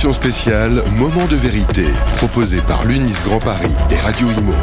Spéciale 0.00 0.82
Moment 0.96 1.26
de 1.26 1.36
vérité, 1.36 1.84
proposée 2.16 2.62
par 2.62 2.86
l'UNIS 2.86 3.22
Grand 3.22 3.38
Paris 3.38 3.70
et 3.90 3.96
Radio 3.96 4.28
Imo. 4.30 4.54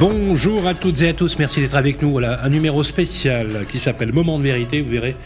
Bonjour 0.00 0.66
à 0.66 0.72
toutes 0.72 1.02
et 1.02 1.10
à 1.10 1.12
tous, 1.12 1.38
merci 1.38 1.60
d'être 1.60 1.76
avec 1.76 2.00
nous. 2.00 2.10
Voilà 2.10 2.42
un 2.42 2.48
numéro 2.48 2.82
spécial 2.82 3.66
qui 3.70 3.78
s'appelle 3.78 4.14
Moment 4.14 4.38
de 4.38 4.42
vérité. 4.42 4.80
Vous 4.80 4.90
verrez 4.90 5.16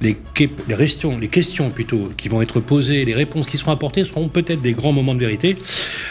les, 0.00 0.16
les, 0.38 0.76
questions, 0.76 1.18
les 1.18 1.28
questions 1.28 1.68
plutôt 1.70 2.10
qui 2.16 2.30
vont 2.30 2.40
être 2.40 2.58
posées, 2.58 3.04
les 3.04 3.14
réponses 3.14 3.46
qui 3.46 3.58
seront 3.58 3.72
apportées 3.72 4.06
seront 4.06 4.28
peut-être 4.28 4.62
des 4.62 4.72
grands 4.72 4.92
moments 4.92 5.14
de 5.14 5.20
vérité. 5.20 5.58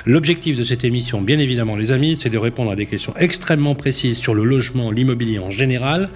L'objectif 0.06 0.56
de 0.56 0.64
cette 0.64 0.84
émission, 0.84 1.22
bien 1.22 1.40
évidemment, 1.40 1.76
les 1.76 1.92
amis, 1.92 2.18
c'est 2.18 2.30
de 2.30 2.38
répondre 2.38 2.70
à 2.70 2.76
des 2.76 2.86
questions 2.86 3.16
extrêmement 3.18 3.74
précises 3.74 4.20
sur 4.20 4.36
le 4.36 4.44
logement, 4.44 4.92
l'immobilier 4.92 5.40
en 5.40 5.50
général. 5.50 6.10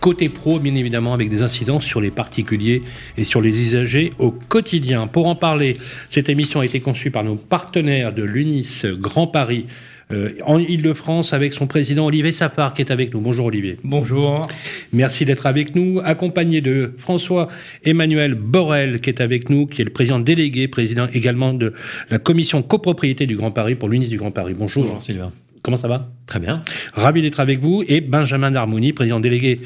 Côté 0.00 0.28
pro, 0.28 0.58
bien 0.58 0.74
évidemment, 0.74 1.14
avec 1.14 1.28
des 1.30 1.42
incidences 1.42 1.84
sur 1.84 2.00
les 2.00 2.10
particuliers 2.10 2.82
et 3.16 3.24
sur 3.24 3.40
les 3.40 3.60
usagers 3.60 4.12
au 4.18 4.30
quotidien. 4.30 5.06
Pour 5.06 5.26
en 5.26 5.34
parler, 5.34 5.78
cette 6.10 6.28
émission 6.28 6.60
a 6.60 6.64
été 6.64 6.80
conçue 6.80 7.10
par 7.10 7.24
nos 7.24 7.36
partenaires 7.36 8.12
de 8.12 8.22
l'UNIS 8.22 8.84
Grand 8.98 9.26
Paris 9.26 9.66
euh, 10.12 10.34
en 10.44 10.60
Ile-de-France 10.60 11.32
avec 11.32 11.52
son 11.52 11.66
président 11.66 12.06
Olivier 12.06 12.30
Sapard 12.30 12.74
qui 12.74 12.82
est 12.82 12.92
avec 12.92 13.12
nous. 13.12 13.20
Bonjour 13.20 13.46
Olivier. 13.46 13.76
Bonjour. 13.82 14.46
Merci 14.92 15.24
d'être 15.24 15.46
avec 15.46 15.74
nous, 15.74 16.00
accompagné 16.04 16.60
de 16.60 16.92
François 16.96 17.48
Emmanuel 17.84 18.34
Borel 18.34 19.00
qui 19.00 19.10
est 19.10 19.20
avec 19.20 19.50
nous, 19.50 19.66
qui 19.66 19.82
est 19.82 19.84
le 19.84 19.90
président 19.90 20.20
délégué, 20.20 20.68
président 20.68 21.08
également 21.12 21.54
de 21.54 21.72
la 22.08 22.20
commission 22.20 22.62
copropriété 22.62 23.26
du 23.26 23.34
Grand 23.34 23.50
Paris 23.50 23.74
pour 23.74 23.88
l'UNIS 23.88 24.08
du 24.08 24.16
Grand 24.16 24.30
Paris. 24.30 24.54
Bonjour. 24.56 24.84
Bonjour 24.84 25.02
Sylvain. 25.02 25.32
Comment 25.66 25.76
ça 25.76 25.88
va? 25.88 26.08
Très 26.26 26.38
bien. 26.38 26.62
Ravi 26.92 27.22
d'être 27.22 27.40
avec 27.40 27.58
vous. 27.58 27.82
Et 27.88 28.00
Benjamin 28.00 28.52
Darmouni, 28.52 28.92
président 28.92 29.18
délégué 29.18 29.62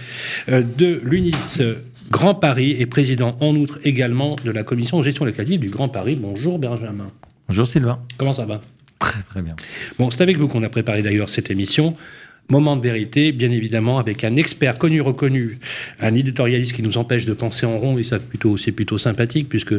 euh, 0.49 0.63
de 0.63 0.99
l'UNIS 1.05 1.59
Grand 2.11 2.35
Paris 2.35 2.75
et 2.79 2.87
président 2.87 3.37
en 3.41 3.55
outre 3.55 3.79
également 3.85 4.35
de 4.43 4.51
la 4.51 4.65
commission 4.65 5.03
gestion 5.03 5.27
locative 5.27 5.61
du 5.61 5.69
Grand 5.69 5.91
Paris. 5.91 6.17
Bonjour 6.19 6.59
Benjamin. 6.59 7.09
Bonjour 7.49 7.67
Sylvain. 7.67 8.01
Comment 8.17 8.33
ça 8.33 8.47
va? 8.47 8.63
Très 8.99 9.21
très 9.21 9.43
bien. 9.43 9.55
Bon, 9.99 10.11
c'est 10.11 10.23
avec 10.23 10.39
vous 10.39 10.49
qu'on 10.49 10.63
a 10.63 10.71
préparé 10.71 11.03
d'ailleurs 11.03 11.29
cette 11.29 11.51
émission. 11.51 11.95
Moment 12.49 12.77
de 12.77 12.83
vérité, 12.83 13.33
bien 13.33 13.51
évidemment, 13.51 13.99
avec 13.99 14.25
un 14.25 14.37
expert 14.37 14.79
connu, 14.79 15.03
reconnu, 15.03 15.59
un 16.01 16.15
éditorialiste 16.15 16.73
qui 16.73 16.83
nous 16.83 16.97
empêche 16.97 17.27
de 17.27 17.35
penser 17.35 17.67
en 17.67 17.79
rond, 17.79 17.99
et 17.99 18.05
ça 18.05 18.19
plutôt, 18.19 18.57
c'est 18.57 18.73
plutôt 18.73 18.97
sympathique, 18.97 19.51
puisque 19.51 19.75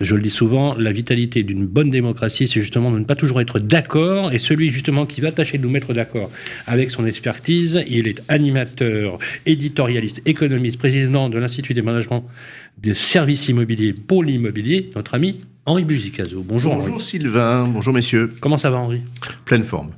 je 0.00 0.14
le 0.14 0.22
dis 0.22 0.30
souvent, 0.30 0.74
la 0.74 0.92
vitalité 0.92 1.42
d'une 1.42 1.66
bonne 1.66 1.90
démocratie, 1.90 2.46
c'est 2.46 2.60
justement 2.60 2.90
de 2.90 2.98
ne 2.98 3.04
pas 3.04 3.14
toujours 3.14 3.40
être 3.40 3.58
d'accord, 3.58 4.32
et 4.32 4.38
celui 4.38 4.70
justement 4.70 5.06
qui 5.06 5.20
va 5.20 5.30
tâcher 5.30 5.58
de 5.58 5.62
nous 5.62 5.70
mettre 5.70 5.92
d'accord 5.92 6.30
avec 6.66 6.90
son 6.90 7.06
expertise, 7.06 7.82
il 7.88 8.08
est 8.08 8.22
animateur, 8.28 9.18
éditorialiste, 9.46 10.22
économiste, 10.24 10.78
président 10.78 11.28
de 11.28 11.38
l'Institut 11.38 11.74
des 11.74 11.82
managements 11.82 12.26
de 12.82 12.94
services 12.94 13.48
immobiliers 13.48 13.92
pour 13.92 14.24
l'immobilier, 14.24 14.90
notre 14.96 15.14
ami 15.14 15.40
Henri 15.66 15.84
Buzicazo. 15.84 16.42
Bonjour 16.42 16.74
Bonjour 16.76 17.02
Sylvain, 17.02 17.68
bonjour 17.68 17.92
messieurs. 17.92 18.32
Comment 18.40 18.56
ça 18.56 18.70
va 18.70 18.78
Henri? 18.78 19.02
Pleine 19.44 19.64
forme. 19.64 19.90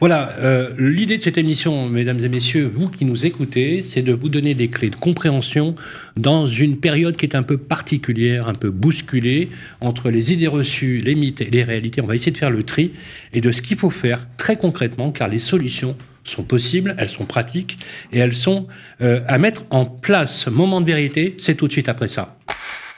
Voilà, 0.00 0.34
euh, 0.40 0.70
l'idée 0.78 1.18
de 1.18 1.22
cette 1.22 1.38
émission, 1.38 1.88
mesdames 1.88 2.18
et 2.24 2.28
messieurs, 2.28 2.70
vous 2.74 2.88
qui 2.88 3.04
nous 3.04 3.26
écoutez, 3.26 3.82
c'est 3.82 4.02
de 4.02 4.12
vous 4.12 4.28
donner 4.28 4.54
des 4.54 4.68
clés 4.68 4.90
de 4.90 4.96
compréhension 4.96 5.74
dans 6.16 6.46
une 6.46 6.76
période 6.76 7.16
qui 7.16 7.26
est 7.26 7.36
un 7.36 7.42
peu 7.42 7.56
particulière, 7.56 8.48
un 8.48 8.54
peu 8.54 8.70
bousculée, 8.70 9.50
entre 9.80 10.10
les 10.10 10.32
idées 10.32 10.48
reçues, 10.48 10.98
les 10.98 11.14
mythes 11.14 11.40
et 11.40 11.50
les 11.50 11.62
réalités. 11.62 12.02
On 12.02 12.06
va 12.06 12.14
essayer 12.14 12.32
de 12.32 12.38
faire 12.38 12.50
le 12.50 12.62
tri 12.62 12.92
et 13.32 13.40
de 13.40 13.50
ce 13.50 13.62
qu'il 13.62 13.76
faut 13.76 13.90
faire 13.90 14.26
très 14.36 14.56
concrètement, 14.56 15.12
car 15.12 15.28
les 15.28 15.38
solutions 15.38 15.96
sont 16.24 16.44
possibles, 16.44 16.94
elles 16.98 17.08
sont 17.08 17.24
pratiques 17.24 17.76
et 18.12 18.18
elles 18.18 18.34
sont 18.34 18.66
euh, 19.00 19.20
à 19.26 19.38
mettre 19.38 19.62
en 19.70 19.84
place. 19.84 20.46
Moment 20.46 20.80
de 20.80 20.86
vérité, 20.86 21.36
c'est 21.38 21.54
tout 21.54 21.66
de 21.66 21.72
suite 21.72 21.88
après 21.88 22.08
ça. 22.08 22.36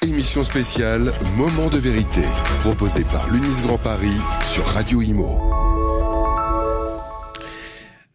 Émission 0.03 0.45
spéciale 0.45 1.13
Moment 1.37 1.71
de 1.71 1.79
vérité, 1.79 2.21
proposée 2.61 3.05
par 3.05 3.31
l'UNIS 3.31 3.63
Grand 3.63 3.79
Paris 3.79 4.17
sur 4.43 4.65
Radio 4.67 5.01
Imo. 5.01 5.54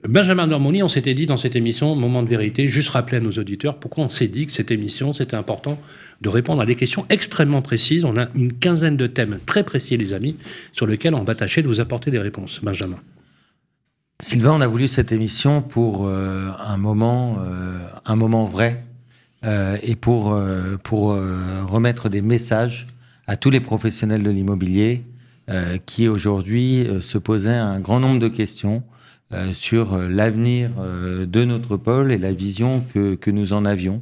Benjamin 0.07 0.47
Normoni, 0.47 0.81
on 0.81 0.87
s'était 0.87 1.13
dit 1.13 1.25
dans 1.25 1.35
cette 1.35 1.57
émission 1.57 1.93
Moment 1.93 2.23
de 2.23 2.29
vérité, 2.29 2.67
juste 2.67 2.89
rappeler 2.89 3.17
à 3.17 3.19
nos 3.19 3.33
auditeurs 3.33 3.77
pourquoi 3.77 4.05
on 4.05 4.09
s'est 4.09 4.29
dit 4.29 4.45
que 4.45 4.51
cette 4.53 4.71
émission, 4.71 5.11
c'était 5.11 5.35
important 5.35 5.77
de 6.21 6.29
répondre 6.29 6.61
à 6.61 6.65
des 6.65 6.75
questions 6.75 7.05
extrêmement 7.09 7.61
précises. 7.61 8.05
On 8.05 8.17
a 8.17 8.27
une 8.33 8.53
quinzaine 8.53 8.95
de 8.95 9.07
thèmes 9.07 9.39
très 9.45 9.63
précis, 9.63 9.97
les 9.97 10.13
amis, 10.13 10.37
sur 10.71 10.87
lesquels 10.87 11.15
on 11.15 11.23
va 11.25 11.35
tâcher 11.35 11.61
de 11.63 11.67
vous 11.67 11.81
apporter 11.81 12.11
des 12.11 12.19
réponses. 12.19 12.61
Benjamin. 12.63 12.97
Sylvain, 14.21 14.53
on 14.53 14.61
a 14.61 14.67
voulu 14.67 14.87
cette 14.87 15.11
émission 15.11 15.61
pour 15.61 16.07
euh, 16.07 16.49
un 16.59 16.77
moment, 16.77 17.37
euh, 17.41 17.77
un 18.05 18.15
moment 18.15 18.45
vrai, 18.45 18.83
euh, 19.45 19.77
et 19.83 19.97
pour, 19.97 20.37
pour 20.83 21.17
remettre 21.67 22.07
des 22.07 22.21
messages 22.21 22.87
à 23.27 23.35
tous 23.35 23.49
les 23.49 23.59
professionnels 23.59 24.23
de 24.23 24.29
l'immobilier 24.29 25.03
qui 25.87 26.07
aujourd'hui 26.07 26.87
se 27.01 27.17
posaient 27.17 27.49
un 27.49 27.79
grand 27.79 27.99
nombre 27.99 28.19
de 28.19 28.27
questions 28.27 28.83
sur 29.53 29.97
l'avenir 29.97 30.71
de 31.27 31.43
notre 31.45 31.77
pôle 31.77 32.11
et 32.11 32.17
la 32.17 32.33
vision 32.33 32.83
que, 32.93 33.29
nous 33.29 33.53
en 33.53 33.65
avions. 33.65 34.01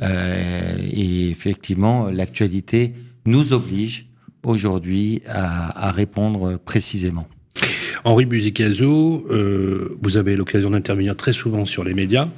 et 0.00 1.30
effectivement, 1.30 2.10
l'actualité 2.10 2.94
nous 3.26 3.52
oblige 3.52 4.06
aujourd'hui 4.44 5.22
à, 5.26 5.90
répondre 5.90 6.58
précisément. 6.58 7.26
Henri 8.04 8.26
Buzicazo, 8.26 9.26
euh, 9.30 9.96
vous 10.02 10.18
avez 10.18 10.36
l'occasion 10.36 10.70
d'intervenir 10.70 11.16
très 11.16 11.32
souvent 11.32 11.64
sur 11.64 11.84
les 11.84 11.94
médias. 11.94 12.28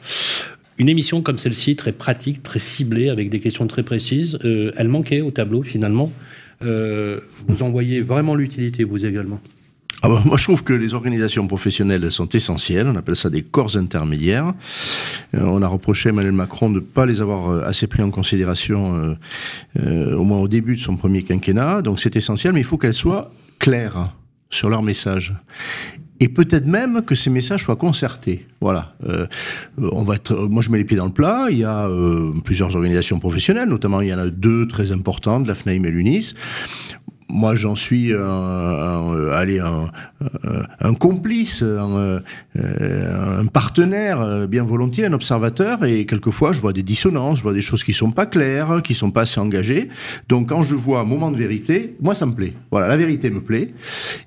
Une 0.79 0.89
émission 0.89 1.23
comme 1.23 1.39
celle-ci, 1.39 1.75
très 1.75 1.93
pratique, 1.93 2.43
très 2.43 2.59
ciblée, 2.59 3.09
avec 3.09 3.31
des 3.31 3.41
questions 3.41 3.67
très 3.67 3.83
précises, 3.83 4.39
euh, 4.45 4.71
elle 4.77 4.89
manquait 4.89 5.23
au 5.23 5.31
tableau 5.31 5.63
finalement. 5.63 6.13
Euh, 6.63 7.21
vous 7.49 7.63
en 7.63 7.71
voyez 7.71 8.01
vraiment 8.01 8.35
l'utilité, 8.35 8.85
vous 8.85 9.05
également 9.05 9.41
ah 10.03 10.09
bah, 10.09 10.23
moi, 10.25 10.37
je 10.37 10.45
trouve 10.45 10.63
que 10.63 10.75
les 10.75 10.95
organisations 10.95 11.47
professionnelles 11.47 12.11
sont 12.11 12.29
essentielles. 12.29 12.87
On 12.87 12.97
appelle 12.97 13.17
ça 13.17 13.31
des 13.31 13.43
corps 13.43 13.77
intermédiaires. 13.77 14.53
Euh, 15.35 15.41
on 15.45 15.63
a 15.63 15.67
reproché 15.67 16.11
à 16.11 16.13
Emmanuel 16.13 16.33
Macron 16.33 16.69
de 16.69 16.77
ne 16.77 16.81
pas 16.81 17.07
les 17.07 17.21
avoir 17.21 17.51
euh, 17.51 17.63
assez 17.65 17.87
pris 17.87 18.03
en 18.03 18.11
considération, 18.11 19.17
euh, 19.79 20.15
au 20.15 20.25
moins 20.25 20.39
au 20.39 20.49
début 20.49 20.77
de 20.77 20.81
son 20.81 20.97
premier 20.97 21.23
quinquennat. 21.23 21.83
Donc, 21.83 22.01
c'est 22.01 22.15
essentiel, 22.15 22.53
mais 22.53 22.61
il 22.61 22.67
faut 22.67 22.77
qu'elles 22.77 22.95
soient 22.95 23.31
claires 23.59 24.13
sur 24.51 24.69
leur 24.69 24.83
message 24.83 25.35
et 26.21 26.29
peut-être 26.29 26.67
même 26.67 27.03
que 27.03 27.15
ces 27.15 27.29
messages 27.29 27.65
soient 27.65 27.77
concertés. 27.77 28.47
Voilà. 28.63 28.95
Moi, 29.77 30.63
je 30.63 30.71
mets 30.71 30.79
les 30.79 30.85
pieds 30.85 30.97
dans 30.97 31.07
le 31.07 31.13
plat. 31.13 31.49
Il 31.51 31.59
y 31.59 31.65
a 31.65 31.87
plusieurs 32.43 32.75
organisations 32.75 33.19
professionnelles, 33.19 33.69
notamment 33.69 34.01
il 34.01 34.09
y 34.09 34.15
en 34.15 34.19
a 34.19 34.29
deux 34.29 34.67
très 34.67 34.93
importantes, 34.93 35.47
la 35.47 35.55
FNAIM 35.55 35.85
et 35.85 35.91
l'UNIS 35.91 36.35
moi 37.29 37.55
j'en 37.57 37.75
suis 37.75 38.13
un, 38.13 38.21
un, 38.21 39.29
allez, 39.33 39.59
un, 39.59 39.91
un 40.81 40.95
complice, 40.95 41.63
un, 41.63 42.23
un, 42.55 43.47
partenaire 43.47 44.47
bien 44.49 44.65
volontiers, 44.65 45.07
un 45.07 45.13
observateur, 45.13 45.85
et 45.85 46.07
quelquefois 46.07 46.53
je 46.53 46.61
vois 46.61 46.73
des 46.73 46.83
dissonances, 46.83 47.39
je 47.39 47.43
vois 47.43 47.53
des 47.53 47.63
choses 47.63 47.85
qui 47.85 47.93
sont 47.93 48.11
pas 48.11 48.27
claires, 48.27 48.81
qui 48.83 48.95
sont 48.95 49.11
pas 49.11 49.23
assez 49.23 49.41
engagées. 49.41 49.89
Donc 50.29 50.49
quand 50.49 50.63
je 50.63 50.75
vois 50.75 51.01
un 51.01 51.05
moment 51.05 51.31
de 51.31 51.37
vérité, 51.37 51.97
moi 52.01 52.15
ça 52.15 52.27
me 52.27 52.33
plaît. 52.33 52.55
Voilà, 52.71 52.89
la 52.89 52.97
vérité 52.97 53.31
me 53.31 53.41
plaît. 53.41 53.75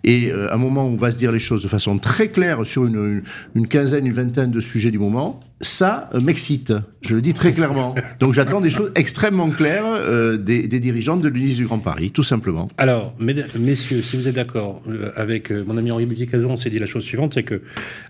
Et 0.03 0.31
un 0.31 0.57
moment 0.57 0.85
où 0.85 0.93
on 0.93 0.97
va 0.97 1.11
se 1.11 1.17
dire 1.17 1.31
les 1.31 1.39
choses 1.39 1.63
de 1.63 1.67
façon 1.67 1.97
très 1.97 2.29
claire 2.29 2.65
sur 2.65 2.85
une, 2.85 3.23
une 3.55 3.67
quinzaine, 3.67 4.05
une 4.05 4.13
vingtaine 4.13 4.51
de 4.51 4.59
sujets 4.59 4.91
du 4.91 4.99
moment, 4.99 5.39
ça 5.61 6.09
m'excite. 6.21 6.73
Je 7.01 7.15
le 7.15 7.21
dis 7.21 7.33
très 7.33 7.51
clairement. 7.51 7.95
Donc 8.19 8.33
j'attends 8.33 8.61
des 8.61 8.69
choses 8.69 8.91
extrêmement 8.95 9.49
claires 9.49 9.85
euh, 9.85 10.37
des, 10.37 10.67
des, 10.67 10.79
dirigeants 10.79 11.17
de 11.17 11.27
l'UNIS 11.27 11.55
du 11.55 11.65
Grand 11.65 11.79
Paris, 11.79 12.11
tout 12.11 12.23
simplement. 12.23 12.69
Alors, 12.77 13.13
messieurs, 13.19 14.01
si 14.01 14.15
vous 14.15 14.27
êtes 14.27 14.35
d'accord 14.35 14.81
euh, 14.87 15.11
avec 15.15 15.51
euh, 15.51 15.63
mon 15.65 15.77
ami 15.77 15.91
Henri 15.91 16.05
Musicazon, 16.05 16.51
on 16.51 16.57
s'est 16.57 16.69
dit 16.69 16.79
la 16.79 16.85
chose 16.85 17.03
suivante, 17.03 17.33
c'est 17.33 17.43
que, 17.43 17.61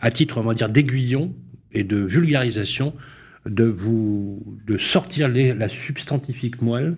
à 0.02 0.12
titre, 0.12 0.38
on 0.38 0.44
va 0.44 0.54
dire, 0.54 0.70
d'aiguillon 0.70 1.34
et 1.72 1.84
de 1.84 1.98
vulgarisation, 1.98 2.94
de 3.46 3.64
vous 3.64 4.44
de 4.68 4.78
sortir 4.78 5.30
la 5.30 5.70
substantifique 5.70 6.62
moelle 6.62 6.98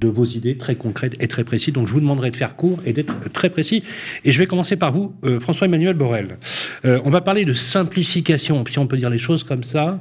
de 0.00 0.08
vos 0.08 0.24
idées 0.24 0.56
très 0.56 0.74
concrètes 0.74 1.16
et 1.20 1.28
très 1.28 1.44
précises. 1.44 1.74
Donc 1.74 1.86
je 1.86 1.92
vous 1.92 2.00
demanderai 2.00 2.30
de 2.30 2.36
faire 2.36 2.56
court 2.56 2.80
et 2.86 2.92
d'être 2.92 3.30
très 3.32 3.50
précis. 3.50 3.82
Et 4.24 4.32
je 4.32 4.38
vais 4.38 4.46
commencer 4.46 4.76
par 4.76 4.92
vous, 4.92 5.14
euh, 5.24 5.38
François-Emmanuel 5.40 5.94
Borel. 5.94 6.38
Euh, 6.84 7.00
on 7.04 7.10
va 7.10 7.20
parler 7.20 7.44
de 7.44 7.52
simplification, 7.52 8.64
si 8.68 8.78
on 8.78 8.86
peut 8.86 8.96
dire 8.96 9.10
les 9.10 9.18
choses 9.18 9.44
comme 9.44 9.64
ça, 9.64 10.00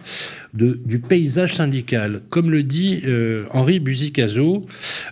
du 0.54 1.00
paysage 1.00 1.54
syndical. 1.54 2.22
Comme 2.30 2.50
le 2.50 2.63
dit 2.63 3.01
euh, 3.06 3.46
Henri 3.51 3.80
Buzicazo, 3.80 4.66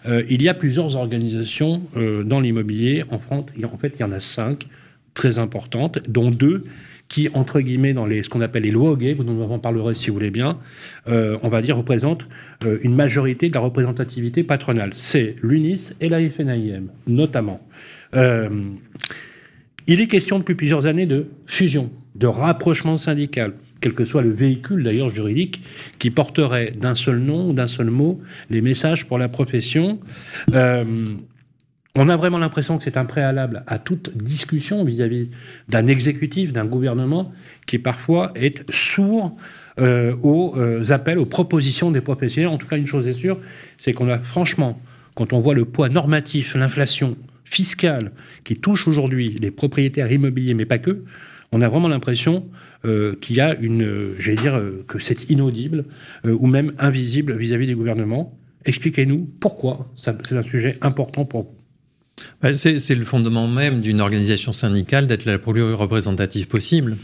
il 0.07 0.41
y 0.41 0.49
a 0.49 0.53
plusieurs 0.53 0.95
organisations 0.95 1.83
dans 2.25 2.39
l'immobilier. 2.39 3.03
En 3.11 3.19
France, 3.19 3.45
en 3.63 3.77
fait, 3.77 3.95
il 3.97 4.01
y 4.01 4.03
en 4.03 4.11
a 4.11 4.19
cinq 4.19 4.67
très 5.13 5.39
importantes, 5.39 5.99
dont 6.07 6.31
deux 6.31 6.63
qui, 7.09 7.29
entre 7.33 7.61
guillemets, 7.61 7.93
dans 7.93 8.05
les, 8.05 8.23
ce 8.23 8.29
qu'on 8.29 8.41
appelle 8.41 8.63
les 8.63 8.71
lois 8.71 8.95
gays, 8.95 9.13
vous 9.13 9.23
nous 9.23 9.41
en 9.41 9.59
parlerez 9.59 9.95
si 9.95 10.09
vous 10.09 10.15
voulez 10.15 10.31
bien, 10.31 10.57
euh, 11.07 11.37
on 11.43 11.49
va 11.49 11.61
dire, 11.61 11.77
représentent 11.77 12.27
euh, 12.65 12.79
une 12.81 12.95
majorité 12.95 13.49
de 13.49 13.53
la 13.53 13.61
représentativité 13.61 14.43
patronale. 14.43 14.91
C'est 14.93 15.35
l'UNIS 15.41 15.93
et 16.01 16.09
la 16.09 16.19
FNIM, 16.29 16.87
notamment. 17.07 17.61
Euh, 18.15 18.49
il 19.87 20.01
est 20.01 20.07
question 20.07 20.39
depuis 20.39 20.55
plusieurs 20.55 20.85
années 20.85 21.05
de 21.05 21.27
fusion, 21.45 21.89
de 22.15 22.27
rapprochement 22.27 22.97
syndical. 22.97 23.53
quel 23.79 23.93
que 23.93 24.05
soit 24.05 24.23
le 24.23 24.31
véhicule 24.31 24.83
d'ailleurs 24.83 25.09
juridique, 25.09 25.61
qui 25.99 26.09
porterait 26.09 26.71
d'un 26.71 26.95
seul 26.95 27.19
nom, 27.19 27.53
d'un 27.53 27.67
seul 27.67 27.89
mot, 27.89 28.19
les 28.49 28.61
messages 28.61 29.07
pour 29.07 29.17
la 29.17 29.29
profession. 29.29 29.99
On 31.99 32.09
a 32.09 32.15
vraiment 32.15 32.37
l'impression 32.37 32.77
que 32.77 32.83
c'est 32.83 32.95
un 32.95 33.05
préalable 33.05 33.63
à 33.65 33.79
toute 33.79 34.15
discussion 34.15 34.83
vis-à-vis 34.83 35.31
d'un 35.67 35.87
exécutif, 35.87 36.53
d'un 36.53 36.65
gouvernement 36.65 37.31
qui 37.65 37.79
parfois 37.79 38.31
est 38.35 38.71
sourd 38.71 39.35
euh, 39.79 40.15
aux 40.21 40.53
euh, 40.57 40.91
appels, 40.91 41.17
aux 41.17 41.25
propositions 41.25 41.89
des 41.89 42.01
professionnels. 42.01 42.49
En 42.49 42.59
tout 42.59 42.67
cas, 42.67 42.77
une 42.77 42.85
chose 42.85 43.07
est 43.07 43.13
sûre, 43.13 43.39
c'est 43.79 43.93
qu'on 43.93 44.09
a 44.09 44.19
franchement, 44.19 44.79
quand 45.15 45.33
on 45.33 45.39
voit 45.39 45.55
le 45.55 45.65
poids 45.65 45.89
normatif, 45.89 46.53
l'inflation 46.53 47.17
fiscale 47.45 48.11
qui 48.43 48.57
touche 48.57 48.87
aujourd'hui 48.87 49.35
les 49.41 49.49
propriétaires 49.49 50.11
immobiliers, 50.11 50.53
mais 50.53 50.65
pas 50.65 50.77
que, 50.77 51.03
on 51.51 51.61
a 51.61 51.67
vraiment 51.67 51.87
l'impression 51.87 52.45
euh, 52.85 53.15
qu'il 53.21 53.37
y 53.37 53.41
a 53.41 53.55
une, 53.55 54.13
j'allais 54.19 54.37
dire, 54.37 54.61
que 54.87 54.99
c'est 54.99 55.31
inaudible 55.31 55.85
ou 56.23 56.45
même 56.45 56.73
invisible 56.77 57.35
vis-à-vis 57.35 57.65
des 57.65 57.73
gouvernements. 57.73 58.37
Expliquez-nous 58.65 59.27
pourquoi 59.39 59.91
c'est 59.95 60.33
un 60.33 60.43
sujet 60.43 60.77
important 60.81 61.25
pour. 61.25 61.56
Bah, 62.41 62.53
c'est 62.53 62.95
le 62.95 63.05
fondement 63.05 63.47
même 63.47 63.81
d'une 63.81 64.01
organisation 64.01 64.51
syndicale 64.51 65.07
d'être 65.07 65.25
la 65.25 65.37
plus 65.37 65.73
représentative 65.73 66.47
possible 66.47 66.97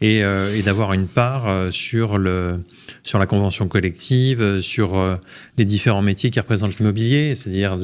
et, 0.00 0.22
euh, 0.22 0.60
d'avoir 0.62 0.92
une 0.92 1.06
part 1.06 1.48
euh, 1.48 1.70
sur, 1.70 2.18
le, 2.18 2.60
sur 3.02 3.18
la 3.18 3.26
convention 3.26 3.68
collective, 3.68 4.42
euh, 4.42 4.60
sur 4.60 5.18
les 5.56 5.64
différents 5.64 6.02
métiers 6.02 6.30
qui 6.30 6.40
représentent 6.40 6.78
l'immobilier, 6.78 7.34
c'est-à-dire 7.34 7.78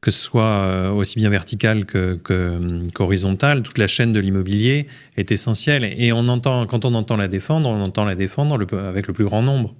que 0.00 0.10
ce 0.10 0.18
soit 0.18 0.92
aussi 0.92 1.18
bien 1.18 1.30
vertical 1.30 1.84
qu'horizontal, 1.86 3.62
que, 3.62 3.66
toute 3.66 3.78
la 3.78 3.86
chaîne 3.86 4.12
de 4.12 4.18
l'immobilier 4.18 4.88
est 5.16 5.30
essentielle. 5.30 5.84
Et 5.96 6.12
on 6.12 6.26
entend, 6.28 6.66
quand 6.66 6.84
on 6.84 6.94
entend 6.94 7.16
la 7.16 7.28
défendre, 7.28 7.68
on 7.68 7.80
entend 7.80 8.04
la 8.04 8.16
défendre 8.16 8.66
avec 8.76 9.06
le 9.06 9.12
plus 9.12 9.24
grand 9.24 9.42
nombre. 9.42 9.74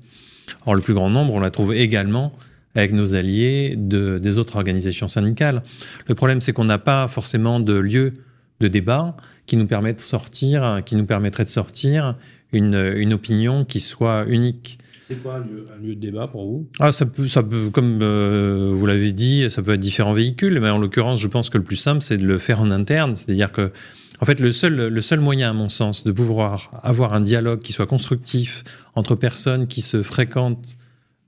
Or, 0.66 0.74
le 0.74 0.80
plus 0.80 0.94
grand 0.94 1.10
nombre, 1.10 1.34
on 1.34 1.40
la 1.40 1.50
trouve 1.50 1.74
également 1.74 2.32
avec 2.74 2.92
nos 2.92 3.14
alliés 3.14 3.74
de, 3.76 4.18
des 4.18 4.38
autres 4.38 4.56
organisations 4.56 5.08
syndicales. 5.08 5.62
Le 6.08 6.14
problème, 6.14 6.40
c'est 6.40 6.52
qu'on 6.52 6.64
n'a 6.64 6.78
pas 6.78 7.08
forcément 7.08 7.60
de 7.60 7.74
lieu 7.74 8.12
de 8.60 8.68
débat 8.68 9.16
qui 9.46 9.56
nous, 9.56 9.66
permet 9.66 9.92
de 9.92 10.00
sortir, 10.00 10.82
qui 10.84 10.96
nous 10.96 11.04
permettrait 11.04 11.44
de 11.44 11.48
sortir 11.48 12.16
une, 12.52 12.74
une 12.96 13.12
opinion 13.12 13.64
qui 13.64 13.80
soit 13.80 14.24
unique. 14.28 14.78
C'est 15.08 15.22
quoi 15.22 15.36
un 15.36 15.82
lieu, 15.82 15.94
de 15.94 16.00
débat 16.00 16.28
pour 16.28 16.46
vous? 16.46 16.68
Ah, 16.80 16.92
ça 16.92 17.06
peut, 17.06 17.26
ça 17.26 17.42
peut, 17.42 17.70
Comme 17.70 17.98
euh, 18.02 18.70
vous 18.72 18.86
l'avez 18.86 19.12
dit, 19.12 19.50
ça 19.50 19.62
peut 19.62 19.74
être 19.74 19.80
différents 19.80 20.12
véhicules, 20.12 20.58
mais 20.60 20.70
en 20.70 20.78
l'occurrence, 20.78 21.20
je 21.20 21.28
pense 21.28 21.50
que 21.50 21.58
le 21.58 21.64
plus 21.64 21.76
simple, 21.76 22.02
c'est 22.02 22.18
de 22.18 22.26
le 22.26 22.38
faire 22.38 22.60
en 22.60 22.70
interne. 22.70 23.14
C'est-à-dire 23.14 23.50
que, 23.50 23.72
en 24.20 24.24
fait, 24.24 24.40
le 24.40 24.52
seul, 24.52 24.88
le 24.88 25.00
seul 25.00 25.20
moyen, 25.20 25.50
à 25.50 25.52
mon 25.52 25.68
sens, 25.68 26.04
de 26.04 26.12
pouvoir 26.12 26.70
avoir 26.82 27.14
un 27.14 27.20
dialogue 27.20 27.60
qui 27.60 27.72
soit 27.72 27.86
constructif 27.86 28.62
entre 28.94 29.16
personnes 29.16 29.66
qui 29.66 29.82
se 29.82 30.02
fréquentent 30.02 30.76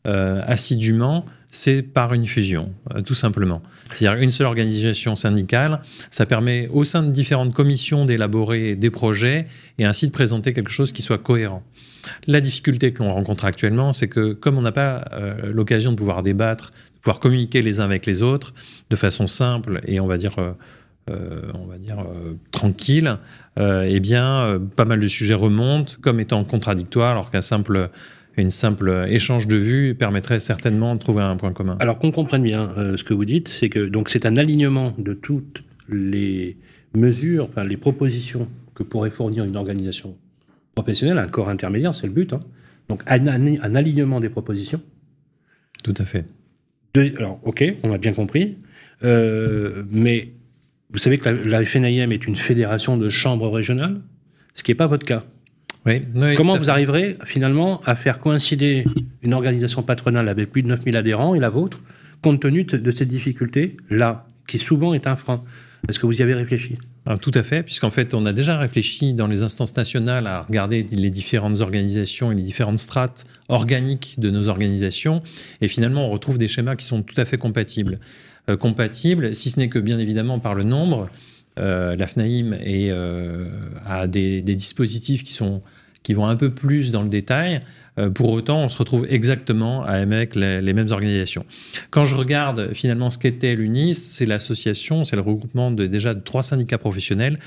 euh, 0.06 0.43
assidûment, 0.47 1.25
c'est 1.49 1.81
par 1.81 2.12
une 2.12 2.27
fusion, 2.27 2.75
euh, 2.95 3.01
tout 3.01 3.15
simplement. 3.15 3.62
C'est-à-dire 3.91 4.23
une 4.23 4.31
seule 4.31 4.47
organisation 4.47 5.15
syndicale, 5.15 5.81
ça 6.11 6.27
permet 6.27 6.69
au 6.69 6.85
sein 6.85 7.03
de 7.03 7.11
différentes 7.11 7.55
commissions 7.55 8.05
d'élaborer 8.05 8.77
des 8.77 8.91
projets 8.91 9.47
et 9.79 9.87
ainsi 9.87 10.06
de 10.06 10.12
présenter 10.12 10.53
quelque 10.53 10.71
chose 10.71 10.93
qui 10.93 11.01
soit 11.01 11.17
cohérent. 11.17 11.62
La 12.27 12.43
difficulté 12.43 12.93
que 12.93 13.03
l'on 13.03 13.15
rencontre 13.15 13.47
actuellement, 13.47 13.95
c'est 13.95 14.09
que 14.09 14.35
comme 14.35 14.59
on 14.59 14.62
n'a 14.62 14.73
pas 14.73 15.06
euh, 15.15 15.53
l'occasion 15.55 15.91
de 15.93 15.97
pouvoir 15.97 16.23
débattre, 16.23 16.73
de 16.97 17.00
pouvoir 17.00 17.19
communiquer 17.19 17.62
les 17.62 17.81
uns 17.81 17.85
avec 17.85 18.05
les 18.05 18.21
autres 18.21 18.53
de 18.91 18.97
façon 18.97 19.27
simple 19.27 19.81
et 19.87 20.00
on 20.00 20.07
va 20.07 20.19
dire 20.19 20.37
on 21.07 21.67
va 21.67 21.77
dire 21.77 22.03
tranquille, 22.50 23.19
eh 23.59 24.00
bien, 24.00 24.59
pas 24.75 24.87
mal 24.87 25.00
de 25.00 25.07
sujets 25.07 25.35
remontent 25.35 25.97
comme 26.00 26.19
étant 26.19 26.43
contradictoires, 26.45 27.11
alors 27.11 27.31
qu'un 27.31 27.43
simple 27.43 27.91
une 28.43 28.51
simple 28.51 29.07
échange 29.09 29.47
de 29.47 29.57
vues 29.57 29.95
permettrait 29.95 30.41
certainement 30.41 30.95
de 30.95 31.01
trouver 31.01 31.23
un 31.23 31.37
point 31.37 31.53
commun. 31.53 31.77
Alors 31.81 31.99
qu'on 31.99 32.11
comprenne 32.11 32.43
bien 32.43 32.73
euh, 32.77 32.97
ce 32.97 33.05
que 33.05 33.15
vous 33.15 33.25
dites, 33.25 33.49
c'est 33.49 33.69
que 33.69 33.87
donc 33.87 34.11
c'est 34.11 34.27
un 34.27 34.37
alignement 34.37 34.95
de 34.99 35.15
toutes 35.15 35.63
les 35.89 36.57
mesures, 36.95 37.49
enfin 37.51 37.65
les 37.65 37.77
propositions 37.77 38.49
que 38.75 38.83
pourrait 38.83 39.11
fournir 39.11 39.45
une 39.45 39.57
organisation 39.57 40.17
professionnelle, 40.75 41.19
un 41.19 41.29
corps 41.29 41.49
intermédiaire, 41.49 41.95
c'est 41.95 42.07
le 42.07 42.13
but. 42.13 42.33
Hein. 42.33 42.41
Donc 42.89 43.03
un, 43.07 43.75
alignement 43.75 44.21
des 44.21 44.29
propositions. 44.29 44.83
Tout 45.83 45.95
à 45.99 46.05
fait. 46.05 46.25
alors 47.19 47.39
ok, 47.45 47.65
on 47.83 47.93
a 47.93 47.99
bien 47.99 48.13
compris, 48.13 48.59
euh, 49.05 49.85
mais 49.91 50.33
vous 50.91 50.99
savez 50.99 51.19
que 51.19 51.29
la, 51.29 51.33
la 51.61 51.65
FNIM 51.65 52.11
est 52.13 52.27
une 52.27 52.37
fédération 52.37 52.97
de 52.97 53.09
chambres 53.09 53.51
régionales, 53.51 54.01
ce 54.55 54.63
qui 54.63 54.71
n'est 54.71 54.77
pas 54.77 54.87
votre 54.87 55.07
cas. 55.07 55.25
Comment 56.37 56.57
vous 56.57 56.71
arriverez 56.71 57.19
finalement 57.25 57.83
à 57.85 57.95
faire 57.95 58.19
coïncider 58.19 58.85
une 59.23 59.35
organisation 59.35 59.83
patronale 59.83 60.29
avec 60.29 60.51
plus 60.51 60.63
de 60.63 60.69
9000 60.69 60.97
adhérents 60.97 61.35
et 61.35 61.41
la 61.41 61.51
vôtre, 61.51 61.83
compte 62.23 62.41
tenu 62.41 62.65
de 62.65 62.91
ces 62.91 63.07
difficultés-là, 63.07 64.27
qui 64.47 64.59
souvent 64.59 64.95
est 64.95 65.07
un 65.07 65.17
frein? 65.17 65.45
Est-ce 65.89 65.99
que 65.99 66.07
vous 66.07 66.19
y 66.19 66.23
avez 66.23 66.33
réfléchi? 66.33 66.79
Ah, 67.05 67.19
Tout 67.19 67.33
à 67.35 67.43
fait, 67.43 67.63
puisqu'en 67.63 67.91
fait, 67.91 68.15
on 68.15 68.25
a 68.25 68.33
déjà 68.33 68.57
réfléchi 68.57 69.13
dans 69.13 69.27
les 69.27 69.43
instances 69.43 69.77
nationales 69.77 70.27
à 70.27 70.43
regarder 70.43 70.81
les 70.81 71.11
différentes 71.11 71.61
organisations 71.61 72.33
et 72.33 72.35
les 72.35 72.43
différentes 72.43 72.79
strates 72.79 73.27
organiques 73.49 74.15
de 74.19 74.31
nos 74.31 74.49
organisations, 74.49 75.23
et 75.61 75.69
finalement, 75.69 76.07
on 76.07 76.11
retrouve 76.11 76.39
des 76.39 76.49
schémas 76.49 76.77
qui 76.77 76.87
sont 76.87 77.03
tout 77.03 77.21
à 77.21 77.27
fait 77.27 77.37
compatibles. 77.37 77.99
Euh, 78.49 78.57
compatibles, 78.57 79.35
si 79.35 79.51
ce 79.51 79.61
n'est 79.61 79.69
que 79.69 79.79
bien 79.79 79.99
évidemment 79.99 80.39
par 80.39 80.55
le 80.55 80.65
nombre, 80.65 81.11
euh, 81.59 81.95
la 81.97 82.07
FNAIM 82.07 82.57
euh, 82.67 83.49
a 83.87 84.07
des, 84.07 84.43
dispositifs 84.43 85.23
qui, 85.23 85.33
sont, 85.33 85.61
qui 86.05 86.15
vont 86.15 86.27
un 86.27 86.37
peu 86.37 86.51
plus 86.51 86.93
dans 86.93 87.03
le 87.03 87.09
détail. 87.09 87.59
Euh, 87.99 88.11
pour 88.11 88.31
autant, 88.31 88.62
on 88.62 88.69
se 88.69 88.79
retrouve 88.79 89.06
exactement 89.09 89.85
avec 89.85 90.37
les, 90.37 90.61
les, 90.61 90.73
mêmes 90.73 90.91
organisations. 90.91 91.45
Quand 91.91 92.05
je 92.05 92.15
regarde 92.15 92.73
finalement 92.75 93.11
ce 93.11 93.19
qu'était 93.19 93.56
l'UNIS, 93.56 93.95
c'est 93.95 94.27
l'association, 94.27 95.05
c'est 95.05 95.17
le 95.17 95.23
regroupement 95.23 95.73
de 95.73 95.87
déjà 95.87 96.15
trois 96.15 96.45
syndicats 96.45 96.79
professionnels 96.79 97.39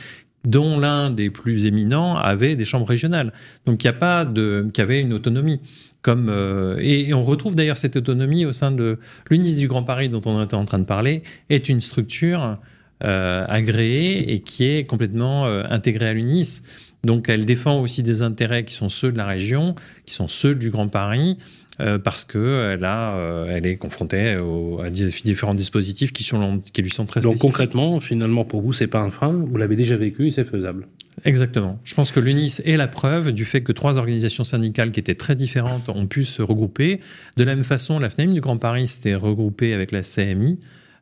dont 0.43 0.79
l'un 0.79 1.09
des 1.09 1.29
plus 1.29 1.65
éminents 1.65 2.17
avait 2.17 2.55
des 2.55 2.65
chambres 2.65 2.87
régionales. 2.87 3.33
Donc 3.65 3.83
il 3.83 3.87
n'y 3.87 3.91
a 3.91 3.99
pas 3.99 4.25
de, 4.25 4.69
qui 4.73 4.81
avait 4.81 5.01
une 5.01 5.13
autonomie. 5.13 5.61
Comme, 6.01 6.31
et, 6.79 7.13
on 7.13 7.23
retrouve 7.23 7.55
d'ailleurs 7.55 7.77
cette 7.77 7.97
autonomie 7.97 8.45
au 8.45 8.53
sein 8.53 8.71
de 8.71 8.97
l'UNIS 9.29 9.57
du 9.57 9.67
Grand 9.67 9.83
Paris 9.83 10.09
dont 10.09 10.21
on 10.25 10.41
était 10.41 10.55
en 10.55 10.63
train 10.63 10.79
de 10.79 10.85
parler, 10.85 11.21
est 11.49 11.67
une 11.67 11.81
structure 11.81 12.57
euh, 13.03 13.45
agréée 13.47 14.33
et 14.33 14.39
qui 14.39 14.65
est 14.65 14.85
complètement 14.85 15.45
euh, 15.45 15.61
intégrée 15.69 16.07
à 16.07 16.13
l'UNIS. 16.13 16.63
Donc 17.03 17.29
elle 17.29 17.45
défend 17.45 17.81
aussi 17.81 18.03
des 18.03 18.21
intérêts 18.21 18.63
qui 18.65 18.73
sont 18.73 18.89
ceux 18.89 19.11
de 19.11 19.17
la 19.17 19.25
région, 19.25 19.75
qui 20.05 20.13
sont 20.13 20.27
ceux 20.27 20.55
du 20.55 20.69
Grand 20.69 20.87
Paris, 20.87 21.37
euh, 21.79 21.99
parce 21.99 22.25
qu'elle 22.25 22.83
elle 22.83 23.65
est 23.65 23.77
confrontée 23.77 24.39
à 24.83 24.89
différents 24.89 25.53
dispositifs 25.53 26.11
qui, 26.11 26.23
sont, 26.23 26.61
qui 26.73 26.81
lui 26.81 26.89
sont 26.89 27.05
très 27.05 27.21
Donc 27.21 27.37
concrètement, 27.37 27.99
finalement, 27.99 28.45
pour 28.45 28.61
vous, 28.61 28.73
c'est 28.73 28.87
pas 28.87 28.99
un 28.99 29.11
frein, 29.11 29.31
vous 29.31 29.57
l'avez 29.57 29.75
déjà 29.75 29.95
vécu 29.95 30.27
et 30.27 30.31
c'est 30.31 30.45
faisable. 30.45 30.87
Exactement. 31.25 31.79
Je 31.83 31.93
pense 31.95 32.11
que 32.11 32.19
l'UNIS 32.19 32.61
est 32.63 32.77
la 32.77 32.87
preuve 32.87 33.31
du 33.31 33.43
fait 33.43 33.61
que 33.61 33.71
trois 33.71 33.97
organisations 33.97 34.43
syndicales 34.43 34.91
qui 34.91 34.99
étaient 34.99 35.15
très 35.15 35.35
différentes 35.35 35.89
ont 35.89 36.05
pu 36.05 36.23
se 36.23 36.41
regrouper. 36.41 36.99
De 37.37 37.43
la 37.43 37.55
même 37.55 37.63
façon, 37.63 37.97
la 37.99 38.09
FNEM 38.09 38.33
du 38.33 38.41
Grand 38.41 38.57
Paris 38.57 38.87
s'était 38.87 39.15
regroupée 39.15 39.73
avec 39.73 39.91
la 39.91 40.01
CMI. 40.01 40.59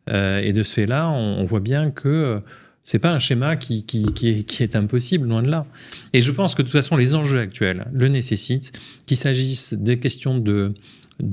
Euh, 0.09 0.39
et 0.39 0.53
de 0.53 0.63
ce 0.63 0.73
fait-là, 0.73 1.09
on, 1.09 1.43
voit 1.43 1.59
bien 1.59 1.91
que 1.91 2.07
euh, 2.07 2.39
c'est 2.85 2.99
pas 2.99 3.11
un 3.11 3.19
schéma 3.19 3.55
qui, 3.55 3.83
est, 4.59 4.75
impossible, 4.75 5.27
loin 5.27 5.41
de 5.41 5.49
là. 5.49 5.65
Et 6.13 6.21
je 6.21 6.31
pense 6.31 6.53
que 6.53 6.61
de 6.61 6.67
toute 6.67 6.77
façon, 6.77 6.95
les 6.95 7.15
enjeux 7.15 7.39
actuels 7.39 7.87
le 7.91 8.07
nécessitent, 8.07 8.71
qu'il 9.07 9.17
s'agisse 9.17 9.73
des 9.73 9.97
questions 9.99 10.37
de, 10.37 10.73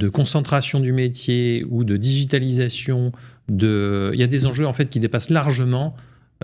concentration 0.09 0.81
du 0.81 0.93
métier 0.93 1.65
ou 1.69 1.85
de 1.85 1.99
digitalisation. 1.99 3.13
De... 3.49 4.11
Il 4.15 4.19
y 4.19 4.23
a 4.23 4.27
des 4.27 4.47
enjeux 4.47 4.67
en 4.67 4.73
fait 4.73 4.89
qui 4.89 4.99
dépassent 4.99 5.31
largement 5.31 5.95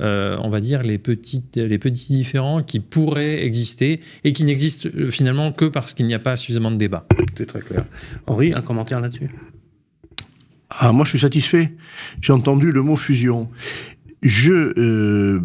euh, 0.00 0.36
on 0.42 0.48
va 0.48 0.60
dire, 0.60 0.82
les, 0.82 0.98
petites, 0.98 1.56
les 1.56 1.78
petits 1.78 2.12
différents 2.12 2.62
qui 2.62 2.78
pourraient 2.78 3.44
exister 3.44 3.98
et 4.22 4.32
qui 4.32 4.44
n'existent 4.44 4.88
finalement 5.10 5.50
que 5.50 5.64
parce 5.64 5.92
qu'il 5.92 6.06
n'y 6.06 6.14
a 6.14 6.20
pas 6.20 6.36
suffisamment 6.36 6.70
de 6.70 6.76
débat. 6.76 7.04
C'est 7.36 7.46
très 7.46 7.60
clair. 7.60 7.84
Henri, 8.28 8.52
un 8.52 8.62
commentaire 8.62 9.00
là-dessus? 9.00 9.28
Ah, 10.70 10.92
moi, 10.92 11.04
je 11.04 11.10
suis 11.10 11.18
satisfait. 11.18 11.72
J'ai 12.20 12.32
entendu 12.32 12.70
le 12.70 12.82
mot 12.82 12.94
fusion. 12.94 13.48
Je, 14.22 14.72
euh, 14.78 15.40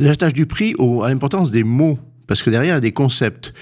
j'attache 0.00 0.32
du 0.32 0.46
prix 0.46 0.74
à 1.02 1.08
l'importance 1.08 1.50
des 1.50 1.64
mots. 1.64 1.98
Parce 2.26 2.42
que 2.42 2.48
derrière, 2.48 2.72
il 2.72 2.76
y 2.76 2.78
a 2.78 2.80
des 2.80 2.92
concepts. 2.92 3.52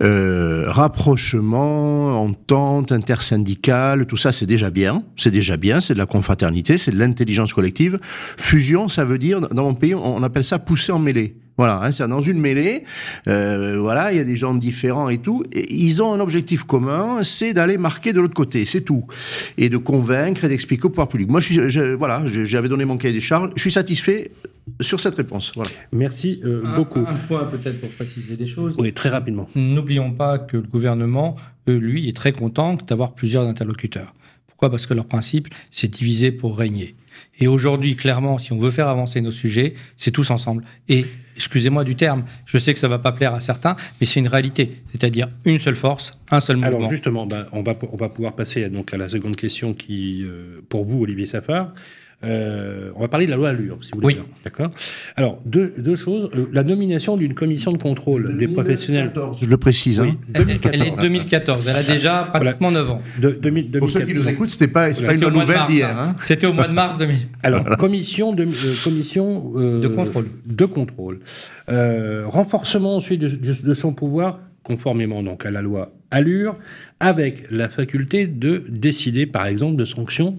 Euh, 0.00 0.66
rapprochement, 0.68 2.22
entente, 2.22 2.92
intersyndicale, 2.92 4.06
tout 4.06 4.16
ça, 4.16 4.30
c'est 4.30 4.46
déjà 4.46 4.70
bien. 4.70 5.02
C'est 5.16 5.32
déjà 5.32 5.56
bien, 5.56 5.80
c'est 5.80 5.94
de 5.94 5.98
la 5.98 6.06
confraternité, 6.06 6.78
c'est 6.78 6.92
de 6.92 6.98
l'intelligence 6.98 7.52
collective. 7.52 7.98
Fusion, 8.36 8.88
ça 8.88 9.04
veut 9.04 9.18
dire, 9.18 9.40
dans 9.40 9.64
mon 9.64 9.74
pays, 9.74 9.96
on 9.96 10.22
appelle 10.22 10.44
ça 10.44 10.60
pousser 10.60 10.92
en 10.92 11.00
mêlée. 11.00 11.36
Voilà, 11.56 11.80
hein, 11.82 11.90
c'est 11.92 12.06
dans 12.08 12.20
une 12.20 12.40
mêlée. 12.40 12.84
Euh, 13.28 13.78
voilà, 13.78 14.12
il 14.12 14.16
y 14.16 14.20
a 14.20 14.24
des 14.24 14.34
gens 14.34 14.54
différents 14.54 15.08
et 15.08 15.18
tout. 15.18 15.44
Et 15.52 15.72
ils 15.72 16.02
ont 16.02 16.12
un 16.12 16.18
objectif 16.20 16.64
commun, 16.64 17.22
c'est 17.22 17.52
d'aller 17.52 17.78
marquer 17.78 18.12
de 18.12 18.20
l'autre 18.20 18.34
côté, 18.34 18.64
c'est 18.64 18.80
tout, 18.80 19.04
et 19.56 19.68
de 19.68 19.76
convaincre 19.76 20.44
et 20.44 20.48
d'expliquer 20.48 20.86
au 20.86 20.90
pouvoir 20.90 21.08
public. 21.08 21.30
Moi, 21.30 21.38
je 21.40 21.46
suis, 21.52 21.70
je- 21.70 21.94
voilà, 21.94 22.24
j'avais 22.26 22.68
donné 22.68 22.84
mon 22.84 22.96
cahier 22.96 23.14
des 23.14 23.20
charges. 23.20 23.50
Je 23.54 23.60
suis 23.60 23.70
satisfait 23.70 24.32
sur 24.80 24.98
cette 24.98 25.14
réponse. 25.14 25.52
Voilà. 25.54 25.70
Merci 25.92 26.40
euh, 26.44 26.62
Un- 26.64 26.76
beaucoup. 26.76 27.00
Un, 27.06 27.14
point 27.28 27.44
peut-être 27.44 27.80
pour 27.80 27.90
préciser 27.90 28.36
des 28.36 28.46
choses. 28.48 28.74
Oui, 28.78 28.92
très 28.92 29.08
rapidement. 29.10 29.48
N'oublions 29.54 30.10
pas 30.10 30.38
que 30.38 30.56
le 30.56 30.62
gouvernement, 30.64 31.36
euh, 31.68 31.78
lui, 31.78 32.08
est 32.08 32.16
très 32.16 32.32
content 32.32 32.76
d'avoir 32.86 33.12
plusieurs 33.12 33.46
interlocuteurs. 33.46 34.12
Pourquoi? 34.48 34.70
Parce 34.70 34.86
que 34.86 34.94
leur 34.94 35.06
principe, 35.06 35.48
c'est 35.70 35.88
diviser 35.88 36.32
pour 36.32 36.58
régner. 36.58 36.96
Et 37.38 37.46
aujourd'hui, 37.46 37.94
clairement, 37.94 38.38
si 38.38 38.52
on 38.52 38.58
veut 38.58 38.70
faire 38.70 38.88
avancer 38.88 39.20
nos 39.20 39.30
sujets, 39.30 39.74
c'est 39.96 40.10
tous 40.10 40.30
ensemble. 40.30 40.64
Et, 40.88 41.06
excusez-moi 41.36 41.84
du 41.84 41.96
terme, 41.96 42.24
je 42.46 42.58
sais 42.58 42.72
que 42.72 42.78
ça 42.78 42.88
va 42.88 42.98
pas 42.98 43.12
plaire 43.12 43.34
à 43.34 43.40
certains, 43.40 43.76
mais 44.00 44.06
c'est 44.06 44.20
une 44.20 44.28
réalité. 44.28 44.82
C'est-à-dire 44.92 45.28
une 45.44 45.58
seule 45.58 45.74
force, 45.74 46.18
un 46.30 46.40
seul 46.40 46.56
mouvement. 46.56 46.76
Alors 46.78 46.90
justement, 46.90 47.26
ben, 47.26 47.46
on, 47.52 47.62
va, 47.62 47.76
on 47.92 47.96
va 47.96 48.08
pouvoir 48.08 48.34
passer 48.34 48.68
donc 48.68 48.92
à 48.94 48.96
la 48.96 49.08
seconde 49.08 49.36
question 49.36 49.74
qui, 49.74 50.22
euh, 50.24 50.60
pour 50.68 50.84
vous, 50.84 51.02
Olivier 51.02 51.26
Safar, 51.26 51.72
euh, 52.24 52.90
on 52.96 53.00
va 53.00 53.08
parler 53.08 53.26
de 53.26 53.30
la 53.30 53.36
loi 53.36 53.50
Allure, 53.50 53.78
si 53.82 53.90
vous 53.92 54.00
voulez 54.00 54.14
Oui. 54.14 54.20
bien. 54.20 54.24
D'accord? 54.44 54.70
Alors, 55.16 55.40
deux, 55.44 55.72
deux 55.78 55.94
choses. 55.94 56.30
Euh, 56.34 56.46
la 56.52 56.64
nomination 56.64 57.16
d'une 57.16 57.34
commission 57.34 57.72
de 57.72 57.78
contrôle 57.78 58.36
des 58.36 58.48
professionnels. 58.48 59.10
2014, 59.14 59.38
Je 59.40 59.46
le 59.46 59.56
précise. 59.56 60.00
Oui. 60.00 60.08
Hein. 60.08 60.16
Elle, 60.34 60.40
elle 60.40 60.46
2014. 60.46 60.86
est 60.86 61.02
2014, 61.02 61.68
elle 61.68 61.76
a 61.76 61.82
déjà 61.82 62.24
pratiquement 62.32 62.70
9 62.70 62.90
ans. 62.90 63.02
De, 63.20 63.30
2000, 63.30 63.70
Pour 63.78 63.90
ceux 63.90 64.00
qui 64.00 64.06
2014. 64.06 64.24
nous 64.26 64.32
écoutent, 64.32 64.50
c'était 64.50 64.68
pas, 64.68 64.86
pas 64.86 64.92
C'était 64.92 65.14
une 65.14 65.24
au 65.24 65.30
mois 65.30 65.30
de 65.30 65.38
nouvelle 65.40 65.56
mars, 65.56 65.70
d'hier. 65.70 65.98
hein. 65.98 66.08
Hein. 66.10 66.16
C'était 66.22 66.46
au 66.46 66.52
mois 66.52 66.68
de 66.68 66.72
mars 66.72 66.98
2000. 66.98 67.16
Alors, 67.42 67.64
commission 67.76 68.32
de, 68.32 68.44
euh, 68.44 68.74
commission 68.82 69.52
euh, 69.56 69.80
De 69.80 69.88
contrôle. 69.88 70.26
De 70.46 70.64
contrôle. 70.64 71.20
Euh, 71.68 72.24
renforcement 72.26 72.96
ensuite 72.96 73.20
de, 73.20 73.28
de- 73.28 73.66
de 73.66 73.74
son 73.74 73.92
pouvoir, 73.92 74.40
conformément 74.62 75.22
donc 75.22 75.44
à 75.46 75.50
la 75.50 75.62
loi 75.62 75.92
Allure, 76.10 76.56
avec 77.00 77.50
la 77.50 77.68
faculté 77.68 78.26
de 78.26 78.62
décider, 78.68 79.26
par 79.26 79.46
exemple, 79.46 79.76
de 79.76 79.84
sanctions 79.84 80.38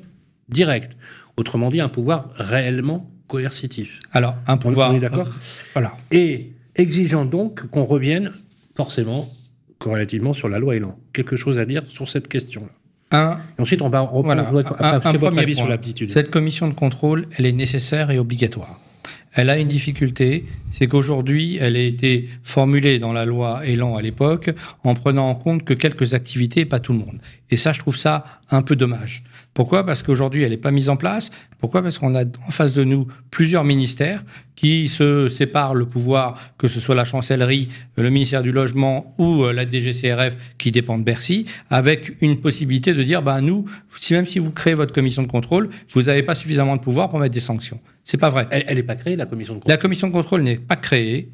directes. 0.49 0.91
Autrement 1.37 1.69
dit, 1.69 1.81
un 1.81 1.89
pouvoir 1.89 2.29
réellement 2.35 3.09
coercitif. 3.27 3.99
Alors, 4.13 4.35
un 4.47 4.57
pouvoir. 4.57 4.91
on 4.91 4.95
est 4.95 4.99
d'accord 4.99 5.27
Voilà. 5.73 5.97
Et 6.11 6.51
exigeant 6.75 7.25
donc 7.25 7.67
qu'on 7.69 7.83
revienne 7.83 8.31
forcément 8.75 9.29
corrélativement 9.79 10.33
sur 10.33 10.47
la 10.49 10.59
loi 10.59 10.75
Elan. 10.75 10.97
Quelque 11.13 11.35
chose 11.35 11.59
à 11.59 11.65
dire 11.65 11.83
sur 11.89 12.07
cette 12.09 12.27
question-là. 12.27 12.69
Un, 13.11 13.37
Et 13.57 13.61
ensuite, 13.61 13.81
on 13.81 13.89
va 13.89 14.01
reprendre 14.01 14.25
Voilà, 14.25 14.41
un- 14.43 15.01
un 15.01 15.11
votre 15.11 15.19
premier 15.27 15.41
avis 15.41 15.53
point. 15.53 15.63
sur 15.63 15.69
l'aptitude. 15.69 16.11
Cette 16.11 16.31
commission 16.31 16.67
de 16.67 16.73
contrôle, 16.73 17.27
elle 17.37 17.45
est 17.45 17.51
nécessaire 17.51 18.09
et 18.11 18.17
obligatoire. 18.19 18.79
Elle 19.37 19.49
a 19.49 19.57
une 19.59 19.67
difficulté, 19.67 20.45
c'est 20.71 20.87
qu'aujourd'hui, 20.87 21.57
elle 21.59 21.75
a 21.75 21.79
été 21.81 22.29
formulée 22.41 22.99
dans 22.99 23.11
la 23.11 23.25
loi 23.25 23.65
Elan 23.65 23.97
à 23.97 24.01
l'époque 24.01 24.49
en 24.83 24.93
prenant 24.95 25.29
en 25.29 25.35
compte 25.35 25.65
que 25.65 25.73
quelques 25.73 26.13
activités 26.13 26.63
pas 26.65 26.79
tout 26.79 26.93
le 26.93 26.99
monde. 26.99 27.19
Et 27.51 27.57
ça, 27.57 27.73
je 27.73 27.79
trouve 27.79 27.97
ça 27.97 28.23
un 28.49 28.61
peu 28.61 28.75
dommage. 28.77 29.23
Pourquoi? 29.55 29.85
Parce 29.85 30.03
qu'aujourd'hui, 30.03 30.43
elle 30.43 30.50
n'est 30.50 30.57
pas 30.57 30.69
mise 30.69 30.89
en 30.89 30.97
place. 30.97 31.31
Pourquoi? 31.59 31.81
Parce 31.81 31.97
qu'on 31.97 32.13
a 32.13 32.25
en 32.25 32.51
face 32.51 32.74
de 32.74 32.83
nous 32.83 33.07
plusieurs 33.31 33.63
ministères 33.63 34.25
qui 34.57 34.89
se 34.89 35.29
séparent 35.29 35.75
le 35.75 35.85
pouvoir, 35.85 36.39
que 36.57 36.67
ce 36.67 36.81
soit 36.81 36.93
la 36.93 37.05
chancellerie, 37.05 37.69
le 37.95 38.09
ministère 38.09 38.43
du 38.43 38.51
Logement 38.51 39.15
ou 39.17 39.43
euh, 39.43 39.53
la 39.53 39.65
DGCRF 39.65 40.55
qui 40.57 40.71
dépend 40.71 41.00
de 41.00 41.03
Bercy, 41.03 41.45
avec 41.69 42.21
une 42.21 42.41
possibilité 42.41 42.93
de 42.93 43.01
dire, 43.01 43.24
bah, 43.24 43.39
nous, 43.39 43.63
si 43.97 44.13
même 44.13 44.25
si 44.25 44.39
vous 44.39 44.51
créez 44.51 44.74
votre 44.74 44.93
commission 44.93 45.24
de 45.24 45.27
contrôle, 45.27 45.69
vous 45.93 46.01
n'avez 46.03 46.21
pas 46.21 46.35
suffisamment 46.35 46.75
de 46.75 46.81
pouvoir 46.81 47.09
pour 47.09 47.19
mettre 47.19 47.33
des 47.33 47.39
sanctions. 47.39 47.79
C'est 48.03 48.17
pas 48.17 48.29
vrai. 48.29 48.47
Elle 48.51 48.75
n'est 48.75 48.83
pas 48.83 48.95
créée, 48.95 49.15
la 49.15 49.25
commission 49.25 49.53
de 49.53 49.59
contrôle? 49.59 49.71
La 49.71 49.77
commission 49.77 50.07
de 50.09 50.13
contrôle 50.13 50.41
n'est 50.41 50.57
pas 50.57 50.75
créée. 50.75 51.31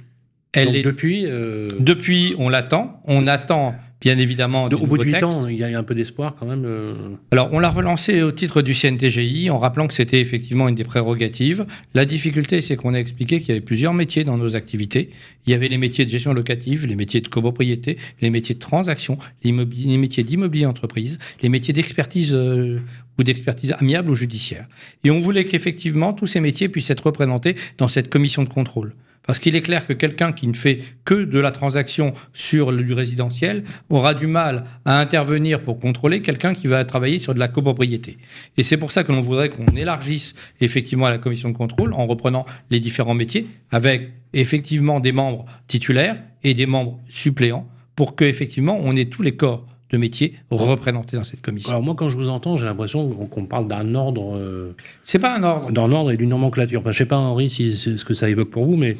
Elle 0.53 0.67
Donc, 0.67 0.75
est 0.75 0.83
depuis, 0.83 1.25
euh, 1.25 1.69
depuis, 1.79 2.35
on 2.37 2.49
l'attend. 2.49 3.01
On 3.05 3.25
attend, 3.25 3.73
bien 4.01 4.17
évidemment, 4.17 4.67
de- 4.67 4.75
au 4.75 4.79
bout 4.85 4.97
de 4.97 5.03
nouveau 5.05 5.15
8 5.15 5.19
texte. 5.21 5.35
ans, 5.37 5.47
il 5.47 5.55
y 5.55 5.63
a 5.63 5.79
un 5.79 5.83
peu 5.83 5.95
d'espoir 5.95 6.35
quand 6.37 6.45
même. 6.45 6.65
euh. 6.65 6.93
Alors, 7.31 7.47
on 7.53 7.59
l'a 7.59 7.69
relancé 7.69 8.21
au 8.21 8.33
titre 8.33 8.61
du 8.61 8.73
CNTGI 8.73 9.49
en 9.49 9.59
rappelant 9.59 9.87
que 9.87 9.93
c'était 9.93 10.19
effectivement 10.19 10.67
une 10.67 10.75
des 10.75 10.83
prérogatives. 10.83 11.65
La 11.93 12.03
difficulté, 12.03 12.59
c'est 12.59 12.75
qu'on 12.75 12.93
a 12.93 12.97
expliqué 12.99 13.39
qu'il 13.39 13.47
y 13.47 13.51
avait 13.51 13.61
plusieurs 13.61 13.93
métiers 13.93 14.25
dans 14.25 14.37
nos 14.37 14.57
activités. 14.57 15.09
Il 15.47 15.51
y 15.51 15.53
avait 15.53 15.69
les 15.69 15.77
métiers 15.77 16.03
de 16.03 16.09
gestion 16.09 16.33
locative, 16.33 16.85
les 16.85 16.97
métiers 16.97 17.21
de 17.21 17.29
copropriété, 17.29 17.97
les 18.21 18.29
métiers 18.29 18.55
de 18.55 18.59
transaction, 18.59 19.17
les 19.45 19.53
métiers 19.53 20.23
d'immobilier 20.25 20.65
entreprise, 20.65 21.17
les 21.41 21.47
métiers 21.47 21.73
d'expertise 21.73 22.33
euh, 22.35 22.81
ou 23.17 23.23
d'expertise 23.23 23.73
amiable 23.79 24.09
ou 24.11 24.15
judiciaire. 24.15 24.67
Et 25.05 25.11
on 25.11 25.19
voulait 25.19 25.45
qu'effectivement 25.45 26.11
tous 26.11 26.27
ces 26.27 26.41
métiers 26.41 26.67
puissent 26.67 26.89
être 26.89 27.05
représentés 27.05 27.55
dans 27.77 27.87
cette 27.87 28.09
commission 28.09 28.43
de 28.43 28.49
contrôle. 28.49 28.93
Parce 29.25 29.39
qu'il 29.39 29.55
est 29.55 29.61
clair 29.61 29.85
que 29.85 29.93
quelqu'un 29.93 30.31
qui 30.31 30.47
ne 30.47 30.53
fait 30.53 30.79
que 31.05 31.13
de 31.13 31.39
la 31.39 31.51
transaction 31.51 32.13
sur 32.33 32.73
du 32.73 32.93
résidentiel 32.93 33.63
aura 33.89 34.13
du 34.13 34.27
mal 34.27 34.63
à 34.85 34.99
intervenir 34.99 35.61
pour 35.61 35.77
contrôler 35.77 36.21
quelqu'un 36.21 36.53
qui 36.53 36.67
va 36.67 36.83
travailler 36.85 37.19
sur 37.19 37.33
de 37.33 37.39
la 37.39 37.47
copropriété. 37.47 38.17
Et 38.57 38.63
c'est 38.63 38.77
pour 38.77 38.91
ça 38.91 39.03
que 39.03 39.11
l'on 39.11 39.21
voudrait 39.21 39.49
qu'on 39.49 39.67
élargisse 39.67 40.33
effectivement 40.59 41.07
la 41.09 41.19
commission 41.19 41.49
de 41.49 41.57
contrôle 41.57 41.93
en 41.93 42.07
reprenant 42.07 42.45
les 42.71 42.79
différents 42.79 43.13
métiers 43.13 43.47
avec 43.69 44.09
effectivement 44.33 44.99
des 44.99 45.11
membres 45.11 45.45
titulaires 45.67 46.17
et 46.43 46.53
des 46.53 46.65
membres 46.65 46.99
suppléants 47.07 47.67
pour 47.95 48.15
que 48.15 48.25
effectivement 48.25 48.77
on 48.81 48.95
ait 48.95 49.05
tous 49.05 49.21
les 49.21 49.35
corps 49.35 49.67
de 49.91 49.97
métiers 49.97 50.33
représentés 50.49 51.17
dans 51.17 51.23
cette 51.23 51.41
commission. 51.41 51.69
Alors 51.71 51.83
moi, 51.83 51.95
quand 51.95 52.09
je 52.09 52.17
vous 52.17 52.29
entends, 52.29 52.55
j'ai 52.57 52.65
l'impression 52.65 53.09
qu'on 53.09 53.45
parle 53.45 53.67
d'un 53.67 53.93
ordre, 53.95 54.35
euh, 54.39 54.73
C'est 55.03 55.19
pas 55.19 55.35
un 55.37 55.43
ordre. 55.43 55.71
d'un 55.71 55.91
ordre 55.91 56.11
et 56.11 56.17
d'une 56.17 56.29
nomenclature. 56.29 56.79
Enfin, 56.79 56.91
je 56.91 56.97
sais 56.97 57.05
pas, 57.05 57.17
Henri, 57.17 57.49
si 57.49 57.75
c'est 57.77 57.97
ce 57.97 58.05
que 58.05 58.13
ça 58.13 58.29
évoque 58.29 58.49
pour 58.49 58.65
vous, 58.65 58.77
mais 58.77 58.97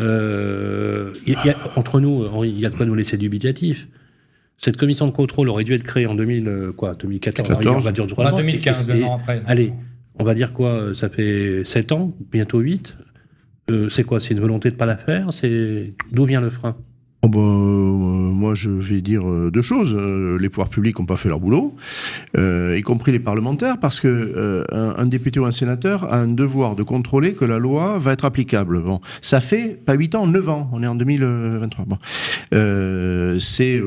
euh, 0.00 1.12
y 1.26 1.34
a- 1.34 1.56
entre 1.76 2.00
nous, 2.00 2.24
Henri, 2.26 2.50
il 2.50 2.58
y 2.60 2.66
a 2.66 2.70
de 2.70 2.74
quoi 2.76 2.86
nous 2.86 2.94
laisser 2.94 3.16
dubitatif. 3.16 3.86
Cette 4.58 4.76
commission 4.76 5.06
de 5.06 5.12
contrôle 5.12 5.48
aurait 5.48 5.64
dû 5.64 5.74
être 5.74 5.82
créée 5.84 6.06
en 6.06 6.14
2000, 6.14 6.48
euh, 6.48 6.72
quoi, 6.72 6.94
2014, 6.94 7.48
14. 7.48 7.76
on 7.76 7.80
va 7.80 7.92
dire 7.92 8.06
trois 8.06 8.24
Bah, 8.26 8.32
ans. 8.34 8.36
2015, 8.38 8.88
Et- 8.88 9.02
un 9.02 9.06
an 9.06 9.16
après. 9.16 9.42
Allez, 9.46 9.72
on 10.18 10.24
va 10.24 10.34
dire 10.34 10.52
quoi 10.52 10.68
euh, 10.70 10.94
Ça 10.94 11.08
fait 11.08 11.62
7 11.64 11.92
ans, 11.92 12.12
bientôt 12.30 12.60
8. 12.60 12.96
Euh, 13.70 13.88
c'est 13.90 14.04
quoi 14.04 14.20
C'est 14.20 14.34
une 14.34 14.40
volonté 14.40 14.70
de 14.70 14.76
pas 14.76 14.86
la 14.86 14.96
faire? 14.96 15.32
C'est 15.32 15.94
D'où 16.10 16.24
vient 16.24 16.40
le 16.40 16.50
frein? 16.50 16.76
Oh 17.24 17.28
bah, 17.28 17.38
euh, 17.38 17.42
moi, 17.42 18.54
je 18.54 18.68
vais 18.68 19.00
dire 19.00 19.28
euh, 19.28 19.48
deux 19.52 19.62
choses. 19.62 19.94
Euh, 19.94 20.36
les 20.40 20.48
pouvoirs 20.48 20.68
publics 20.68 20.98
n'ont 20.98 21.06
pas 21.06 21.16
fait 21.16 21.28
leur 21.28 21.38
boulot, 21.38 21.76
euh, 22.36 22.76
y 22.76 22.82
compris 22.82 23.12
les 23.12 23.20
parlementaires, 23.20 23.78
parce 23.78 24.00
que 24.00 24.08
euh, 24.08 24.64
un, 24.72 24.96
un 24.98 25.06
député 25.06 25.38
ou 25.38 25.44
un 25.44 25.52
sénateur 25.52 26.12
a 26.12 26.18
un 26.18 26.26
devoir 26.26 26.74
de 26.74 26.82
contrôler 26.82 27.34
que 27.34 27.44
la 27.44 27.60
loi 27.60 27.98
va 28.00 28.12
être 28.12 28.24
applicable. 28.24 28.82
Bon, 28.82 29.00
ça 29.20 29.40
fait 29.40 29.80
pas 29.86 29.94
8 29.94 30.16
ans, 30.16 30.26
9 30.26 30.48
ans. 30.48 30.68
On 30.72 30.82
est 30.82 30.86
en 30.88 30.96
2023. 30.96 31.84
Bon, 31.84 31.98
euh, 32.54 33.38
c'est 33.38 33.80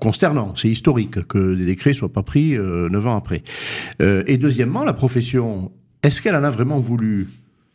consternant, 0.00 0.54
c'est 0.54 0.68
historique 0.68 1.26
que 1.26 1.56
des 1.56 1.66
décrets 1.66 1.92
soient 1.92 2.12
pas 2.12 2.22
pris 2.22 2.56
euh, 2.56 2.88
9 2.88 3.06
ans 3.08 3.16
après. 3.16 3.42
Et 3.98 4.36
deuxièmement, 4.36 4.84
la 4.84 4.92
profession, 4.92 5.72
est-ce 6.04 6.22
qu'elle 6.22 6.36
en 6.36 6.44
a 6.44 6.50
vraiment 6.50 6.78
voulu 6.78 7.26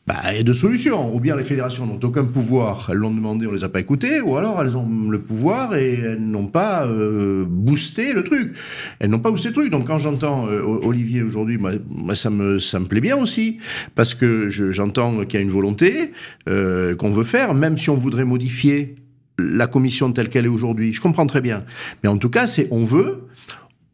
bah, 0.08 0.16
il 0.32 0.38
y 0.38 0.40
a 0.40 0.44
deux 0.44 0.54
solutions. 0.56 1.16
Ou 1.16 1.20
bien 1.20 1.36
les 1.36 1.44
fédérations 1.44 1.86
n'ont 1.86 2.00
aucun 2.02 2.26
pouvoir, 2.26 2.88
elles 2.92 2.98
l'ont 2.98 3.14
demandé, 3.14 3.46
on 3.48 3.52
les 3.52 3.64
a 3.64 3.70
pas 3.70 3.80
écoutées, 3.80 4.20
ou 4.22 4.36
alors 4.36 4.60
elles 4.62 4.76
ont 4.76 5.10
le 5.10 5.22
pouvoir 5.22 5.76
et 5.76 5.94
elles 5.94 6.22
n'ont 6.22 6.48
pas 6.48 6.86
euh, 6.88 7.46
boosté 7.48 8.14
le 8.14 8.24
truc. 8.24 8.56
Elles 9.00 9.10
n'ont 9.10 9.20
pas 9.20 9.30
boosté 9.32 9.50
le 9.50 9.54
truc. 9.54 9.70
Donc 9.70 9.88
quand 9.88 9.98
j'entends 9.98 10.48
euh, 10.48 10.62
Olivier 10.62 11.22
aujourd'hui, 11.22 11.58
moi, 11.58 11.72
ça 12.16 12.30
me 12.30 12.58
ça 12.60 12.80
me 12.80 12.86
plaît 12.86 13.02
bien 13.02 13.16
aussi 13.18 13.58
parce 13.96 14.14
que 14.16 14.50
je- 14.50 14.72
j'entends 14.72 15.24
qu'il 15.26 15.36
y 15.36 15.38
a 15.38 15.42
une 15.46 15.52
volonté 15.52 16.12
euh, 16.50 16.96
qu'on 16.96 17.12
veut 17.12 17.24
faire, 17.24 17.54
même 17.54 17.78
si 17.78 17.90
on 17.90 17.96
voudrait 17.96 18.26
modifier 18.26 18.96
la 19.40 19.66
commission 19.68 20.12
telle 20.12 20.30
qu'elle 20.30 20.46
est 20.46 20.50
aujourd'hui. 20.50 20.94
Je 20.94 21.02
comprends 21.02 21.26
très 21.28 21.42
bien. 21.42 21.64
Mais 22.04 22.10
en 22.10 22.18
tout 22.18 22.30
cas, 22.30 22.48
c'est 22.48 22.68
on 22.72 22.86
veut. 22.86 23.28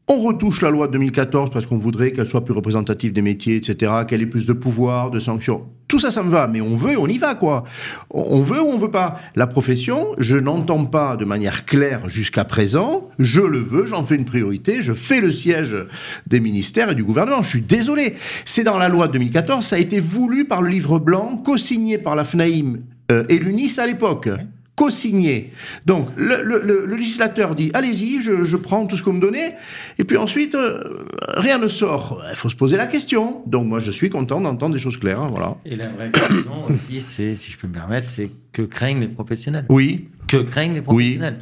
On 0.09 0.19
retouche 0.21 0.61
la 0.61 0.69
loi 0.69 0.87
de 0.87 0.93
2014 0.93 1.49
parce 1.51 1.65
qu'on 1.65 1.77
voudrait 1.77 2.13
qu'elle 2.13 2.27
soit 2.29 2.45
plus 2.45 2.53
représentative 2.53 3.11
des 3.11 3.21
métiers, 3.21 3.57
etc., 3.57 3.91
qu'elle 4.07 4.21
ait 4.21 4.25
plus 4.25 4.45
de 4.45 4.53
pouvoir, 4.53 5.11
de 5.11 5.19
sanctions. 5.19 5.65
Tout 5.87 5.99
ça, 5.99 6.11
ça 6.11 6.21
me 6.21 6.29
va, 6.29 6.47
mais 6.47 6.59
on 6.59 6.75
veut, 6.75 6.99
on 6.99 7.07
y 7.07 7.17
va, 7.17 7.35
quoi. 7.35 7.63
On 8.09 8.41
veut 8.41 8.61
ou 8.61 8.65
on 8.65 8.77
veut 8.77 8.91
pas? 8.91 9.21
La 9.35 9.47
profession, 9.47 10.07
je 10.17 10.35
n'entends 10.35 10.85
pas 10.85 11.15
de 11.15 11.23
manière 11.23 11.65
claire 11.65 12.09
jusqu'à 12.09 12.43
présent. 12.43 13.09
Je 13.19 13.39
le 13.39 13.59
veux, 13.59 13.87
j'en 13.87 14.03
fais 14.03 14.15
une 14.15 14.25
priorité, 14.25 14.81
je 14.81 14.91
fais 14.91 15.21
le 15.21 15.31
siège 15.31 15.77
des 16.25 16.41
ministères 16.41 16.91
et 16.91 16.95
du 16.95 17.05
gouvernement. 17.05 17.41
Je 17.41 17.49
suis 17.49 17.61
désolé. 17.61 18.15
C'est 18.43 18.65
dans 18.65 18.77
la 18.77 18.89
loi 18.89 19.07
de 19.07 19.13
2014, 19.13 19.65
ça 19.65 19.77
a 19.77 19.79
été 19.79 20.01
voulu 20.01 20.45
par 20.45 20.61
le 20.61 20.69
livre 20.69 20.99
blanc, 20.99 21.37
co-signé 21.37 21.97
par 21.97 22.17
la 22.17 22.25
FNAIM 22.25 22.79
euh, 23.11 23.23
et 23.29 23.39
l'UNIS 23.39 23.79
à 23.79 23.85
l'époque 23.85 24.29
co-signé. 24.77 25.51
Donc, 25.85 26.07
le, 26.15 26.43
le- 26.43 26.61
le- 26.63 26.85
le 26.85 26.95
législateur 26.95 27.55
dit, 27.55 27.71
allez-y, 27.73 28.21
je, 28.21 28.45
je 28.45 28.55
prends 28.57 28.85
tout 28.85 28.95
ce 28.95 29.01
que 29.01 29.09
vous 29.09 29.15
me 29.15 29.21
donnez, 29.21 29.55
et 29.97 30.03
puis 30.03 30.17
ensuite, 30.17 30.53
euh, 30.53 31.03
rien 31.35 31.57
ne 31.57 31.67
sort. 31.67 32.23
Il 32.29 32.35
faut 32.35 32.47
se 32.47 32.55
poser 32.55 32.77
la 32.77 32.85
question. 32.85 33.41
Donc, 33.47 33.67
moi, 33.67 33.79
je 33.79 33.89
suis 33.91 34.09
content 34.09 34.39
d'entendre 34.39 34.75
des 34.75 34.79
choses 34.79 34.97
claires, 34.97 35.19
hein, 35.19 35.27
voilà. 35.31 35.57
Et 35.65 35.75
la 35.75 35.89
vraie 35.89 36.11
question 36.11 36.65
aussi, 36.69 37.01
c'est, 37.01 37.33
si 37.33 37.51
je 37.51 37.57
peux 37.57 37.67
me 37.67 37.73
permettre, 37.73 38.07
c'est 38.09 38.29
que 38.53 38.61
craignent 38.61 38.99
les 39.01 39.07
professionnels 39.07 39.65
Oui, 39.69 40.09
Que 40.27 40.37
craignent 40.37 40.75
les 40.75 40.81
professionnels 40.83 41.39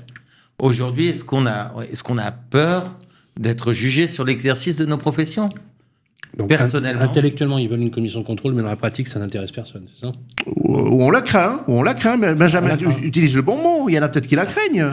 Aujourd'hui, 0.57 1.07
est-ce 1.09 1.25
qu'on 1.25 1.45
a, 1.45 1.73
est-ce 1.91 2.01
qu'on 2.03 2.17
a 2.17 2.31
peur 2.31 2.95
d'être 3.37 3.73
jugé 3.73 4.07
sur 4.07 4.23
l'exercice 4.23 4.77
de 4.77 4.85
nos 4.85 4.97
professions? 4.97 5.49
Donc, 6.37 6.49
Personnellement. 6.49 7.01
in- 7.01 7.05
Intellectuellement, 7.05 7.57
ils 7.57 7.69
veulent 7.69 7.81
une 7.81 7.91
commission 7.91 8.19
de 8.21 8.25
contrôle, 8.25 8.53
mais 8.53 8.61
dans 8.61 8.67
la 8.69 8.75
pratique, 8.75 9.07
ça 9.07 9.19
n'intéresse 9.19 9.51
personne, 9.51 9.87
c'est 9.95 10.05
ça? 10.07 10.11
Ou 10.47 11.01
on 11.03 11.09
la 11.09 11.21
craint, 11.21 11.61
ou 11.67 11.73
on 11.73 11.83
la 11.83 11.93
craint, 11.93 12.17
mais 12.17 12.33
Benjamin 12.35 12.67
On 12.67 12.69
la 12.71 12.77
craint. 12.77 13.01
utilise 13.03 13.35
le 13.35 13.41
bon 13.41 13.55
mot. 13.57 13.87
Il 13.89 13.93
y 13.95 13.99
en 13.99 14.01
a 14.03 14.09
peut-être 14.09 14.27
qui 14.27 14.35
la 14.35 14.45
craignent. 14.45 14.85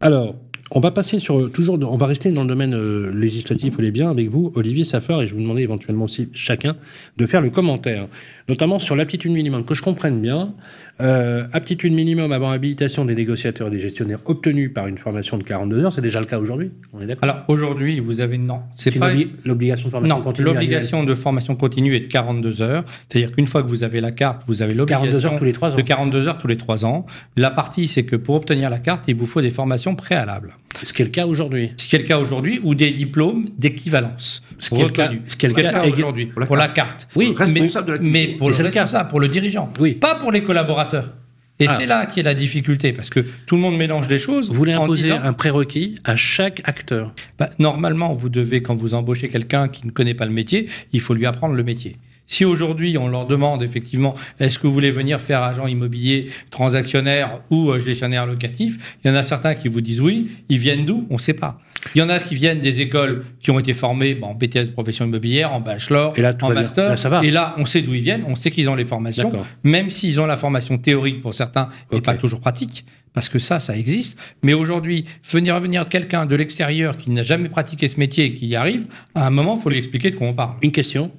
Alors, 0.00 0.34
on 0.72 0.80
va 0.80 0.90
passer 0.90 1.18
sur 1.20 1.50
toujours, 1.52 1.78
on 1.80 1.96
va 1.96 2.06
rester 2.06 2.30
dans 2.32 2.42
le 2.42 2.48
domaine 2.48 2.74
euh, 2.74 3.10
législatif 3.14 3.78
ou 3.78 3.80
les 3.80 3.90
biens 3.92 4.10
avec 4.10 4.28
vous, 4.28 4.52
Olivier 4.56 4.84
Safar, 4.84 5.22
et 5.22 5.26
je 5.26 5.34
vous 5.34 5.40
demandais 5.40 5.62
éventuellement 5.62 6.04
aussi 6.04 6.28
chacun 6.34 6.76
de 7.16 7.26
faire 7.26 7.40
le 7.40 7.50
commentaire, 7.50 8.06
notamment 8.48 8.78
sur 8.78 8.96
l'aptitude 8.96 9.32
minimum, 9.32 9.64
que 9.64 9.74
je 9.74 9.82
comprenne 9.82 10.20
bien. 10.20 10.54
Euh, 11.02 11.44
aptitude 11.52 11.92
minimum 11.92 12.32
avant 12.32 12.50
habilitation 12.50 13.04
des 13.04 13.14
négociateurs 13.14 13.68
et 13.68 13.70
des 13.70 13.78
gestionnaires 13.78 14.20
obtenue 14.24 14.70
par 14.70 14.86
une 14.86 14.96
formation 14.96 15.36
de 15.36 15.42
42 15.44 15.84
heures, 15.84 15.92
c'est 15.92 16.00
déjà 16.00 16.20
le 16.20 16.26
cas 16.26 16.38
aujourd'hui. 16.38 16.70
On 16.94 17.02
est 17.02 17.06
d'accord? 17.06 17.22
Alors 17.24 17.44
aujourd'hui, 17.48 18.00
vous 18.00 18.22
avez 18.22 18.38
non, 18.38 18.60
c'est 18.74 18.98
pas 18.98 19.10
l'obli- 19.12 19.28
l'obligation 19.44 19.88
de 19.88 19.90
formation 19.92 20.16
non, 20.16 20.22
continue. 20.22 20.46
l'obligation 20.46 21.04
de 21.04 21.14
formation 21.14 21.54
continue 21.54 21.94
est 21.94 22.00
de 22.00 22.06
42 22.06 22.62
heures. 22.62 22.84
C'est-à-dire 23.10 23.32
qu'une 23.32 23.46
fois 23.46 23.62
que 23.62 23.68
vous 23.68 23.82
avez 23.84 24.00
la 24.00 24.10
carte, 24.10 24.42
vous 24.46 24.62
avez 24.62 24.74
42 24.74 24.78
l'obligation 25.10 25.32
heures 25.32 25.38
tous 25.38 25.44
les 25.44 25.52
3 25.52 25.72
ans. 25.72 25.76
de 25.76 25.82
42 25.82 26.28
heures 26.28 26.38
tous 26.38 26.46
les 26.48 26.56
3 26.56 26.86
ans. 26.86 27.04
La 27.36 27.50
partie, 27.50 27.88
c'est 27.88 28.04
que 28.04 28.16
pour 28.16 28.36
obtenir 28.36 28.70
la 28.70 28.78
carte, 28.78 29.04
il 29.08 29.16
vous 29.16 29.26
faut 29.26 29.42
des 29.42 29.50
formations 29.50 29.94
préalables. 29.96 30.54
Ce 30.82 30.92
qui 30.94 31.02
est 31.02 31.06
le 31.06 31.10
cas 31.10 31.26
aujourd'hui. 31.26 31.72
Ce 31.76 31.88
qui 31.88 31.96
est 31.96 32.00
le 32.00 32.04
cas 32.06 32.18
aujourd'hui, 32.18 32.60
ou 32.62 32.74
des 32.74 32.90
diplômes 32.90 33.46
d'équivalence 33.58 34.42
Ce 34.58 34.68
qui 34.70 34.76
est 34.80 34.84
le 34.84 34.88
cas- 34.90 35.04
reconnus. 35.08 35.22
ce 35.28 35.36
qui 35.36 35.46
est 35.46 35.48
le 35.48 35.54
cas 35.54 35.86
aujourd'hui 35.86 36.26
pour 36.26 36.40
la 36.40 36.46
pour 36.46 36.56
la 36.56 36.68
carte. 36.68 37.08
Oui, 37.16 37.34
Responsable 37.36 37.86
de 37.86 37.92
mais, 37.92 37.98
l'activité. 37.98 38.32
mais 38.32 38.35
pour 38.36 38.50
le 38.50 39.08
pour 39.08 39.20
le 39.20 39.28
dirigeant, 39.28 39.72
Oui. 39.80 39.92
pas 39.94 40.14
pour 40.14 40.32
les 40.32 40.42
collaborateurs. 40.42 41.12
Et 41.58 41.66
Ah. 41.68 41.74
c'est 41.74 41.86
là 41.86 42.04
qui 42.04 42.20
est 42.20 42.22
la 42.22 42.34
difficulté, 42.34 42.92
parce 42.92 43.08
que 43.08 43.20
tout 43.46 43.54
le 43.56 43.62
monde 43.62 43.78
mélange 43.78 44.08
des 44.08 44.18
choses. 44.18 44.48
Vous 44.50 44.54
voulez 44.54 44.72
imposer 44.74 45.04
disant, 45.04 45.20
un 45.22 45.32
prérequis 45.32 45.98
à 46.04 46.14
chaque 46.14 46.60
acteur? 46.64 47.14
bah, 47.38 47.48
normalement, 47.58 48.12
vous 48.12 48.28
devez, 48.28 48.60
quand 48.62 48.74
vous 48.74 48.92
embauchez 48.92 49.28
quelqu'un 49.30 49.68
qui 49.68 49.86
ne 49.86 49.90
connaît 49.90 50.12
pas 50.14 50.26
le 50.26 50.32
métier, 50.32 50.68
il 50.92 51.00
faut 51.00 51.14
lui 51.14 51.24
apprendre 51.24 51.54
le 51.54 51.62
métier. 51.62 51.96
Si 52.26 52.44
aujourd'hui 52.44 52.98
on 52.98 53.08
leur 53.08 53.26
demande 53.26 53.62
effectivement, 53.62 54.14
est-ce 54.40 54.58
que 54.58 54.66
vous 54.66 54.72
voulez 54.72 54.90
venir 54.90 55.20
faire 55.20 55.42
agent 55.42 55.66
immobilier, 55.66 56.26
transactionnaire 56.50 57.40
ou 57.50 57.70
euh, 57.70 57.78
gestionnaire 57.78 58.26
locatif, 58.26 58.96
il 59.04 59.08
y 59.08 59.10
en 59.10 59.14
a 59.14 59.22
certains 59.22 59.54
qui 59.54 59.68
vous 59.68 59.80
disent 59.80 60.00
oui, 60.00 60.28
ils 60.48 60.58
viennent 60.58 60.84
d'où? 60.84 61.06
On 61.10 61.14
ne 61.14 61.20
sait 61.20 61.34
pas. 61.34 61.58
Il 61.94 61.98
y 61.98 62.02
en 62.02 62.08
a 62.08 62.18
qui 62.18 62.34
viennent 62.34 62.60
des 62.60 62.80
écoles 62.80 63.24
qui 63.40 63.50
ont 63.50 63.58
été 63.58 63.72
formées 63.72 64.16
en 64.22 64.34
BTS 64.34 64.66
de 64.66 64.70
profession 64.70 65.04
immobilière, 65.04 65.52
en 65.52 65.60
bachelor, 65.60 66.14
Et 66.16 66.22
là, 66.22 66.34
en 66.40 66.52
master. 66.52 66.90
Là, 66.90 66.96
ça 66.96 67.08
va. 67.08 67.24
Et 67.24 67.30
là, 67.30 67.54
on 67.58 67.66
sait 67.66 67.82
d'où 67.82 67.94
ils 67.94 68.02
viennent, 68.02 68.24
on 68.26 68.34
sait 68.34 68.50
qu'ils 68.50 68.68
ont 68.68 68.74
les 68.74 68.84
formations, 68.84 69.32
même 69.62 69.90
s'ils 69.90 70.20
ont 70.20 70.26
la 70.26 70.36
formation 70.36 70.78
théorique 70.78 71.20
pour 71.20 71.34
certains 71.34 71.68
et 71.92 72.00
pas 72.00 72.14
toujours 72.14 72.40
pratique, 72.40 72.84
parce 73.12 73.28
que 73.28 73.38
ça, 73.38 73.60
ça 73.60 73.76
existe. 73.76 74.18
Mais 74.42 74.52
aujourd'hui, 74.52 75.04
venir 75.30 75.58
venir 75.60 75.88
quelqu'un 75.88 76.26
de 76.26 76.34
l'extérieur 76.34 76.96
qui 76.96 77.10
n'a 77.10 77.22
jamais 77.22 77.48
pratiqué 77.48 77.88
ce 77.88 77.98
métier 77.98 78.24
et 78.24 78.34
qui 78.34 78.46
y 78.46 78.56
arrive, 78.56 78.86
à 79.14 79.26
un 79.26 79.30
moment, 79.30 79.54
il 79.56 79.62
faut 79.62 79.70
lui 79.70 79.78
expliquer 79.78 80.10
de 80.10 80.16
quoi 80.16 80.28
on 80.28 80.34
parle. 80.34 80.56
Une 80.62 80.72
question. 80.72 81.12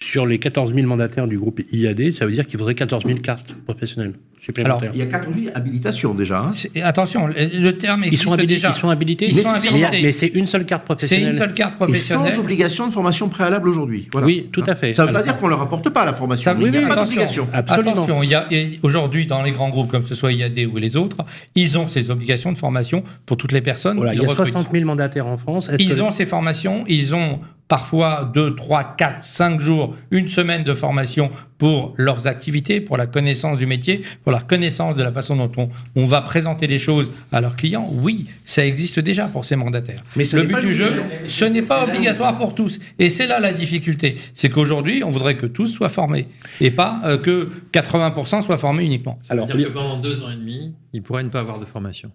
Sur 0.00 0.26
les 0.26 0.38
14 0.38 0.74
000 0.74 0.86
mandataires 0.86 1.28
du 1.28 1.38
groupe 1.38 1.60
IAD, 1.72 2.12
ça 2.12 2.26
veut 2.26 2.32
dire 2.32 2.46
qu'il 2.46 2.58
faudrait 2.58 2.74
14 2.74 3.04
000 3.06 3.20
cartes 3.20 3.54
professionnelles 3.64 4.14
supplémentaires. 4.44 4.90
Il 4.94 4.98
y 4.98 5.02
a 5.02 5.06
4 5.06 5.28
habilitations 5.54 6.14
déjà. 6.14 6.40
hein. 6.40 6.50
C'est- 6.52 6.82
Attention, 6.82 7.26
le, 7.26 7.70
terme 7.72 8.02
ils, 8.04 8.08
existe 8.08 8.24
sont 8.24 8.32
habilités, 8.32 8.54
déjà. 8.54 8.68
ils 8.68 8.72
sont 8.74 8.88
habilités 8.90 9.26
Ils 9.26 9.34
sont 9.34 9.48
habilités. 9.48 10.02
Mais 10.02 10.12
c'est 10.12 10.26
une 10.26 10.46
seule 10.46 10.66
carte 10.66 10.82
C'est 10.82 10.86
professionnelle. 10.86 11.32
une 11.32 11.38
seule 11.38 11.54
carte 11.54 11.74
Et 11.74 11.76
professionnelle. 11.76 12.32
sans 12.32 12.38
obligation 12.40 12.86
de 12.88 12.92
formation 12.92 13.28
préalable 13.28 13.68
aujourd'hui. 13.68 14.08
Voilà. 14.12 14.26
Oui, 14.26 14.48
tout 14.52 14.62
à 14.66 14.74
fait. 14.74 14.92
Ça 14.92 15.02
ne 15.02 15.08
veut 15.08 15.12
pas 15.14 15.20
Alors, 15.20 15.32
dire 15.32 15.40
qu'on 15.40 15.46
ne 15.46 15.50
leur 15.50 15.62
apporte 15.62 15.88
pas 15.90 16.04
la 16.04 16.12
formation. 16.12 16.44
Ça 16.44 16.54
veut 16.54 16.66
il 16.66 16.70
n'y 16.72 16.76
a 16.76 16.80
dire, 16.80 16.88
pas 16.88 16.96
d'obligation. 16.96 17.48
Absolument. 17.52 17.92
attention, 17.92 18.22
il 18.22 18.28
y 18.30 18.34
a, 18.34 18.46
et 18.50 18.78
aujourd'hui, 18.82 19.26
dans 19.26 19.42
les 19.42 19.52
grands 19.52 19.70
groupes, 19.70 19.90
comme 19.90 20.04
ce 20.04 20.14
soit 20.14 20.32
IAD 20.32 20.58
ou 20.72 20.76
les 20.76 20.96
autres, 20.96 21.16
ils 21.54 21.78
ont 21.78 21.88
ces 21.88 22.10
obligations 22.10 22.52
de 22.52 22.58
formation 22.58 23.02
pour 23.26 23.36
toutes 23.36 23.52
les 23.52 23.62
personnes. 23.62 23.96
Voilà, 23.96 24.12
il 24.14 24.20
y 24.20 24.24
a 24.24 24.28
recrutent. 24.28 24.46
60 24.48 24.68
000 24.72 24.84
mandataires 24.84 25.26
en 25.26 25.38
France. 25.38 25.70
Ils 25.78 25.94
que- 25.94 26.00
ont 26.00 26.10
ces 26.10 26.26
formations, 26.26 26.84
ils 26.86 27.14
ont 27.14 27.40
parfois 27.66 28.30
2, 28.34 28.54
3, 28.54 28.94
4, 28.96 29.24
5 29.24 29.58
jours, 29.60 29.96
une 30.10 30.28
semaine 30.28 30.64
de 30.64 30.72
formation 30.74 31.30
pour 31.64 31.94
leurs 31.96 32.26
activités, 32.26 32.82
pour 32.82 32.98
la 32.98 33.06
connaissance 33.06 33.56
du 33.56 33.64
métier, 33.64 34.02
pour 34.22 34.32
la 34.32 34.42
connaissance 34.42 34.96
de 34.96 35.02
la 35.02 35.10
façon 35.10 35.34
dont 35.34 35.50
on, 35.56 35.70
on 35.96 36.04
va 36.04 36.20
présenter 36.20 36.66
les 36.66 36.76
choses 36.76 37.10
à 37.32 37.40
leurs 37.40 37.56
clients. 37.56 37.88
Oui, 37.90 38.26
ça 38.44 38.66
existe 38.66 39.00
déjà 39.00 39.28
pour 39.28 39.46
ces 39.46 39.56
mandataires. 39.56 40.04
Mais 40.14 40.26
ce 40.26 40.36
Le 40.36 40.42
n'est 40.42 40.48
but 40.48 40.52
pas 40.56 40.60
du 40.60 40.74
jeu, 40.74 40.90
ce 41.26 41.46
n'est 41.46 41.62
pas 41.62 41.84
obligatoire 41.84 42.36
pour 42.36 42.54
tous. 42.54 42.80
Et 42.98 43.08
c'est 43.08 43.26
là 43.26 43.40
la 43.40 43.54
difficulté. 43.54 44.16
C'est 44.34 44.50
qu'aujourd'hui, 44.50 45.04
on 45.04 45.08
voudrait 45.08 45.38
que 45.38 45.46
tous 45.46 45.68
soient 45.68 45.88
formés 45.88 46.28
et 46.60 46.70
pas 46.70 47.00
euh, 47.06 47.16
que 47.16 47.48
80% 47.72 48.42
soient 48.42 48.58
formés 48.58 48.84
uniquement. 48.84 49.16
Ça 49.22 49.32
veut 49.34 49.44
Alors, 49.44 49.56
dire 49.56 49.68
que 49.68 49.72
pendant 49.72 49.96
deux 49.96 50.22
ans 50.22 50.30
et 50.30 50.36
demi, 50.36 50.74
il 50.92 51.00
pourrait 51.00 51.24
ne 51.24 51.30
pas 51.30 51.40
avoir 51.40 51.58
de 51.58 51.64
formation. 51.64 52.10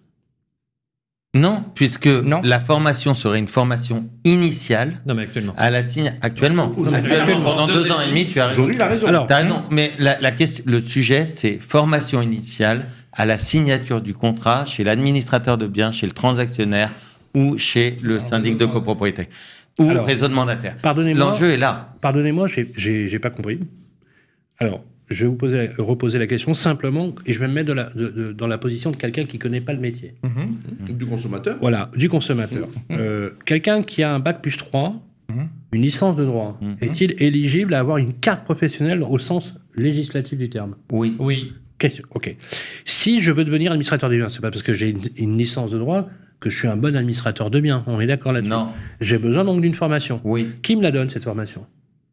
Non, 1.32 1.62
puisque 1.76 2.08
Non. 2.08 2.40
la 2.42 2.58
formation 2.58 3.14
serait 3.14 3.38
une 3.38 3.46
formation 3.46 4.08
initiale 4.24 5.00
Non, 5.06 5.14
mais 5.14 5.22
actuellement. 5.22 5.54
à 5.56 5.70
la 5.70 5.86
signe 5.86 6.12
actuellement. 6.22 6.72
Actuellement, 6.92 7.40
pendant 7.42 7.66
deux 7.68 7.84
deux 7.84 7.90
ans 7.92 8.00
et 8.00 8.08
demi, 8.08 8.26
tu 8.26 8.40
as 8.40 8.48
raison. 8.48 8.62
Aujourd'hui, 8.62 8.76
il 8.76 8.82
a 8.82 8.88
raison. 8.88 9.06
Alors, 9.06 9.26
raison, 9.28 9.62
mais 9.70 9.92
la, 10.00 10.18
la 10.20 10.32
question, 10.32 10.64
le 10.66 10.80
sujet, 10.80 11.26
c'est 11.26 11.58
formation 11.60 12.20
initiale 12.20 12.88
à 13.12 13.26
la 13.26 13.38
signature 13.38 14.00
du 14.00 14.12
contrat 14.12 14.64
chez 14.66 14.82
l'administrateur 14.82 15.56
de 15.56 15.68
biens, 15.68 15.92
chez 15.92 16.06
le 16.06 16.12
transactionnaire 16.12 16.90
ou 17.34 17.56
chez 17.58 17.96
le 18.02 18.18
syndic 18.18 18.56
de 18.56 18.66
copropriété 18.66 19.28
ou 19.78 19.88
Alors, 19.88 20.04
réseau 20.06 20.26
de 20.26 20.34
pardonnez-moi. 20.82 21.26
L'enjeu 21.26 21.52
est 21.52 21.56
là. 21.56 21.94
Pardonnez-moi, 22.00 22.48
j'ai 22.76 23.18
pas 23.20 23.30
compris. 23.30 23.60
Alors, 24.58 24.82
je 25.10 25.24
vais 25.24 25.28
vous 25.28 25.36
poser, 25.36 25.70
reposer 25.78 26.18
la 26.18 26.26
question 26.26 26.54
simplement, 26.54 27.14
et 27.26 27.32
je 27.32 27.38
vais 27.40 27.48
me 27.48 27.52
mettre 27.52 27.68
de 27.68 27.72
la- 27.72 27.90
de- 27.90 28.08
de- 28.08 28.32
dans 28.32 28.46
la 28.46 28.58
position 28.58 28.90
de 28.90 28.96
quelqu'un 28.96 29.24
qui 29.24 29.38
connaît 29.38 29.60
pas 29.60 29.72
le 29.72 29.80
métier. 29.80 30.14
Du 30.88 31.06
consommateur? 31.06 31.56
Voilà, 31.60 31.90
du 31.96 32.08
consommateur. 32.08 32.68
Euh, 32.92 33.30
quelqu'un 33.44 33.82
qui 33.82 34.02
a 34.02 34.14
un 34.14 34.20
bac 34.20 34.40
plus 34.42 34.56
3, 34.56 35.02
Mhm. 35.28 35.48
une 35.72 35.82
licence 35.82 36.16
de 36.16 36.24
droit, 36.24 36.58
est-il 36.80 37.14
éligible 37.22 37.74
à 37.74 37.80
avoir 37.80 37.98
une 37.98 38.14
carte 38.14 38.44
professionnelle 38.44 39.02
au 39.02 39.18
sens 39.18 39.54
législatif 39.76 40.38
du 40.38 40.48
terme? 40.48 40.74
Oui. 40.92 41.14
Oui. 41.18 41.52
Question. 41.78 42.04
Ok. 42.14 42.36
Si 42.84 43.20
je 43.20 43.32
veux 43.32 43.44
devenir 43.44 43.72
administrateur 43.72 44.10
des 44.10 44.18
biens, 44.18 44.28
c'est 44.28 44.40
pas 44.42 44.50
parce 44.50 44.62
que 44.62 44.72
j'ai 44.74 44.90
une, 44.90 45.00
une 45.16 45.38
licence 45.38 45.70
de 45.72 45.78
droit 45.78 46.08
que 46.38 46.50
je 46.50 46.58
suis 46.58 46.68
un 46.68 46.76
bon 46.76 46.94
administrateur 46.96 47.50
de 47.50 47.58
biens. 47.60 47.82
On 47.86 48.00
est 48.00 48.06
d'accord 48.06 48.32
là-dessus? 48.32 48.50
Non. 48.50 48.68
J'ai 49.00 49.18
besoin 49.18 49.44
donc 49.44 49.60
d'une 49.62 49.74
formation. 49.74 50.20
Oui. 50.24 50.48
Qui 50.62 50.76
me 50.76 50.82
la 50.82 50.90
donne 50.90 51.08
cette 51.10 51.24
formation? 51.24 51.64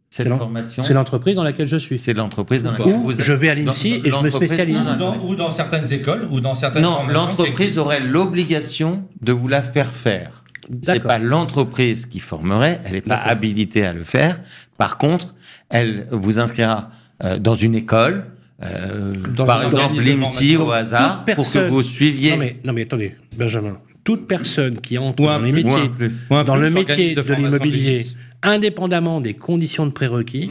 Cette 0.09 0.23
C'est 0.23 0.29
l'en- 0.29 0.37
formation, 0.37 0.83
C'est 0.83 0.93
l'entreprise 0.93 1.35
dans 1.35 1.43
laquelle 1.43 1.67
je 1.67 1.75
suis. 1.75 1.97
c'est 1.97 2.13
l'entreprise 2.13 2.63
dans 2.63 2.71
laquelle 2.71 2.95
vous 2.99 3.11
je 3.19 3.33
vais 3.33 3.49
à 3.49 3.55
l'INSI 3.55 3.99
dans- 3.99 4.05
et 4.05 4.09
je 4.11 4.23
me 4.23 4.29
spécialise. 4.29 4.77
non, 4.77 4.83
non, 4.83 4.93
Ou 4.93 4.97
dans, 4.97 5.25
ou 5.27 5.35
dans 5.35 5.51
certaines 5.51 5.91
écoles, 5.91 6.27
ou 6.31 6.39
dans 6.39 6.55
certaines 6.55 6.81
Non, 6.83 6.99
l'entreprise 7.11 7.77
aurait 7.77 7.99
l'obligation 7.99 9.03
de 9.21 9.33
vous 9.33 9.47
la 9.49 9.61
faire 9.61 9.91
faire. 9.91 10.43
C'est 10.81 11.01
pas 11.01 11.17
l'entreprise 11.19 12.05
qui 12.05 12.19
formerait, 12.19 12.77
elle 12.85 12.93
n'est 12.93 13.01
pas 13.01 13.17
habilitée 13.17 13.85
à 13.85 13.93
le 13.93 14.03
faire. 14.03 14.39
Par 14.77 14.97
contre, 14.97 15.33
elle 15.69 16.07
vous 16.11 16.39
inscrira 16.39 16.89
euh, 17.23 17.37
dans 17.39 17.55
une 17.55 17.73
école, 17.75 18.25
euh, 18.63 19.13
Dans 19.35 19.45
par 19.45 19.63
exemple 19.63 19.95
formation. 19.95 20.67
au 20.67 20.71
hasard, 20.71 21.25
pour 21.35 21.51
que 21.51 21.67
vous 21.67 21.81
suiviez. 21.83 22.31
Non 22.31 22.37
mais, 22.37 22.57
non 22.63 22.73
mais 22.73 22.83
attendez, 22.83 23.15
Benjamin. 23.37 23.77
Toute 24.07 24.25
personne 24.25 24.79
qui 24.79 24.97
entre 24.97 25.21
dans 25.21 25.37
les 25.41 25.51
métiers, 25.51 25.73
le 25.89 26.69
métier 26.71 27.13
de 27.13 27.33
l'immobilier, 27.33 28.01
indépendamment 28.41 29.19
des 29.19 29.33
conditions 29.33 29.85
de 29.85 29.91
prérequis, 29.91 30.49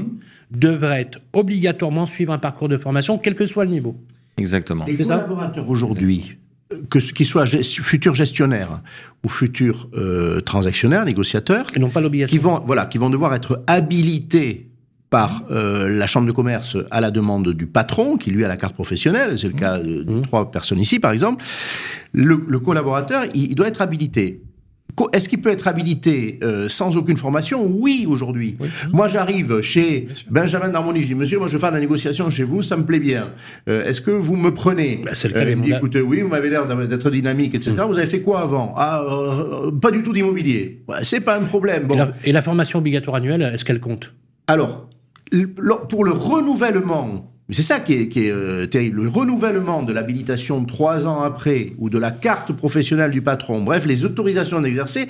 devrait 0.51 1.01
être 1.01 1.21
obligatoirement 1.33 2.05
suivre 2.05 2.35
un 2.35 2.38
parcours 2.38 2.69
de 2.69 2.77
formation, 2.77 3.16
quel 3.16 3.35
que 3.35 3.47
soit 3.47 3.64
le 3.64 3.71
niveau. 3.71 3.97
Exactement. 4.37 4.85
Les 4.85 4.95
collaborateurs 4.95 5.71
aujourd'hui, 5.71 6.37
euh, 6.71 6.77
que 6.90 7.01
ce- 7.01 7.14
qu'ils 7.14 7.25
soient 7.25 7.45
gest- 7.47 7.81
futurs 7.81 8.14
gestionnaires 8.14 8.83
ou 9.25 9.31
futurs 9.31 9.88
euh, 9.95 10.40
transactionnaires, 10.42 11.07
négociateurs, 11.07 11.66
Et 11.75 11.79
non 11.79 11.88
pas 11.88 12.03
l'obligation. 12.03 12.37
qui 12.37 12.42
vont, 12.42 12.61
voilà, 12.66 12.85
qui 12.85 12.99
vont 12.99 13.09
devoir 13.09 13.35
être 13.35 13.64
habilités 13.66 14.65
par 15.11 15.45
euh, 15.51 15.88
la 15.88 16.07
chambre 16.07 16.27
de 16.27 16.33
commerce 16.33 16.77
à 16.90 17.01
la 17.01 17.11
demande 17.11 17.49
du 17.53 17.66
patron, 17.66 18.16
qui 18.16 18.31
lui 18.31 18.45
a 18.45 18.49
la 18.49 18.57
carte 18.57 18.75
professionnelle, 18.75 19.38
c'est 19.38 19.49
le 19.49 19.55
cas 19.55 19.79
de, 19.79 20.03
de 20.03 20.12
Mmh. 20.14 20.23
trois 20.23 20.51
personnes 20.51 20.81
ici 20.81 20.99
par 20.99 21.12
exemple, 21.12 21.45
le, 22.12 22.40
le 22.49 22.59
collaborateur, 22.59 23.25
il, 23.35 23.51
il 23.51 23.55
doit 23.55 23.69
être 23.69 23.83
habilité. 23.83 24.40
Est-ce 25.12 25.29
qu'il 25.29 25.42
peut 25.42 25.51
être 25.51 25.69
habilité 25.69 26.38
euh, 26.42 26.71
sans 26.71 26.97
aucune 26.97 27.19
formation? 27.19 27.66
Oui, 27.66 28.07
aujourd'hui. 28.09 28.57
Moi, 28.95 29.09
j'arrive 29.09 29.61
chez 29.61 30.09
Benjamin 30.31 30.71
Darmoni, 30.71 31.03
je 31.03 31.09
dis, 31.09 31.14
monsieur, 31.14 31.38
moi, 31.38 31.49
je 31.49 31.59
fais 31.59 31.69
de 31.69 31.75
la 31.75 31.81
négociation 31.81 32.31
chez 32.31 32.45
vous, 32.45 32.62
ça 32.62 32.79
me 32.79 32.85
plaît 32.87 32.99
bien. 33.01 33.29
Euh, 33.69 33.85
Est-ce 33.85 34.01
que 34.01 34.11
vous 34.11 34.37
me 34.37 34.55
prenez? 34.55 35.03
Bah, 35.05 35.11
c'est 35.12 35.29
le 35.29 35.35
cas 35.35 35.45
Il 35.45 35.57
me 35.59 35.64
dit, 35.64 35.73
écoutez, 35.73 36.01
oui, 36.01 36.23
vous 36.23 36.29
m'avez 36.29 36.49
l'air 36.49 36.66
d'être 36.88 37.11
dynamique, 37.11 37.55
etc. 37.55 37.73
Mmh. 37.77 37.83
Vous 37.90 37.99
avez 37.99 38.07
fait 38.07 38.23
quoi 38.23 38.40
avant? 38.40 38.73
Ah, 38.79 39.03
pas 39.83 39.90
du 39.90 40.03
tout 40.03 40.14
d'immobilier. 40.14 40.83
C'est 41.03 41.21
pas 41.21 41.37
un 41.38 41.45
problème. 41.45 41.88
Et 41.92 41.97
la, 41.97 42.12
et 42.25 42.33
la 42.33 42.40
formation 42.40 42.79
obligatoire 42.79 43.16
annuelle, 43.16 43.42
est-ce 43.55 43.66
qu'elle 43.66 43.81
compte? 43.81 44.14
Alors, 44.47 44.86
pour 45.89 46.05
le 46.05 46.12
renouvellement 46.12 47.36
Mais 47.48 47.54
c'est 47.54 47.62
ça 47.62 47.78
qui 47.78 47.92
est, 47.94 48.09
qui 48.09 48.26
est 48.26 48.32
euh, 48.32 48.66
terrible. 48.66 49.02
Le 49.04 49.09
renouvellement 49.09 49.82
de 49.85 49.92
l'habilitation 49.92 50.64
trois 50.64 51.06
ans 51.06 51.22
après, 51.22 51.74
ou 51.78 51.88
de 51.88 51.98
la 51.98 52.11
carte 52.11 52.52
professionnelle 52.52 53.12
du 53.12 53.22
patron, 53.22 53.62
bref, 53.62 53.87
les 53.87 54.04
autorisations 54.04 54.61
d'exercer, 54.61 55.06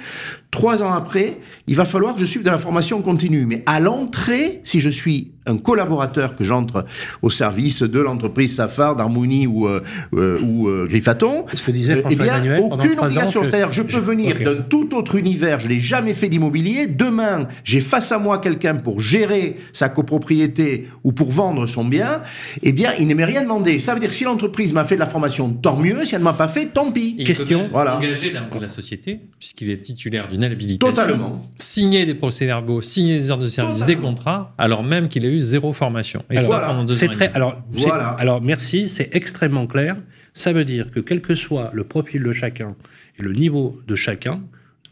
trois 0.51 0.83
ans 0.83 0.93
après, 0.93 1.39
il 1.67 1.77
va 1.77 1.87
falloir 1.87 2.13
que 2.15 2.21
je 2.21 2.27
suive 2.27 2.43
de 2.43 2.51
la 2.51 2.59
formation 2.59 3.01
continue. 3.01 3.47
Mais 3.47 3.63
à 3.65 3.81
l'entrée, 3.81 4.61
si 4.65 4.81
je 4.81 4.91
suis 4.91 5.31
un 5.49 5.57
collaborateur, 5.59 6.35
que 6.35 6.43
j'entre 6.43 6.85
au 7.23 7.31
service 7.31 7.83
de 7.83 8.01
l'entreprise 8.01 8.57
Safar, 8.57 8.97
d'Harmonie 8.97 9.47
ou, 9.47 9.69
euh, 9.69 9.81
euh, 10.15 10.41
ou 10.43 10.67
euh, 10.69 10.87
Griffaton, 10.89 11.47
Ce 11.55 11.63
que 11.63 11.71
disait 11.71 12.03
eh 12.11 12.17
bien, 12.17 12.35
Emmanuel 12.35 12.61
aucune 12.63 12.99
obligation. 12.99 13.41
que- 13.43 13.47
C'est-à-dire, 13.49 13.73
je 13.73 13.83
peux 13.83 13.91
je- 13.93 13.99
venir 14.01 14.37
d'un 14.45 14.57
tout 14.63 14.93
autre 14.97 15.15
univers, 15.15 15.61
je 15.61 15.69
n'ai 15.69 15.79
jamais 15.79 16.15
fait 16.15 16.29
d'immobilier. 16.29 16.87
Demain, 16.89 17.47
j'ai 17.65 17.81
face 17.81 18.11
à 18.13 18.19
moi 18.19 18.39
quelqu'un 18.39 18.75
pour 18.75 19.01
gérer 19.01 19.57
sa 19.73 19.89
copropriété 19.89 20.89
ou 21.05 21.13
pour 21.13 21.31
vendre 21.31 21.67
son 21.69 21.85
bien. 21.85 22.23
Eh 22.63 22.73
bien, 22.73 22.93
il 22.99 23.07
ne 23.07 23.15
m'est 23.15 23.25
rien 23.25 23.43
demandé. 23.43 23.79
Ça 23.79 23.95
veut 23.95 24.01
dire 24.01 24.09
que 24.09 24.15
si 24.15 24.25
l'entreprise 24.25 24.73
m'a 24.73 24.85
fait 24.85 24.95
de 24.95 25.01
la 25.01 25.07
formation, 25.07 25.53
tant 25.55 25.77
mieux. 25.77 26.05
Si 26.05 26.15
elle 26.15 26.21
ne 26.21 26.25
m'a 26.25 26.33
pas 26.33 26.49
fait, 26.49 26.67
tant 26.67 26.91
pis. 26.93 27.15
Il 27.19 27.27
Question. 27.27 27.69
Voilà. 27.73 27.97
engager 27.99 28.31
l'impôt 28.33 28.57
de 28.59 28.63
la 28.63 28.69
société, 28.69 29.21
puisqu'il 29.39 29.71
est 29.71 29.81
titulaire 29.83 30.29
d'une 30.29 30.45
habilitation. 30.45 30.93
Totalement. 30.95 31.47
Signer 31.59 32.07
des 32.07 32.15
procès-verbaux, 32.15 32.81
signer 32.83 33.17
des 33.19 33.31
ordres 33.31 33.45
de 33.45 33.49
service, 33.49 33.81
Totalement. 33.81 34.01
des 34.03 34.07
contrats, 34.09 34.55
alors 34.59 34.83
même 34.83 35.09
qu'il 35.09 35.25
a 35.25 35.29
eu 35.29 35.41
zéro 35.41 35.73
formation. 35.73 36.25
Et 36.31 36.39
Alors, 36.39 36.51
voilà. 36.51 36.67
pendant 36.69 36.85
deux 36.85 36.95
C'est 36.95 37.09
très. 37.09 37.33
Alors, 37.33 37.63
Voilà. 37.73 38.09
alors 38.19 38.41
merci, 38.43 38.89
c'est 38.89 39.15
extrêmement 39.15 39.67
clair. 39.67 39.97
Ça 40.35 40.53
veut 40.53 40.65
dire 40.65 40.91
que 40.91 41.01
quel 41.01 41.23
que 41.23 41.35
soit 41.35 41.71
le 41.73 41.85
profil 41.85 42.23
de 42.23 42.33
chacun 42.33 42.75
et 43.19 43.23
le 43.23 43.33
niveau 43.33 43.81
de 43.87 43.95
chacun, 43.95 44.43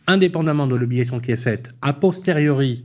indépendamment 0.07 0.66
de 0.66 0.75
l'obligation 0.77 1.20
qui 1.20 1.33
est 1.33 1.37
faite 1.37 1.70
a 1.83 1.92
posteriori 1.92 2.85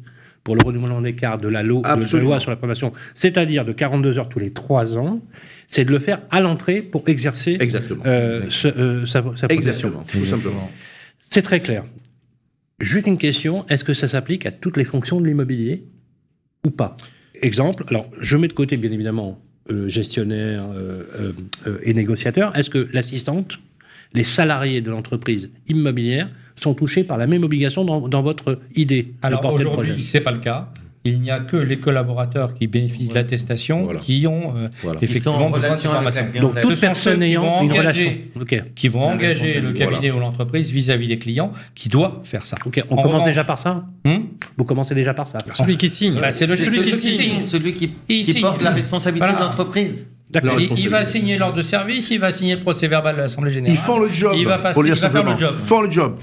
pour 0.49 0.55
le 0.55 0.63
renouvellement 0.65 0.99
des 0.99 1.13
cartes 1.13 1.43
de 1.43 1.47
la, 1.47 1.61
lo- 1.61 1.81
de 1.83 1.87
la 1.87 1.93
Absolument. 1.93 2.29
loi 2.29 2.39
sur 2.39 2.49
la 2.49 2.57
formation, 2.57 2.91
c'est-à-dire 3.13 3.65
de 3.65 3.71
42 3.71 4.17
heures 4.17 4.29
tous 4.29 4.39
les 4.39 4.49
3 4.51 4.97
ans, 4.97 5.21
c'est 5.67 5.85
de 5.85 5.91
le 5.91 5.99
faire 5.99 6.21
à 6.31 6.41
l'entrée 6.41 6.81
pour 6.81 7.07
exercer 7.07 7.55
Exactement. 7.59 8.01
euh, 8.07 8.47
ce- 8.49 8.67
euh, 8.67 9.05
sa, 9.05 9.21
sa 9.35 9.47
profession. 9.47 9.49
Exactement. 9.49 10.03
Tout 10.11 10.25
simplement. 10.25 10.71
C'est 11.21 11.43
très 11.43 11.59
clair. 11.59 11.83
Juste 12.79 13.05
une 13.05 13.19
question, 13.19 13.63
est-ce 13.67 13.83
que 13.83 13.93
ça 13.93 14.07
s'applique 14.07 14.47
à 14.47 14.51
toutes 14.51 14.75
les 14.77 14.85
fonctions 14.85 15.21
de 15.21 15.27
l'immobilier 15.27 15.83
ou 16.65 16.71
pas? 16.71 16.97
Exemple, 17.43 17.83
alors 17.89 18.09
je 18.19 18.35
mets 18.35 18.47
de 18.47 18.53
côté 18.53 18.75
bien 18.77 18.91
évidemment 18.91 19.39
euh, 19.69 19.87
gestionnaire 19.87 20.63
euh, 20.75 21.03
et 21.83 21.93
négociateur. 21.93 22.57
Est-ce 22.57 22.71
que 22.71 22.89
l'assistante, 22.91 23.59
les 24.13 24.23
salariés 24.23 24.81
de 24.81 24.89
l'entreprise 24.89 25.51
immobilière 25.67 26.29
sont 26.55 26.73
touchés 26.73 27.03
par 27.03 27.17
la 27.17 27.27
même 27.27 27.43
obligation 27.43 27.85
dans, 27.85 28.07
dans 28.07 28.21
votre 28.21 28.59
idée 28.75 29.13
Alors 29.21 29.45
aujourd'hui, 29.45 29.73
projet 29.73 29.97
c'est 29.97 30.21
pas 30.21 30.31
le 30.31 30.39
cas. 30.39 30.69
Il 31.05 31.21
n'y 31.21 31.31
a 31.31 31.39
que 31.39 31.55
les 31.55 31.77
collaborateurs 31.77 32.53
qui 32.53 32.67
bénéficient 32.67 33.07
de 33.07 33.13
l'attestation 33.15 33.85
Voilà. 33.85 34.01
qui 34.01 34.27
ont 34.27 34.53
euh, 34.57 34.67
Voilà. 34.83 34.99
Effectivement 35.01 35.45
en 35.45 35.49
besoin 35.49 35.77
clientèle. 35.77 36.41
Donc 36.41 36.55
Ce 36.57 36.61
toute 36.61 36.79
personne 36.81 37.23
ayant 37.23 37.63
une 37.63 37.71
engager- 37.71 37.79
relation. 38.35 38.67
Qui 38.75 38.87
vont 38.89 39.07
La 39.07 39.13
engager 39.15 39.61
le 39.61 39.71
cabinet 39.71 40.11
ou 40.11 40.19
l'entreprise 40.19 40.69
vis-à-vis 40.71 41.07
des 41.07 41.17
clients 41.17 41.53
qui 41.73 41.87
doit 41.87 42.19
faire 42.25 42.45
ça. 42.45 42.57
ok. 42.65 42.83
On 42.89 42.95
En 42.95 42.97
commence 42.97 43.13
revanche- 43.13 43.27
déjà 43.27 43.43
par 43.45 43.59
ça 43.59 43.85
Hum 44.05 44.27
Vous 44.57 44.65
commencez 44.65 44.93
déjà 44.93 45.13
par 45.13 45.29
ça? 45.29 45.39
Celui 45.53 45.77
qui 45.77 45.87
signe. 45.87 46.15
Bah, 46.19 46.33
c'est 46.33 46.45
le 46.47 46.57
C'est 46.57 46.65
celui 46.65 46.81
qui 46.81 46.91
signe. 47.09 47.43
celui 47.43 47.73
qui, 47.75 47.91
qui 48.05 48.23
signe. 48.25 48.41
porte 48.41 48.61
la 48.61 48.71
responsabilité 48.71 49.25
Voilà. 49.25 49.39
de 49.39 49.45
l'entreprise. 49.45 50.09
Il, 50.33 50.79
il 50.79 50.89
va 50.89 51.03
signer 51.05 51.37
l'ordre 51.37 51.55
de 51.57 51.61
service, 51.61 52.11
il 52.11 52.19
va 52.19 52.31
signer 52.31 52.55
le 52.55 52.61
procès 52.61 52.87
verbal 52.87 53.15
de 53.15 53.21
l'Assemblée 53.21 53.51
générale. 53.51 53.77
Ils 53.77 53.83
font 53.83 53.99
le 53.99 54.09
job. 54.09 54.33
Il 54.37 54.45
va 54.45 54.57
passer- 54.59 54.79
il 54.85 54.91
va 54.93 55.09
faire 55.09 55.23
le 55.23 55.37
job. 55.37 55.57
Font 55.57 55.81
le 55.81 55.89
job. 55.91 56.17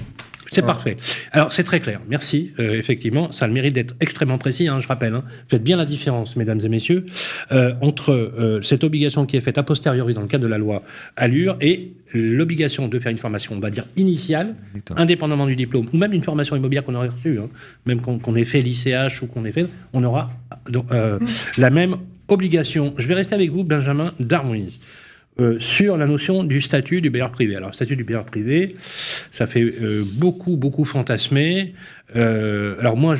C'est 0.52 0.62
parfait. 0.62 0.96
Alors, 1.32 1.52
c'est 1.52 1.64
très 1.64 1.80
clair. 1.80 2.00
Merci. 2.08 2.52
Euh, 2.60 2.74
effectivement, 2.78 3.30
ça 3.32 3.44
a 3.44 3.48
le 3.48 3.52
mérite 3.52 3.74
d'être 3.74 3.94
extrêmement 4.00 4.38
précis, 4.38 4.68
hein, 4.68 4.78
je 4.80 4.86
rappelle. 4.86 5.12
hein. 5.12 5.24
Faites 5.48 5.62
bien 5.62 5.76
la 5.76 5.84
différence, 5.84 6.36
mesdames 6.36 6.60
et 6.64 6.68
messieurs, 6.68 7.04
euh, 7.52 7.74
entre 7.82 8.12
euh, 8.12 8.62
cette 8.62 8.84
obligation 8.84 9.26
qui 9.26 9.36
est 9.36 9.40
faite 9.40 9.58
a 9.58 9.64
posteriori 9.64 10.14
dans 10.14 10.20
le 10.22 10.28
cadre 10.28 10.44
de 10.44 10.48
la 10.48 10.56
loi 10.56 10.82
Allure 11.16 11.56
et 11.60 11.90
l'obligation 12.14 12.86
de 12.88 12.98
faire 13.00 13.10
une 13.12 13.18
formation, 13.18 13.54
on 13.56 13.60
va 13.60 13.70
dire, 13.70 13.84
initiale, 13.96 14.54
Exactement. 14.70 15.00
indépendamment 15.00 15.46
du 15.46 15.56
diplôme, 15.56 15.88
ou 15.92 15.96
même 15.98 16.12
une 16.12 16.22
formation 16.22 16.54
immobilière 16.56 16.84
qu'on 16.84 16.94
aurait 16.94 17.08
reçue, 17.08 17.38
hein. 17.40 17.48
même 17.84 18.00
qu'on 18.00 18.36
ait 18.36 18.44
fait 18.44 18.62
l'ICH 18.62 19.22
ou 19.22 19.26
qu'on 19.26 19.44
ait 19.44 19.52
fait, 19.52 19.66
on 19.92 20.04
aura 20.04 20.30
donc, 20.70 20.86
euh, 20.92 21.18
la 21.58 21.70
même 21.70 21.96
obligation. 22.28 22.94
Je 22.98 23.06
vais 23.06 23.14
rester 23.14 23.34
avec 23.34 23.50
vous, 23.50 23.64
Benjamin 23.64 24.12
Darmoise. 24.20 24.78
Euh, 25.38 25.58
sur 25.58 25.98
la 25.98 26.06
notion 26.06 26.44
du 26.44 26.62
statut 26.62 27.02
du 27.02 27.10
bailleur 27.10 27.30
privé. 27.30 27.56
Alors, 27.56 27.74
statut 27.74 27.94
du 27.94 28.04
bailleur 28.04 28.24
privé, 28.24 28.74
ça 29.32 29.46
fait 29.46 29.60
euh, 29.60 30.02
beaucoup, 30.14 30.56
beaucoup 30.56 30.86
fantasmer. 30.86 31.74
Euh, 32.16 32.76
alors, 32.80 32.96
moi, 32.96 33.14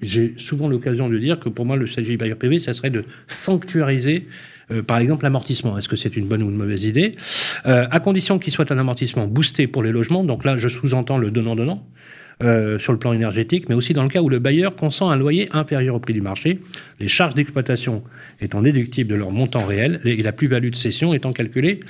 j'ai 0.00 0.34
souvent 0.36 0.68
l'occasion 0.68 1.08
de 1.08 1.18
dire 1.18 1.40
que 1.40 1.48
pour 1.48 1.66
moi, 1.66 1.74
le 1.76 1.88
statut 1.88 2.10
du 2.10 2.16
bailleur 2.16 2.36
privé, 2.36 2.60
ça 2.60 2.72
serait 2.72 2.90
de 2.90 3.04
sanctuariser, 3.26 4.28
euh, 4.70 4.84
par 4.84 4.98
exemple, 4.98 5.24
l'amortissement. 5.24 5.76
Est-ce 5.76 5.88
que 5.88 5.96
c'est 5.96 6.16
une 6.16 6.28
bonne 6.28 6.44
ou 6.44 6.50
une 6.50 6.56
mauvaise 6.56 6.84
idée? 6.84 7.16
Euh, 7.66 7.88
À 7.90 7.98
condition 7.98 8.38
qu'il 8.38 8.52
soit 8.52 8.70
un 8.70 8.78
amortissement 8.78 9.26
boosté 9.26 9.66
pour 9.66 9.82
les 9.82 9.90
logements, 9.90 10.22
donc 10.22 10.44
là, 10.44 10.56
je 10.56 10.68
sous-entends 10.68 11.18
le 11.18 11.32
donnant-donnant. 11.32 11.84
Euh, 12.42 12.78
sur 12.78 12.92
le 12.92 12.98
plan 12.98 13.12
énergétique, 13.14 13.68
mais 13.68 13.74
aussi 13.74 13.94
dans 13.94 14.02
le 14.02 14.08
cas 14.10 14.20
où 14.20 14.28
le 14.28 14.38
bailleur 14.38 14.76
consent 14.76 15.08
un 15.08 15.16
loyer 15.16 15.48
inférieur 15.52 15.94
au 15.94 16.00
prix 16.00 16.12
du 16.12 16.20
marché, 16.20 16.60
les 17.00 17.08
charges 17.08 17.34
d'exploitation 17.34 18.02
étant 18.40 18.60
déductibles 18.60 19.10
de 19.10 19.14
leur 19.14 19.30
montant 19.30 19.64
réel 19.64 20.00
et 20.04 20.22
la 20.22 20.32
plus-value 20.32 20.68
de 20.70 20.76
cession 20.76 21.14
étant 21.14 21.32
calculée 21.32 21.80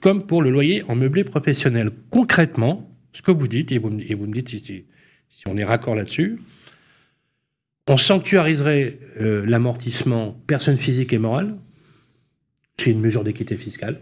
comme 0.00 0.26
pour 0.26 0.42
le 0.42 0.50
loyer 0.50 0.82
en 0.88 0.96
meublé 0.96 1.22
professionnel. 1.22 1.90
Concrètement, 2.10 2.90
ce 3.12 3.22
que 3.22 3.30
vous 3.30 3.46
dites, 3.46 3.70
et 3.70 3.78
vous, 3.78 3.90
me- 3.90 4.32
dites 4.32 4.48
si 4.48 4.84
on 5.46 5.56
est 5.56 5.64
raccord 5.64 5.94
là-dessus, 5.94 6.40
on 7.86 7.96
sanctuariserait 7.98 8.98
euh, 9.20 9.44
l'amortissement 9.46 10.40
personne 10.46 10.76
physique 10.76 11.12
et 11.12 11.18
morale, 11.18 11.54
c'est 12.78 12.90
une 12.90 13.00
mesure 13.00 13.22
d'équité 13.22 13.56
fiscale, 13.56 14.00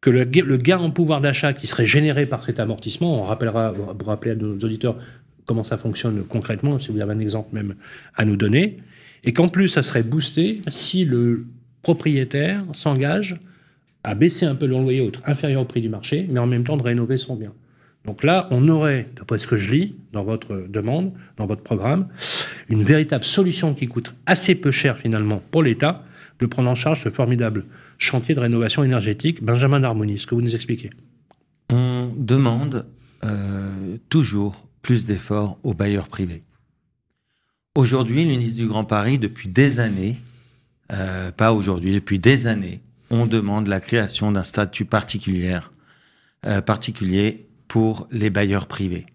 que 0.00 0.10
le, 0.10 0.24
le 0.24 0.56
gain 0.56 0.78
en 0.78 0.90
pouvoir 0.90 1.20
d'achat 1.20 1.52
qui 1.52 1.66
serait 1.66 1.86
généré 1.86 2.26
par 2.26 2.44
cet 2.44 2.60
amortissement, 2.60 3.20
on 3.20 3.24
rappellera, 3.24 3.68
à 3.68 4.34
nos 4.34 4.54
auditeurs 4.58 4.96
comment 5.46 5.64
ça 5.64 5.78
fonctionne 5.78 6.24
concrètement, 6.24 6.78
si 6.78 6.92
vous 6.92 7.00
avez 7.00 7.14
un 7.14 7.20
exemple 7.20 7.54
même 7.54 7.74
à 8.14 8.24
nous 8.24 8.36
donner, 8.36 8.78
et 9.24 9.32
qu'en 9.32 9.48
plus 9.48 9.68
ça 9.68 9.82
serait 9.82 10.02
boosté 10.02 10.62
si 10.68 11.04
le 11.04 11.46
propriétaire 11.82 12.64
s'engage 12.74 13.40
à 14.04 14.14
baisser 14.14 14.46
un 14.46 14.54
peu 14.54 14.66
le 14.66 14.72
loyer 14.72 15.00
autre, 15.00 15.22
inférieur 15.26 15.62
au 15.62 15.64
prix 15.64 15.80
du 15.80 15.88
marché, 15.88 16.26
mais 16.30 16.38
en 16.38 16.46
même 16.46 16.64
temps 16.64 16.76
de 16.76 16.82
rénover 16.82 17.16
son 17.16 17.34
bien. 17.34 17.52
Donc 18.04 18.22
là, 18.22 18.46
on 18.50 18.68
aurait, 18.68 19.08
d'après 19.16 19.38
ce 19.38 19.46
que 19.46 19.56
je 19.56 19.70
lis 19.70 19.96
dans 20.12 20.22
votre 20.22 20.66
demande, 20.68 21.12
dans 21.36 21.46
votre 21.46 21.62
programme, 21.62 22.08
une 22.68 22.82
véritable 22.82 23.24
solution 23.24 23.74
qui 23.74 23.88
coûte 23.88 24.12
assez 24.24 24.54
peu 24.54 24.70
cher 24.70 24.98
finalement 24.98 25.42
pour 25.50 25.62
l'État 25.62 26.04
de 26.38 26.46
prendre 26.46 26.70
en 26.70 26.74
charge 26.74 27.02
ce 27.02 27.10
formidable 27.10 27.64
chantier 27.98 28.34
de 28.34 28.40
rénovation 28.40 28.84
énergétique. 28.84 29.42
Benjamin 29.42 29.80
Darmoni, 29.80 30.18
ce 30.18 30.26
que 30.26 30.34
vous 30.34 30.42
nous 30.42 30.54
expliquez. 30.54 30.90
On 31.70 32.10
demande 32.16 32.86
euh, 33.24 33.96
toujours 34.08 34.66
plus 34.82 35.04
d'efforts 35.04 35.58
aux 35.62 35.74
bailleurs 35.74 36.08
privés. 36.08 36.42
Aujourd'hui, 37.74 38.24
l'UNIS 38.24 38.54
du 38.54 38.66
Grand 38.66 38.84
Paris, 38.84 39.18
depuis 39.18 39.48
des 39.48 39.78
années, 39.78 40.16
euh, 40.92 41.30
pas 41.30 41.52
aujourd'hui, 41.52 41.92
depuis 41.92 42.18
des 42.18 42.46
années, 42.46 42.80
on 43.10 43.26
demande 43.26 43.68
la 43.68 43.80
création 43.80 44.32
d'un 44.32 44.42
statut 44.42 44.84
particulier, 44.84 45.58
euh, 46.46 46.60
particulier 46.60 47.46
pour 47.68 48.08
les 48.10 48.30
bailleurs 48.30 48.66
privés. 48.66 49.06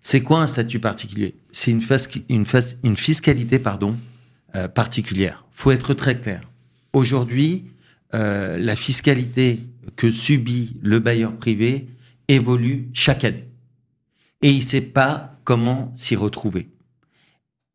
C'est 0.00 0.22
quoi 0.22 0.40
un 0.40 0.46
statut 0.46 0.80
particulier? 0.80 1.36
C'est 1.50 1.70
une 1.70 2.96
fiscalité 2.96 3.58
pardon, 3.58 3.96
euh, 4.54 4.68
particulière. 4.68 5.44
faut 5.52 5.70
être 5.70 5.94
très 5.94 6.20
clair. 6.20 6.42
Aujourd'hui, 6.92 7.64
euh, 8.14 8.58
la 8.58 8.76
fiscalité 8.76 9.60
que 9.96 10.10
subit 10.10 10.76
le 10.82 10.98
bailleur 10.98 11.36
privé 11.36 11.88
évolue 12.28 12.88
chaque 12.92 13.24
année. 13.24 13.48
Et 14.42 14.50
il 14.50 14.58
ne 14.58 14.62
sait 14.62 14.80
pas 14.80 15.32
comment 15.44 15.90
s'y 15.94 16.16
retrouver. 16.16 16.68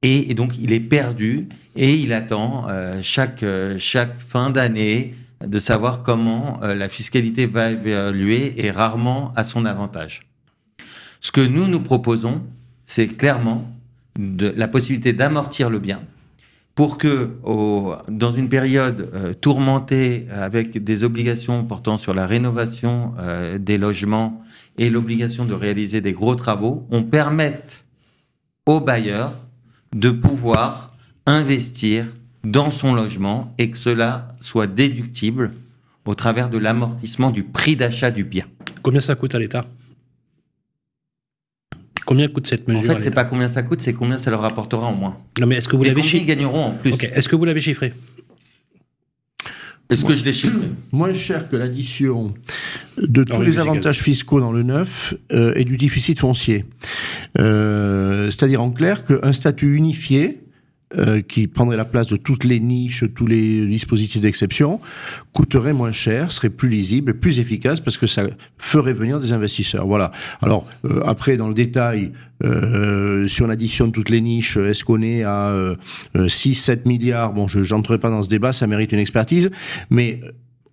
Et, 0.02 0.34
donc, 0.34 0.58
il 0.58 0.72
est 0.72 0.80
perdu 0.80 1.50
et 1.76 1.94
il 1.94 2.14
attend 2.14 2.68
euh, 2.70 3.02
chaque, 3.04 3.44
euh, 3.44 3.78
chaque 3.80 4.18
fin 4.18 4.50
d'année 4.50 5.14
de 5.46 5.60
savoir 5.60 6.04
comment 6.04 6.60
la 6.62 6.90
fiscalité 6.90 7.46
va 7.46 7.72
évoluer 7.72 8.66
et 8.66 8.72
rarement 8.72 9.32
à 9.38 9.46
son 9.46 9.66
avantage. 9.66 10.28
Ce 11.22 11.32
que 11.32 11.40
nous 11.40 11.68
nous 11.68 11.80
proposons, 11.80 12.42
c'est 12.84 13.08
clairement 13.08 13.66
la 14.18 14.68
possibilité 14.68 15.14
d'amortir 15.14 15.70
le 15.70 15.80
bien 15.80 16.02
pour 16.76 16.98
que, 16.98 17.32
dans 18.08 18.32
une 18.32 18.48
période 18.48 19.10
euh, 19.14 19.34
tourmentée 19.34 20.28
avec 20.32 20.82
des 20.82 21.04
obligations 21.04 21.66
portant 21.66 21.98
sur 21.98 22.14
la 22.14 22.26
rénovation 22.26 23.14
euh, 23.20 23.58
des 23.58 23.78
logements 23.78 24.42
et 24.78 24.90
l'obligation 24.90 25.46
de 25.46 25.54
réaliser 25.54 26.00
des 26.00 26.14
gros 26.14 26.36
travaux, 26.36 26.88
on 26.90 27.04
permette 27.04 27.86
aux 28.66 28.80
bailleurs 28.80 29.34
de 29.94 30.10
pouvoir 30.10 30.94
investir 31.26 32.08
dans 32.44 32.72
son 32.72 32.94
logement 32.94 33.54
et 33.58 33.70
que 33.70 33.78
cela 33.78 34.36
soit 34.40 34.68
déductible 34.68 35.54
au 36.06 36.16
travers 36.16 36.50
de 36.50 36.58
l'amortissement 36.58 37.30
du 37.30 37.44
prix 37.44 37.76
d'achat 37.76 38.10
du 38.12 38.24
bien. 38.24 38.46
Combien 38.82 39.02
ça 39.02 39.16
coûte 39.16 39.36
à 39.36 39.40
l'État? 39.40 39.66
Combien 42.10 42.28
coûte 42.28 42.48
cette 42.48 42.68
mesure 42.68 42.80
En 42.90 42.94
fait, 42.94 43.02
c'est 43.02 43.12
pas 43.14 43.24
combien 43.24 43.48
ça 43.48 43.62
coûte, 43.62 43.82
c'est 43.82 43.94
combien 43.94 44.18
ça 44.18 44.32
leur 44.32 44.42
rapportera 44.42 44.88
en 44.88 44.96
moins. 44.96 45.18
Non, 45.40 45.46
mais 45.46 45.58
est-ce 45.58 45.70
que 45.70 45.76
vous 45.76 45.84
l'avez 45.84 46.02
chiffré 46.02 46.26
gagneront 46.26 46.64
en 46.64 46.72
plus. 46.72 46.92
Est-ce 47.04 47.30
que 47.30 47.36
vous 47.36 47.46
l'avez 47.46 47.62
chiffré 47.62 47.94
Est-ce 49.92 50.04
que 50.04 50.16
je 50.16 50.26
l'ai 50.26 50.34
chiffré 50.34 50.66
Moins 50.92 51.14
cher 51.14 51.48
que 51.48 51.56
l'addition 51.56 52.34
de 52.98 53.24
tous 53.24 53.44
les 53.44 53.60
avantages 53.60 54.00
fiscaux 54.00 54.40
dans 54.40 54.52
le 54.52 54.64
neuf 54.64 55.14
euh, 55.32 55.54
et 55.56 55.64
du 55.66 55.78
déficit 55.78 56.18
foncier. 56.20 56.66
Euh, 57.38 58.32
C'est-à-dire 58.32 58.64
en 58.64 58.72
clair 58.72 59.06
qu'un 59.06 59.32
statut 59.32 59.76
unifié 59.76 60.40
euh, 60.98 61.22
qui 61.22 61.48
prendrait 61.48 61.78
la 61.78 61.86
place 61.86 62.08
de 62.08 62.16
toutes 62.18 62.44
les 62.44 62.60
niches, 62.60 63.04
tous 63.16 63.28
les 63.28 63.68
dispositifs 63.68 64.22
d'exception, 64.22 64.80
coûterait 65.34 65.74
moins 65.74 65.92
cher, 65.92 66.32
serait 66.32 66.50
plus 66.50 66.70
lisible, 66.70 67.14
plus 67.14 67.38
efficace 67.40 67.80
parce 67.80 67.98
que 67.98 68.08
ça 68.08 68.24
ferait 68.58 68.94
venir 68.94 69.20
des 69.20 69.32
investisseurs. 69.32 69.86
Voilà. 69.86 70.12
Alors 70.42 70.68
euh, 70.86 71.02
après, 71.06 71.38
dans 71.38 71.48
le 71.48 71.54
détail, 71.54 72.12
euh, 72.44 73.28
si 73.28 73.42
on 73.44 73.50
additionne 73.50 73.92
toutes 73.92 74.10
les 74.10 74.22
niches, 74.22 74.58
est-ce 74.58 74.84
qu'on 74.84 75.02
est 75.02 75.24
à 75.24 75.50
euh, 75.50 75.76
6-7 76.16 76.88
milliards? 76.88 77.34
Bon, 77.34 77.48
je 77.48 77.60
n'entrerai 77.74 78.00
pas 78.00 78.10
dans 78.10 78.24
ce 78.24 78.30
débat, 78.30 78.52
ça 78.54 78.66
mérite 78.66 78.92
une 78.92 79.00
expertise, 79.00 79.52
mais 79.90 80.22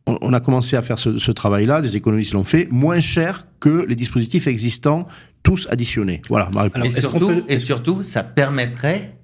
on, 0.06 0.16
on 0.22 0.32
a 0.32 0.40
commencé 0.40 0.76
à 0.76 0.82
faire 0.82 0.98
ce, 0.98 1.18
ce 1.18 1.30
travail-là, 1.32 1.82
des 1.82 1.94
économistes 1.96 2.32
l'ont 2.32 2.44
fait, 2.44 2.68
moins 2.70 3.00
cher 3.00 3.46
que 3.60 3.84
les 3.86 3.96
dispositifs 3.96 4.46
existants, 4.46 5.06
tous 5.42 5.66
additionnés. 5.70 6.22
Voilà 6.28 6.48
ma 6.52 6.62
réponse. 6.62 6.76
Alors, 6.76 6.86
et, 6.96 7.00
surtout, 7.00 7.26
peut- 7.28 7.44
et 7.48 7.58
surtout, 7.58 8.02
ça 8.02 8.22
permettrait 8.24 9.15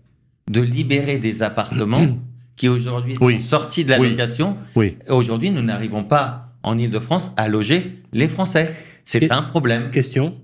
de 0.51 0.61
libérer 0.61 1.19
des 1.19 1.43
appartements 1.43 2.07
qui 2.57 2.69
aujourd'hui 2.69 3.17
Oui. 3.21 3.41
sont 3.41 3.47
sortis 3.61 3.85
de 3.85 3.91
la 3.91 4.01
Oui. 4.01 4.11
location. 4.11 4.57
Oui. 4.77 4.97
Aujourd'hui, 5.09 5.51
nous 5.51 5.63
n'arrivons 5.63 6.05
pas 6.05 6.49
en 6.63 6.79
Ile-de-France 6.79 7.33
à 7.37 7.49
loger 7.49 8.03
les 8.13 8.29
Français. 8.29 8.75
C'est 9.05 9.31
un 9.33 9.43
problème. 9.43 9.91
Question. 9.91 10.37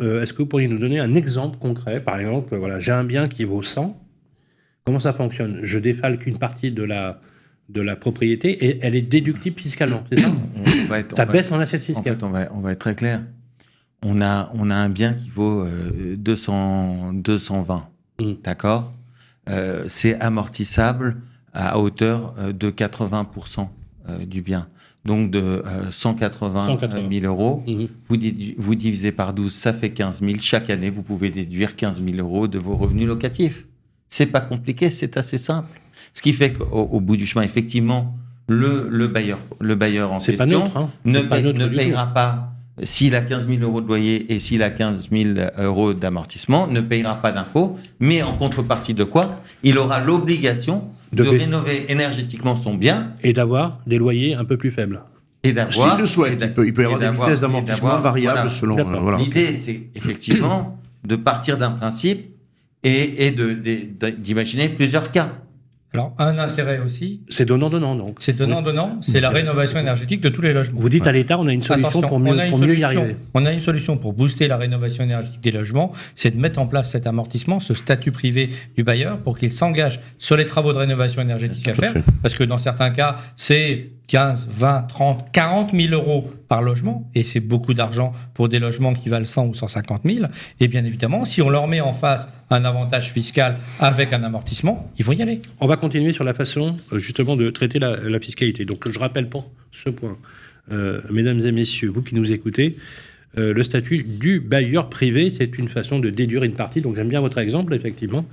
Euh, 0.00 0.22
est-ce 0.22 0.32
que 0.32 0.38
vous 0.38 0.46
pourriez 0.46 0.66
nous 0.68 0.78
donner 0.78 0.98
un 0.98 1.14
exemple 1.14 1.58
concret? 1.58 2.00
Par 2.00 2.18
exemple, 2.18 2.52
euh, 2.54 2.58
voilà, 2.58 2.80
j'ai 2.80 2.90
un 2.92 3.04
bien 3.04 3.28
qui 3.28 3.44
vaut 3.44 3.62
100. 3.62 3.96
Comment 4.84 4.98
ça 5.00 5.12
fonctionne? 5.12 5.60
Je 5.62 5.78
défalque 5.78 6.26
une 6.26 6.38
partie 6.38 6.72
de 6.72 6.82
la, 6.82 7.20
de 7.68 7.80
la 7.80 7.94
propriété 7.94 8.50
et 8.66 8.78
elle 8.82 8.96
est 8.96 9.02
déductible 9.02 9.58
fiscalement, 9.58 10.02
c'est 10.10 10.20
ça? 10.20 10.28
On 10.56 10.86
va 10.88 10.98
être- 10.98 11.14
Ça 11.16 11.26
baisse 11.26 11.50
mon 11.50 11.60
assiette 11.60 11.82
En 11.82 11.84
fiscale. 11.84 12.14
fait, 12.14 12.22
on 12.24 12.30
va, 12.30 12.48
on 12.54 12.60
va 12.60 12.72
être 12.72 12.78
très 12.80 12.94
clair. 12.96 13.22
On 14.02 14.20
a, 14.20 14.50
on 14.54 14.68
a 14.70 14.74
un 14.74 14.88
bien 14.88 15.12
qui 15.14 15.28
vaut 15.28 15.62
euh, 15.64 16.16
200, 16.16 17.12
220. 17.14 17.88
Mm. 18.20 18.32
D'accord? 18.42 18.92
Euh, 19.48 19.84
C'est 19.88 20.18
amortissable 20.20 21.16
à 21.54 21.78
hauteur 21.78 22.34
euh, 22.38 22.52
de 22.52 22.70
80% 22.70 23.68
euh, 24.08 24.18
du 24.24 24.42
bien. 24.42 24.68
Donc 25.04 25.30
de 25.30 25.38
euh, 25.40 25.90
180 25.90 26.66
180. 26.66 27.08
000 27.20 27.24
euros. 27.26 27.62
Mhm. 27.66 27.88
Vous, 28.08 28.16
vous 28.58 28.74
divisez 28.74 29.12
par 29.12 29.32
12, 29.32 29.52
ça 29.54 29.72
fait 29.72 29.90
15 29.90 30.20
000. 30.20 30.34
Chaque 30.40 30.68
année, 30.70 30.90
vous 30.90 31.02
pouvez 31.02 31.30
déduire 31.30 31.76
15 31.76 32.02
000 32.02 32.16
euros 32.18 32.46
de 32.48 32.58
vos 32.58 32.76
revenus 32.76 33.06
locatifs. 33.06 33.66
C'est 34.08 34.26
pas 34.26 34.40
compliqué, 34.40 34.90
c'est 34.90 35.16
assez 35.16 35.38
simple. 35.38 35.80
Ce 36.12 36.22
qui 36.22 36.32
fait 36.32 36.52
qu'au 36.52 36.64
au 36.64 37.00
bout 37.00 37.16
du 37.16 37.26
chemin, 37.26 37.44
effectivement, 37.44 38.16
le, 38.48 38.88
le 38.90 39.06
bailleur, 39.08 39.38
le 39.60 39.74
bailleur 39.74 40.12
en 40.12 40.20
question 40.32 40.64
neutre. 40.64 40.76
Hein 40.76 40.90
ne, 41.04 41.20
paye- 41.20 41.42
ne 41.52 41.66
payera 41.76 42.06
pas, 42.14 42.52
s'il 42.82 43.14
a 43.14 43.20
15 43.22 43.46
000 43.48 43.62
euros 43.62 43.80
de 43.80 43.86
loyer 43.88 44.32
et 44.32 44.38
s'il 44.38 44.62
a 44.62 44.70
15 44.70 45.08
000 45.10 45.24
euros 45.58 45.94
d'amortissement, 45.94 46.66
ne 46.66 46.80
payera 46.80 47.16
pas 47.16 47.32
d'impôt, 47.32 47.76
mais 48.00 48.22
en 48.22 48.32
contrepartie 48.34 48.94
de 48.94 49.04
quoi? 49.04 49.40
Il 49.62 49.78
aura 49.78 50.00
l'obligation 50.00 50.84
De 51.12 51.22
rénover 51.22 51.86
énergétiquement 51.90 52.56
son 52.56 52.74
bien 52.74 53.12
Et 53.22 53.32
d'avoir 53.32 53.80
des 53.86 53.96
loyers 53.98 54.34
un 54.34 54.44
peu 54.44 54.56
plus 54.56 54.70
faibles. 54.70 55.00
et 55.42 55.52
d'avoir... 55.52 55.90
S'il 55.92 56.00
le 56.00 56.06
souhaite, 56.06 56.38
il 56.42 56.52
peut, 56.54 56.66
il 56.66 56.72
peut 56.74 56.82
y 56.82 56.84
avoir 56.84 57.00
des 57.00 57.10
vitesses 57.18 57.40
d'amortissement 57.40 57.98
variables 58.00 58.36
voilà. 58.36 58.50
selon. 58.50 58.78
Euh, 58.78 58.98
voilà. 59.00 59.18
L'idée, 59.18 59.54
c'est 59.56 59.88
effectivement 59.94 60.78
de 61.04 61.16
partir 61.16 61.56
d'un 61.56 61.70
principe 61.70 62.26
et, 62.82 63.26
et 63.26 63.30
de- 63.30 63.52
de- 63.54 64.10
d'imaginer 64.10 64.68
plusieurs 64.68 65.10
cas. 65.10 65.30
Alors, 65.94 66.14
un 66.18 66.38
intérêt 66.38 66.80
aussi, 66.84 67.22
C'est 67.30 67.46
donnant-donnant, 67.46 67.94
donc. 67.94 68.16
c'est 68.18 68.38
donnant-donnant, 68.38 68.98
c'est 69.00 69.20
la 69.20 69.30
rénovation 69.30 69.80
énergétique 69.80 70.20
de 70.20 70.28
tous 70.28 70.42
les 70.42 70.52
logements. 70.52 70.80
Vous 70.80 70.90
dites 70.90 71.06
à 71.06 71.12
l'État, 71.12 71.38
on 71.38 71.46
a 71.46 71.52
une 71.52 71.62
solution 71.62 71.88
Attention, 71.88 72.08
pour 72.08 72.20
mieux, 72.20 72.32
on, 72.32 72.38
a 72.38 72.44
une 72.44 72.50
pour 72.50 72.58
mieux 72.58 72.78
y 72.78 72.84
arriver. 72.84 73.16
on 73.32 73.46
a 73.46 73.52
une 73.52 73.60
solution 73.60 73.96
pour 73.96 74.12
booster 74.12 74.48
la 74.48 74.58
rénovation 74.58 75.04
énergétique 75.04 75.40
des 75.40 75.50
logements, 75.50 75.92
c'est 76.14 76.30
de 76.30 76.38
mettre 76.38 76.58
en 76.58 76.66
place 76.66 76.90
cet 76.90 77.06
amortissement, 77.06 77.58
ce 77.58 77.72
statut 77.72 78.12
privé 78.12 78.50
du 78.76 78.84
bailleur 78.84 79.18
pour 79.18 79.38
qu'il 79.38 79.50
s'engage 79.50 80.00
sur 80.18 80.36
les 80.36 80.44
travaux 80.44 80.74
de 80.74 80.78
rénovation 80.78 81.22
énergétique 81.22 81.66
à 81.68 81.74
faire. 81.74 81.94
Parce 82.22 82.34
que 82.34 82.44
dans 82.44 82.58
certains 82.58 82.90
cas, 82.90 83.14
c'est 83.36 83.92
15, 84.08 84.48
20, 84.48 84.82
30, 84.88 85.32
40 85.32 85.74
000 85.74 85.92
euros 85.92 86.32
par 86.48 86.62
logement, 86.62 87.10
et 87.14 87.22
c'est 87.22 87.40
beaucoup 87.40 87.74
d'argent 87.74 88.12
pour 88.32 88.48
des 88.48 88.58
logements 88.58 88.94
qui 88.94 89.10
valent 89.10 89.26
100 89.26 89.48
ou 89.48 89.54
150 89.54 90.02
000. 90.04 90.26
Et 90.60 90.68
bien 90.68 90.84
évidemment, 90.86 91.26
si 91.26 91.42
on 91.42 91.50
leur 91.50 91.68
met 91.68 91.82
en 91.82 91.92
face 91.92 92.26
un 92.48 92.64
avantage 92.64 93.12
fiscal 93.12 93.56
avec 93.78 94.14
un 94.14 94.22
amortissement, 94.22 94.90
ils 94.98 95.04
vont 95.04 95.12
y 95.12 95.20
aller. 95.20 95.42
On 95.60 95.66
va 95.66 95.76
continuer 95.76 96.14
sur 96.14 96.24
la 96.24 96.32
façon, 96.32 96.74
euh, 96.92 96.98
justement, 96.98 97.36
de 97.36 97.50
traiter 97.50 97.78
la, 97.78 98.18
fiscalité. 98.18 98.64
Donc, 98.64 98.90
je 98.90 98.98
rappelle 98.98 99.28
pour 99.28 99.50
ce 99.72 99.90
point, 99.90 100.16
euh, 100.72 101.02
mesdames 101.10 101.40
et 101.40 101.52
messieurs, 101.52 101.90
vous 101.90 102.02
qui 102.02 102.14
nous 102.14 102.32
écoutez, 102.32 102.76
euh, 103.36 103.52
le 103.52 103.62
statut 103.62 104.02
du 104.02 104.40
bailleur 104.40 104.88
privé, 104.88 105.28
c'est 105.28 105.58
une 105.58 105.68
façon 105.68 105.98
de 105.98 106.08
déduire 106.08 106.44
une 106.44 106.54
partie. 106.54 106.80
Donc, 106.80 106.96
j'aime 106.96 107.08
bien 107.08 107.20
votre 107.20 107.36
exemple, 107.36 107.74
effectivement, 107.74 108.24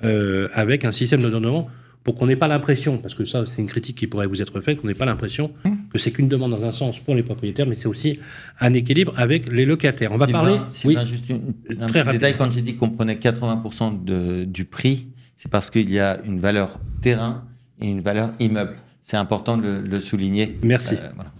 avec 0.00 0.84
un 0.84 0.92
système 0.92 1.22
de 1.22 1.28
donnement 1.28 1.68
pour 2.04 2.14
qu'on 2.14 2.26
n'ait 2.26 2.36
pas 2.36 2.48
l'impression, 2.48 2.98
parce 2.98 3.14
que 3.14 3.24
ça, 3.24 3.46
c'est 3.46 3.60
une 3.62 3.66
critique 3.66 3.96
qui 3.96 4.06
pourrait 4.06 4.26
vous 4.26 4.42
être 4.42 4.60
faite, 4.60 4.80
qu'on 4.80 4.86
n'ait 4.88 4.94
pas 4.94 5.06
l'impression 5.06 5.50
que 5.90 5.98
c'est 5.98 6.10
qu'une 6.10 6.28
demande 6.28 6.50
dans 6.50 6.62
un 6.64 6.70
sens 6.72 6.98
pour 7.00 7.14
les 7.14 7.22
propriétaires, 7.22 7.66
mais 7.66 7.74
c'est 7.74 7.88
aussi 7.88 8.20
un 8.60 8.74
équilibre 8.74 9.14
avec 9.16 9.50
les 9.50 9.64
locataires. 9.64 10.10
On 10.12 10.18
va 10.18 10.26
Sylvain, 10.26 10.42
parler. 10.42 10.58
Sylvain, 10.72 11.04
juste 11.04 11.28
une- 11.30 11.54
un 11.80 11.86
Très 11.86 12.02
petit 12.02 12.12
détail. 12.12 12.34
Quand 12.36 12.50
j'ai 12.52 12.60
dit 12.60 12.76
qu'on 12.76 12.90
prenait 12.90 13.14
80% 13.16 14.04
de, 14.04 14.44
du 14.44 14.66
prix, 14.66 15.06
c'est 15.34 15.50
parce 15.50 15.70
qu'il 15.70 15.90
y 15.90 15.98
a 15.98 16.20
une 16.26 16.38
valeur 16.40 16.78
terrain 17.00 17.44
et 17.80 17.88
une 17.88 18.02
valeur 18.02 18.32
immeuble. 18.38 18.74
C'est 19.00 19.16
important 19.16 19.56
de 19.56 19.62
le, 19.62 19.80
le 19.80 20.00
souligner. 20.00 20.56
Merci. 20.62 20.94
Euh, 20.94 21.08
voilà. 21.14 21.30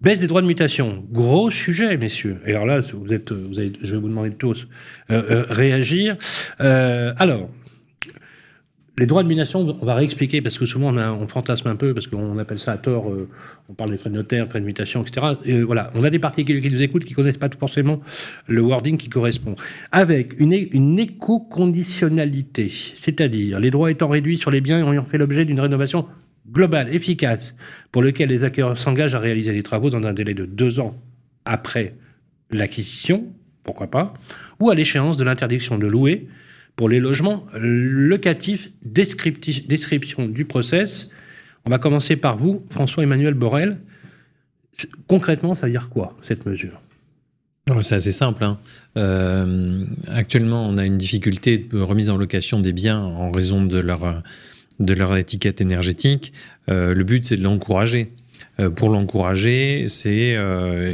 Baisse 0.00 0.20
des 0.20 0.26
droits 0.26 0.42
de 0.42 0.46
mutation, 0.46 1.02
gros 1.12 1.50
sujet, 1.50 1.96
messieurs. 1.96 2.38
Et 2.46 2.50
alors 2.50 2.66
là, 2.66 2.80
vous 2.92 3.14
êtes, 3.14 3.32
vous 3.32 3.58
avez, 3.58 3.72
je 3.82 3.92
vais 3.94 3.98
vous 4.00 4.08
demander 4.08 4.30
de 4.30 4.34
tous 4.34 4.66
euh, 5.10 5.22
euh, 5.30 5.44
réagir. 5.48 6.16
Euh, 6.60 7.14
alors, 7.18 7.48
les 8.96 9.06
droits 9.06 9.24
de 9.24 9.28
mutation, 9.28 9.76
on 9.80 9.86
va 9.86 9.94
réexpliquer 9.94 10.40
parce 10.40 10.56
que 10.56 10.66
souvent 10.66 10.96
on, 10.96 11.26
fantasme 11.26 11.66
un 11.66 11.74
peu 11.74 11.94
parce 11.94 12.06
qu'on 12.06 12.38
appelle 12.38 12.60
ça 12.60 12.72
à 12.72 12.76
tort. 12.76 13.10
euh, 13.10 13.28
on 13.68 13.74
parle 13.74 13.90
des 13.90 13.98
frais 13.98 14.10
de 14.10 14.14
notaire, 14.14 14.48
frais 14.48 14.60
de 14.60 14.64
mutation, 14.64 15.02
etc. 15.02 15.34
Et 15.44 15.54
euh, 15.54 15.62
voilà, 15.62 15.90
on 15.94 16.04
a 16.04 16.10
des 16.10 16.20
particuliers 16.20 16.60
qui 16.60 16.70
nous 16.70 16.82
écoutent 16.82 17.04
qui 17.04 17.14
connaissent 17.14 17.38
pas 17.38 17.50
forcément 17.58 18.00
le 18.46 18.60
wording 18.60 18.96
qui 18.96 19.08
correspond. 19.08 19.56
Avec 19.90 20.38
une 20.38 20.98
éco-conditionnalité, 20.98 22.72
c'est-à-dire 22.96 23.58
les 23.58 23.72
droits 23.72 23.90
étant 23.90 24.08
réduits 24.08 24.36
sur 24.36 24.52
les 24.52 24.60
biens 24.60 24.92
ayant 24.92 25.04
fait 25.04 25.18
l'objet 25.18 25.44
d'une 25.44 25.60
rénovation 25.60 26.06
globale, 26.50 26.94
efficace, 26.94 27.56
pour 27.90 28.02
lequel 28.02 28.28
les 28.28 28.44
acquéreurs 28.44 28.78
s'engagent 28.78 29.14
à 29.14 29.18
réaliser 29.18 29.52
les 29.52 29.62
travaux 29.62 29.90
dans 29.90 30.02
un 30.02 30.12
délai 30.12 30.34
de 30.34 30.44
deux 30.44 30.78
ans 30.78 30.94
après 31.44 31.94
l'acquisition, 32.50 33.24
pourquoi 33.64 33.88
pas, 33.88 34.14
ou 34.60 34.70
à 34.70 34.74
l'échéance 34.74 35.16
de 35.16 35.24
l'interdiction 35.24 35.78
de 35.78 35.86
louer 35.86 36.28
pour 36.76 36.88
les 36.88 37.00
logements 37.00 37.46
locatifs, 37.54 38.70
descripti- 38.84 39.66
description 39.66 40.26
du 40.28 40.44
process. 40.44 41.10
On 41.64 41.70
va 41.70 41.78
commencer 41.78 42.16
par 42.16 42.36
vous, 42.36 42.64
François-Emmanuel 42.70 43.34
Borel. 43.34 43.78
Concrètement, 45.06 45.54
ça 45.54 45.66
veut 45.66 45.72
dire 45.72 45.88
quoi, 45.88 46.16
cette 46.20 46.46
mesure? 46.46 46.80
C'est 47.80 47.94
assez 47.94 48.12
simple. 48.12 48.44
hein. 48.44 48.58
Euh, 48.98 49.84
actuellement, 50.08 50.68
on 50.68 50.76
a 50.76 50.84
une 50.84 50.98
difficulté 50.98 51.56
de 51.58 51.80
remise 51.80 52.10
en 52.10 52.16
location 52.16 52.60
des 52.60 52.72
biens 52.72 53.00
en 53.00 53.30
raison 53.30 53.64
de 53.64 53.78
leur, 53.78 54.22
de 54.80 54.92
leur 54.92 55.16
étiquette 55.16 55.60
énergétique. 55.62 56.32
Euh, 56.68 56.92
le 56.92 57.04
but, 57.04 57.24
c'est 57.24 57.36
de 57.36 57.42
l'encourager. 57.42 58.12
Euh, 58.60 58.68
pour 58.68 58.90
l'encourager, 58.90 59.86
c'est 59.88 60.36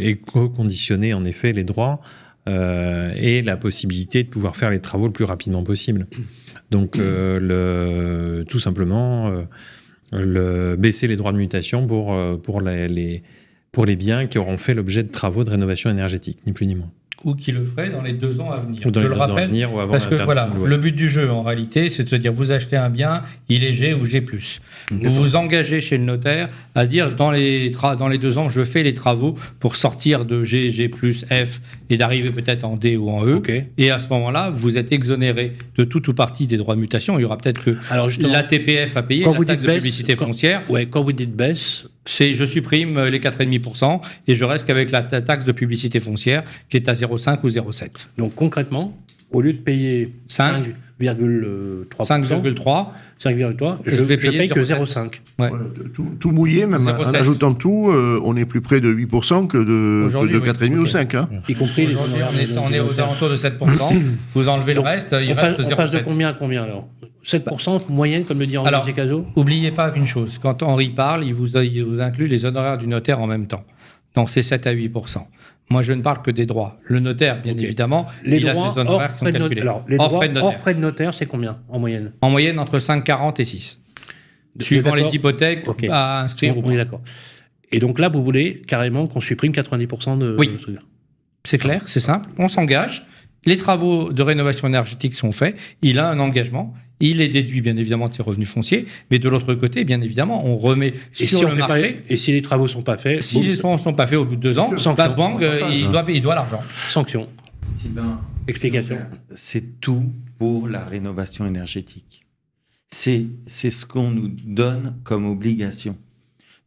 éco-conditionner 0.01 1.15
en 1.15 1.25
effet 1.25 1.53
les 1.53 1.65
droits 1.65 2.01
et 2.47 3.43
la 3.43 3.57
possibilité 3.57 4.25
de 4.25 4.29
pouvoir 4.29 4.57
faire 4.57 4.71
les 4.71 4.81
travaux 4.81 5.07
le 5.07 5.13
plus 5.13 5.25
rapidement 5.25 5.63
possible. 5.63 6.07
Donc, 6.71 6.99
euh, 6.99 8.45
tout 8.45 8.59
simplement, 8.59 9.31
euh, 9.31 9.43
le, 10.13 10.77
baisser 10.77 11.07
les 11.09 11.17
droits 11.17 11.33
de 11.33 11.37
mutation 11.37 11.87
pour, 11.87 12.15
euh, 12.15 12.37
pour 12.37 12.61
les, 12.61 13.23
pour 13.73 13.87
les 13.87 13.97
biens 13.97 14.27
qui 14.27 14.39
auront 14.39 14.59
fait 14.59 14.75
l'objet 14.75 15.03
de 15.03 15.11
travaux 15.11 15.45
de 15.45 15.51
rénovation 15.51 15.91
énergétique, 15.91 16.39
ni 16.47 16.53
plus 16.53 16.67
ni 16.67 16.77
moins. 16.77 16.91
Ou 17.25 17.35
qui 17.35 17.53
le 17.53 17.63
ferait 17.63 17.91
dans 17.91 18.01
les 18.01 18.15
deux 18.15 18.41
ans 18.41 18.51
à 18.51 18.57
venir. 18.59 18.81
Ou 18.87 18.91
dans 18.91 19.01
Je 19.01 19.05
les 19.07 19.11
le 19.11 19.15
deux 19.15 19.21
ans 19.21 19.25
à 19.25 19.27
rappelle, 19.29 19.49
venir 19.51 19.75
ou 19.75 19.79
avant 19.81 19.93
Parce 19.93 20.07
que 20.07 20.15
voilà, 20.25 20.49
le 20.65 20.77
but 20.79 20.93
du 20.93 21.11
jeu 21.11 21.31
en 21.31 21.43
réalité, 21.43 21.91
c'est 21.91 22.05
de 22.05 22.09
se 22.09 22.17
dire 22.17 22.33
vous 22.33 22.51
achetez 22.51 22.77
un 22.77 22.89
bien, 22.89 23.23
il 23.51 23.63
est 23.63 23.75
G 23.75 23.93
ou 23.93 24.05
G+. 24.07 24.25
Vous 24.91 25.11
vous 25.13 25.37
engagez 25.37 25.81
chez 25.83 25.99
le 25.99 26.05
notaire 26.05 26.49
à 26.75 26.87
dire 26.87 27.15
dans 27.15 27.31
les, 27.31 27.71
tra- 27.73 27.97
dans 27.97 28.09
les 28.09 28.17
deux 28.19 28.39
ans, 28.39 28.49
je 28.49 28.65
fais 28.65 28.83
les 28.83 28.95
travaux 28.95 29.35
pour 29.59 29.77
sortir 29.77 30.25
de 30.25 30.45
G, 30.45 30.71
G+, 30.71 30.91
F 30.91 31.61
et 31.91 31.97
d'arriver 31.99 32.31
peut-être 32.31 32.65
en 32.65 32.77
D 32.77 32.97
ou 32.97 33.11
en 33.11 33.27
E. 33.27 33.43
Et 33.77 33.91
à 33.91 33.99
ce 33.99 34.09
moment-là, 34.09 34.51
vous 34.51 34.79
êtes 34.79 34.91
exonéré 34.93 35.53
de 35.77 35.85
tout 35.85 36.09
ou 36.09 36.15
partie 36.15 36.47
des 36.47 36.57
droits 36.57 36.75
de 36.75 36.81
mutation. 36.81 37.19
Il 37.19 37.23
y 37.23 37.25
aura 37.27 37.37
peut-être 37.37 37.63
que 37.63 37.77
Alors 37.91 38.09
la 38.21 38.45
TPF 38.45 38.97
à 38.97 39.03
payer, 39.03 39.25
quand 39.25 39.33
la 39.33 39.39
vous 39.39 39.45
taxe 39.45 39.59
dites 39.63 39.67
de 39.69 39.73
baisse, 39.75 39.83
publicité 39.83 40.15
quand- 40.15 40.27
foncière, 40.27 40.63
ouais, 40.71 40.87
quand 40.87 41.03
vous 41.05 41.13
dites 41.13 41.35
baisse, 41.37 41.85
c'est 42.11 42.35
je 42.35 42.45
supprime 42.45 42.99
les 43.05 43.21
4,5% 43.21 44.01
et 44.27 44.35
je 44.35 44.45
reste 44.45 44.67
qu'avec 44.67 44.91
la 44.91 45.03
ta- 45.03 45.23
taxe 45.23 45.45
de 45.45 45.53
publicité 45.53 46.01
foncière 46.01 46.43
qui 46.69 46.77
est 46.77 46.89
à 46.89 46.93
0,5 46.95 47.39
ou 47.45 47.49
0,7. 47.49 48.07
donc 48.19 48.35
concrètement, 48.35 48.97
au 49.33 49.41
lieu 49.41 49.53
de 49.53 49.59
payer 49.59 50.13
Cinq. 50.27 50.65
5, 50.65 50.71
5,3%. 51.01 52.05
5,3. 52.05 52.87
5,3. 53.23 53.79
Je 53.87 53.97
Je, 53.97 54.03
vais 54.03 54.19
je 54.21 54.27
payer 54.29 54.39
paye 54.39 54.49
que 54.49 54.61
0,7. 54.61 54.85
0,5. 54.85 55.21
Ouais. 55.39 55.51
Ouais, 55.51 55.59
tout, 55.95 56.07
tout 56.19 56.31
mouillé, 56.31 56.67
même 56.67 56.87
en 56.87 56.93
0,7. 56.93 57.17
ajoutant 57.17 57.55
tout, 57.55 57.91
euh, 57.91 58.21
on 58.25 58.37
est 58.37 58.45
plus 58.45 58.61
près 58.61 58.81
de 58.81 58.93
8% 58.93 59.47
que 59.47 59.59
de, 59.59 59.65
que 59.65 60.07
Aujourd'hui, 60.07 60.35
de 60.35 60.39
oui. 60.41 60.49
4,5 60.49 60.77
ou 60.79 60.83
Ok. 60.83 60.89
5. 60.89 61.15
Hein. 61.15 61.29
Y 61.49 61.55
compris 61.55 61.87
les 61.87 61.95
Aujourd'hui, 61.95 62.15
on 62.17 62.27
honoraires 62.27 62.41
est, 62.41 62.59
on 62.59 62.73
est 62.73 62.81
aux 62.81 63.01
alentours 63.01 63.29
de 63.29 63.37
7%. 63.37 64.03
Vous 64.35 64.49
enlevez 64.49 64.75
le 64.75 64.81
reste, 64.81 65.15
il 65.21 65.33
on 65.33 65.35
reste 65.37 65.57
passe, 65.57 65.73
on 65.73 65.77
passe 65.77 65.91
de 65.93 65.99
0,7. 65.99 66.05
combien 66.05 66.29
à 66.29 66.33
combien 66.33 66.63
alors? 66.65 66.89
7% 67.27 67.93
moyenne, 67.93 68.25
comme 68.25 68.39
le 68.39 68.47
dit 68.47 68.57
Henri 68.57 68.69
Alors, 68.69 68.85
Picasso 68.85 69.27
Oubliez 69.37 69.71
pas 69.73 69.93
une 69.95 70.07
chose, 70.07 70.39
quand 70.39 70.63
Henri 70.63 70.89
parle, 70.91 71.25
il 71.25 71.35
vous, 71.35 71.57
il 71.59 71.85
vous 71.85 72.01
inclut 72.01 72.27
les 72.27 72.47
honoraires 72.47 72.79
du 72.79 72.87
notaire 72.87 73.21
en 73.21 73.27
même 73.27 73.47
temps. 73.47 73.65
Donc 74.15 74.31
c'est 74.31 74.43
7 74.43 74.67
à 74.67 74.71
8 74.73 74.91
Moi, 75.71 75.83
je 75.83 75.93
ne 75.93 76.03
parle 76.03 76.23
que 76.23 76.31
des 76.33 76.47
droits. 76.47 76.77
Le 76.85 76.99
notaire, 76.99 77.41
bien 77.41 77.57
évidemment, 77.57 78.07
Les 78.25 78.39
il 78.39 78.43
droits 78.47 78.67
a 78.67 78.71
ses 78.73 78.79
hors 78.81 78.87
honoraires 78.87 79.13
qui 79.13 79.19
sont 79.21 79.25
calculés. 79.27 79.49
notaire. 79.49 79.63
Alors, 79.63 79.85
les 79.89 79.97
hors, 79.99 80.09
droits 80.09 80.19
frais 80.21 80.29
de 80.29 80.39
hors 80.39 80.45
notaire. 80.47 80.61
frais 80.61 80.75
de 80.75 80.81
notaire, 80.81 81.15
c'est 81.15 81.27
combien 81.27 81.59
en 81.69 81.79
moyenne? 81.79 82.13
En 82.23 82.31
moyenne, 82.31 82.59
entre 82.59 82.79
5,40 82.79 83.41
et 83.41 83.45
6. 83.45 83.79
Suivant 84.59 84.95
les 84.97 85.15
hypothèques 85.15 85.65
à 85.89 86.23
inscrire. 86.23 86.57
On, 86.59 86.65
on 86.65 86.71
est 86.73 86.77
d'accord. 86.77 87.01
Et 87.71 87.79
donc 87.79 88.01
là, 88.01 88.09
vous 88.09 88.23
voulez 88.25 88.63
carrément 88.67 89.07
qu'on 89.07 89.21
supprime 89.21 89.53
90% 89.53 90.19
de. 90.19 90.35
Oui. 90.39 90.49
de. 90.49 90.79
C'est 91.45 91.59
clair, 91.59 91.83
c'est 91.87 92.01
simple. 92.01 92.29
On 92.39 92.49
s'engage. 92.49 93.07
Les 93.47 93.57
travaux 93.57 94.13
de 94.13 94.23
rénovation 94.23 94.67
énergétique 94.69 95.15
sont 95.15 95.31
faits. 95.33 95.57
Il 95.83 95.99
a 96.01 96.09
un 96.11 96.19
engagement. 96.19 96.75
Il 97.03 97.21
est 97.23 97.29
déduit, 97.29 97.63
bien 97.63 97.77
évidemment, 97.77 98.09
de 98.09 98.15
ses 98.15 98.23
revenus 98.23 98.49
fonciers. 98.49 98.85
Mais 99.11 99.19
de 99.19 99.29
l'autre 99.29 99.55
côté, 99.55 99.85
bien 99.85 100.01
évidemment, 100.03 100.45
on 100.47 100.57
remet 100.59 100.89
Et 101.19 101.27
sur 101.27 101.39
si, 101.39 101.45
on 101.47 101.51
le 101.51 101.57
pas- 101.57 101.69
marché. 101.69 102.03
et 102.09 102.17
si 102.19 102.31
les 102.33 102.43
travaux 102.43 102.69
sont 102.69 102.83
pas 102.83 102.99
faits, 102.99 103.23
Si 103.23 103.39
bon, 103.39 103.45
les 103.47 103.57
travaux 103.57 103.75
ne 103.77 103.81
sont 103.81 103.95
pas 103.95 104.07
faits 104.07 104.19
au 104.19 104.25
bout 104.27 104.37
de 104.37 104.41
deux 104.41 104.59
ans, 104.59 104.71
la 104.99 105.09
banque, 105.09 105.43
euh, 105.43 105.71
il 105.73 105.89
doit, 105.89 106.05
il 106.09 106.21
doit 106.21 106.35
l'argent. 106.35 106.63
sanction. 106.91 107.27
Sylvain, 107.75 108.21
Explication. 108.47 108.99
c'est 109.31 109.81
tout 109.81 110.13
pour 110.39 110.69
la 110.69 110.85
rénovation 110.85 111.47
énergétique. 111.47 112.27
C'est 112.93 113.25
c'est 113.47 113.71
ce 113.71 113.87
qu'on 113.87 114.11
nous 114.11 114.29
donne 114.29 114.97
comme 115.05 115.25
obligation. 115.27 115.97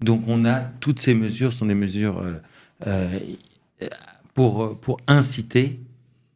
Donc 0.02 0.24
on 0.28 0.46
a 0.46 0.62
toutes 0.62 1.00
ces 1.00 1.14
mesures 1.14 1.52
sont 1.54 1.66
des 1.66 1.76
mesures 1.76 2.20
euh, 2.20 2.34
euh, 2.88 3.20
pour 4.34 4.80
pour 4.80 4.98
inciter 5.08 5.80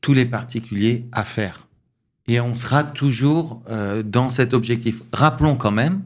tous 0.02 0.14
les 0.14 0.26
particuliers 0.26 1.06
à 1.12 1.24
faire. 1.24 1.67
Et 2.28 2.42
on 2.42 2.56
sera 2.56 2.84
toujours 2.84 3.62
euh, 3.70 4.04
dans 4.04 4.30
cet 4.30 4.54
objectif. 4.54 5.02
Rappelons 5.14 5.56
quand 5.56 5.72
même 5.72 6.02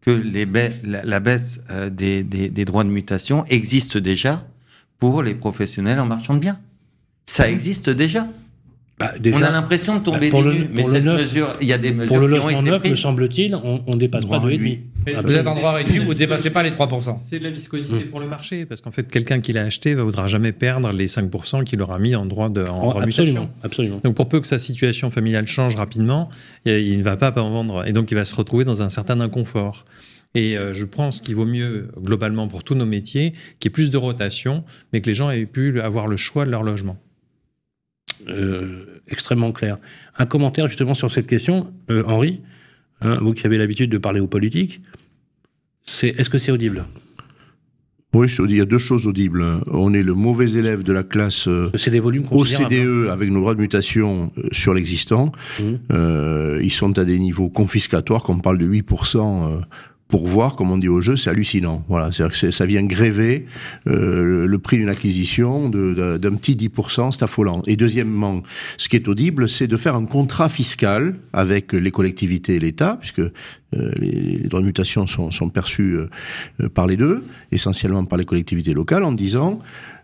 que 0.00 0.10
la, 0.10 1.20
baisse 1.20 1.60
euh, 1.70 1.88
des, 1.88 2.24
des, 2.24 2.48
des 2.48 2.64
droits 2.64 2.84
de 2.84 2.88
mutation 2.88 3.44
existe 3.46 3.96
déjà 3.96 4.44
pour 4.98 5.22
les 5.22 5.34
professionnels 5.34 6.00
en 6.00 6.06
marchand 6.06 6.34
de 6.34 6.40
biens. 6.40 6.60
Ça 7.26 7.48
existe 7.48 7.88
déjà. 7.90 8.26
Bah, 9.02 9.30
On 9.34 9.42
a 9.42 9.50
l'impression 9.50 9.98
de 9.98 10.02
tomber 10.04 10.20
bah, 10.20 10.30
pour 10.30 10.42
des 10.44 10.48
le- 10.50 10.54
nues, 10.54 10.68
mais 10.72 10.82
pour 10.82 10.90
cette 10.90 11.04
mesure, 11.04 11.56
il 11.60 11.66
y 11.68 11.72
a 11.72 11.78
des 11.78 11.92
mesures 11.92 12.08
pour 12.08 12.18
le 12.18 12.26
qui 12.28 12.32
ont 12.34 12.36
logement 12.44 12.60
été 12.60 12.70
neuf, 12.70 12.90
me 12.90 12.96
semble-t-il, 12.96 13.54
on, 13.54 13.96
dépasse 13.96 14.22
pas 14.22 14.26
Droit 14.26 14.38
2,5. 14.40 14.46
réduit. 14.46 14.80
Mais 15.04 15.12
Ah, 15.16 15.20
Vous 15.22 15.32
êtes 15.32 15.46
en 15.46 15.52
c'est- 15.54 15.58
droit 15.58 15.72
réduit, 15.72 15.98
la 15.98 16.04
vous 16.04 16.12
ne 16.12 16.14
dépassez 16.18 16.42
viscosité- 16.48 16.50
pas 16.50 16.62
les 16.62 16.70
3%. 16.70 17.16
C'est 17.16 17.38
de 17.40 17.44
la 17.44 17.50
viscosité 17.50 17.94
Mmh. 18.04 18.08
pour 18.10 18.20
le 18.20 18.26
marché, 18.28 18.66
parce 18.66 18.80
qu'en 18.80 18.92
fait, 18.92 19.10
quelqu'un 19.10 19.40
qui 19.40 19.52
l'a 19.52 19.62
acheté 19.62 19.94
ne 19.96 20.00
voudra 20.02 20.28
jamais 20.28 20.52
perdre 20.52 20.90
les 20.92 21.08
5% 21.08 21.64
qu'il 21.64 21.82
aura 21.82 21.98
mis 21.98 22.14
en 22.14 22.24
droit 22.26 22.48
de 22.48 22.64
en 22.64 22.92
Oh, 22.94 22.98
absolument, 23.00 23.50
absolument. 23.62 24.00
Donc 24.04 24.14
pour 24.14 24.28
peu 24.28 24.40
que 24.40 24.46
sa 24.46 24.58
situation 24.58 25.10
familiale 25.10 25.46
change 25.48 25.74
rapidement, 25.76 26.28
il 26.64 26.72
il 26.72 26.98
ne 26.98 27.02
va 27.02 27.16
pas 27.16 27.32
en 27.42 27.50
vendre 27.50 27.86
et 27.86 27.92
donc 27.92 28.10
il 28.10 28.14
va 28.14 28.24
se 28.24 28.34
retrouver 28.36 28.64
dans 28.64 28.82
un 28.82 28.88
certain 28.88 29.20
inconfort. 29.20 29.84
Et 30.34 30.56
euh, 30.56 30.72
je 30.72 30.84
pense 30.86 31.20
qu'il 31.20 31.34
vaut 31.34 31.44
mieux 31.46 31.88
globalement 32.00 32.48
pour 32.48 32.64
tous 32.64 32.74
nos 32.74 32.86
métiers 32.86 33.32
qu'il 33.58 33.64
y 33.64 33.66
ait 33.68 33.70
plus 33.70 33.90
de 33.90 33.98
rotation, 33.98 34.64
mais 34.92 35.00
que 35.02 35.08
les 35.10 35.14
gens 35.14 35.30
aient 35.30 35.44
pu 35.46 35.78
avoir 35.80 36.06
le 36.06 36.16
choix 36.16 36.46
de 36.46 36.50
leur 36.50 36.62
logement. 36.62 36.96
Euh, 38.28 39.00
extrêmement 39.08 39.52
clair. 39.52 39.78
Un 40.18 40.26
commentaire 40.26 40.66
justement 40.66 40.94
sur 40.94 41.10
cette 41.10 41.26
question, 41.26 41.72
euh, 41.90 42.02
Henri, 42.06 42.40
hein, 43.00 43.18
vous 43.20 43.34
qui 43.34 43.46
avez 43.46 43.58
l'habitude 43.58 43.90
de 43.90 43.98
parler 43.98 44.20
aux 44.20 44.26
politiques, 44.26 44.80
c'est 45.84 46.08
est-ce 46.08 46.30
que 46.30 46.38
c'est 46.38 46.52
audible? 46.52 46.84
Oui, 48.14 48.28
il 48.46 48.56
y 48.56 48.60
a 48.60 48.66
deux 48.66 48.78
choses 48.78 49.06
audibles. 49.06 49.42
On 49.68 49.94
est 49.94 50.02
le 50.02 50.12
mauvais 50.12 50.50
élève 50.50 50.82
de 50.82 50.92
la 50.92 51.02
classe 51.02 51.48
euh, 51.48 51.70
C'est 51.74 51.90
des 51.90 52.00
volumes. 52.00 52.26
OCDE 52.30 53.08
avec 53.10 53.30
nos 53.30 53.40
droits 53.40 53.54
de 53.54 53.60
mutation 53.60 54.30
sur 54.50 54.74
l'existant. 54.74 55.32
Euh, 55.90 56.60
ils 56.62 56.72
sont 56.72 56.98
à 56.98 57.04
des 57.04 57.18
niveaux 57.18 57.48
confiscatoires, 57.48 58.22
qu'on 58.22 58.38
parle 58.38 58.58
de 58.58 58.66
8% 58.66 59.18
euh, 59.18 59.60
pour 60.12 60.26
voir, 60.26 60.56
comme 60.56 60.70
on 60.70 60.76
dit 60.76 60.90
au 60.90 61.00
jeu, 61.00 61.16
c'est 61.16 61.30
hallucinant. 61.30 61.86
Voilà, 61.88 62.12
c'est-à-dire 62.12 62.38
que 62.38 62.50
ça 62.50 62.66
vient 62.66 62.84
gréver 62.84 63.46
euh, 63.86 64.46
le 64.46 64.58
prix 64.58 64.76
d'une 64.76 64.90
acquisition 64.90 65.70
d'un 65.70 66.34
petit 66.36 66.54
10%, 66.54 67.12
c'est 67.12 67.22
affolant. 67.22 67.62
Et 67.66 67.76
deuxièmement, 67.76 68.42
ce 68.76 68.90
qui 68.90 68.96
est 68.96 69.08
audible, 69.08 69.48
c'est 69.48 69.66
de 69.66 69.76
faire 69.78 69.96
un 69.96 70.04
contrat 70.04 70.50
fiscal 70.50 71.14
avec 71.32 71.72
les 71.72 71.90
collectivités 71.90 72.56
et 72.56 72.58
l'État, 72.58 72.98
puisque 73.00 73.20
euh, 73.20 73.30
les, 73.96 74.48
droits 74.48 74.60
de 74.60 74.66
mutation 74.66 75.06
sont, 75.06 75.48
perçus 75.48 75.96
euh, 75.96 76.68
par 76.68 76.86
les 76.86 76.98
deux, 76.98 77.24
essentiellement 77.50 78.04
par 78.04 78.18
les 78.18 78.26
collectivités 78.26 78.74
locales, 78.74 79.04
en 79.04 79.12
disant 79.12 79.60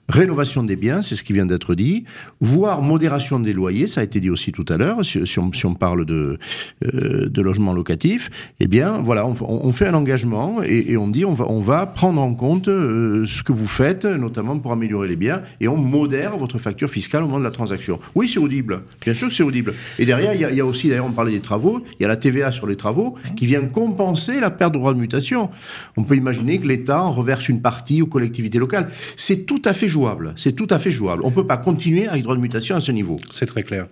rénovation 0.09 0.63
des 0.63 0.77
biens, 0.77 1.03
c'est 1.03 1.17
ce 1.17 1.23
qui 1.23 1.35
vient 1.35 1.45
d'être 1.45 1.75
dit, 1.75 2.05
voire 2.41 2.81
modération 2.81 3.39
des 3.41 3.53
loyers, 3.53 3.87
ça 3.87 4.01
a 4.01 4.05
été 4.05 4.21
dit 4.21 4.31
aussi 4.31 4.53
tout 4.53 4.65
à 4.69 4.79
l'heure, 4.79 5.05
si, 5.05 5.39
on, 5.39 5.75
parle 5.75 6.07
de, 6.07 6.39
euh, 6.85 7.29
de 7.29 7.43
logement 7.43 7.75
locatif, 7.75 8.31
eh 8.59 8.69
bien 8.69 8.99
voilà, 8.99 9.27
on, 9.27 9.73
fait 9.73 9.87
un 9.87 9.95
engagement 9.95 10.63
et, 10.63 10.97
on 10.97 11.09
dit 11.09 11.25
on 11.27 11.35
va, 11.35 11.45
on 11.49 11.61
va 11.61 11.85
prendre 11.85 12.23
en 12.23 12.35
compte 12.35 12.69
euh, 12.69 13.27
ce 13.27 13.43
que 13.43 13.53
vous 13.53 13.67
faites, 13.67 14.07
notamment 14.07 14.59
pour 14.59 14.73
améliorer 14.73 15.09
les 15.09 15.17
biens, 15.17 15.43
et 15.61 15.69
on 15.69 15.77
modère 15.77 16.39
votre 16.39 16.59
facture 16.59 16.89
fiscale 16.89 17.23
au 17.23 17.27
moment 17.27 17.41
de 17.41 17.45
la 17.45 17.51
transaction. 17.51 18.01
Oui, 18.15 18.29
c'est 18.29 18.41
audible, 18.41 18.83
bien 19.03 19.13
sûr 19.13 19.29
que 19.29 19.35
c'est 19.35 19.43
audible. 19.43 19.75
Et 19.99 20.07
derrière, 20.07 20.33
il 20.33 20.41
y, 20.41 20.45
a, 20.45 20.51
il 20.51 20.57
y 20.57 20.61
a 20.61 20.67
aussi, 20.67 20.89
d'ailleurs, 20.89 21.07
on 21.07 21.13
parlait 21.13 21.33
des 21.33 21.41
travaux, 21.41 21.85
il 22.01 22.03
y 22.03 22.07
a 22.07 22.09
la 22.09 22.17
TVA 22.17 22.51
sur 22.51 22.67
les 22.67 22.77
travaux 22.77 23.17
qui 23.37 23.47
vient 23.47 23.67
compenser 23.67 24.41
la 24.41 24.51
perte 24.51 24.73
de 24.73 24.79
droit 24.79 24.95
de 24.95 24.99
mutation. 24.99 25.51
On 25.99 26.05
peut 26.05 26.17
imaginer 26.17 26.59
que 26.59 26.67
l'État 26.67 27.03
en 27.03 27.13
reverse 27.13 27.49
une 27.49 27.61
partie 27.61 28.01
aux 28.01 28.07
collectivités 28.07 28.59
locales. 28.59 28.91
C'est 29.17 29.45
tout 29.45 29.61
à 29.67 29.75
fait 29.75 29.87
jouable. 29.87 29.98
C'est 30.37 30.53
tout 30.55 30.67
à 30.71 30.79
fait 30.79 30.91
jouable. 30.91 31.23
On 31.25 31.31
ne 31.31 31.35
peut 31.35 31.47
pas 31.47 31.57
continuer 31.57 32.07
avec 32.07 32.23
droit 32.23 32.37
de 32.37 32.41
mutation 32.41 32.77
à 32.77 32.81
ce 32.81 32.93
niveau. 32.93 33.17
C'est 33.33 33.47
très 33.47 33.63
clair. 33.63 33.87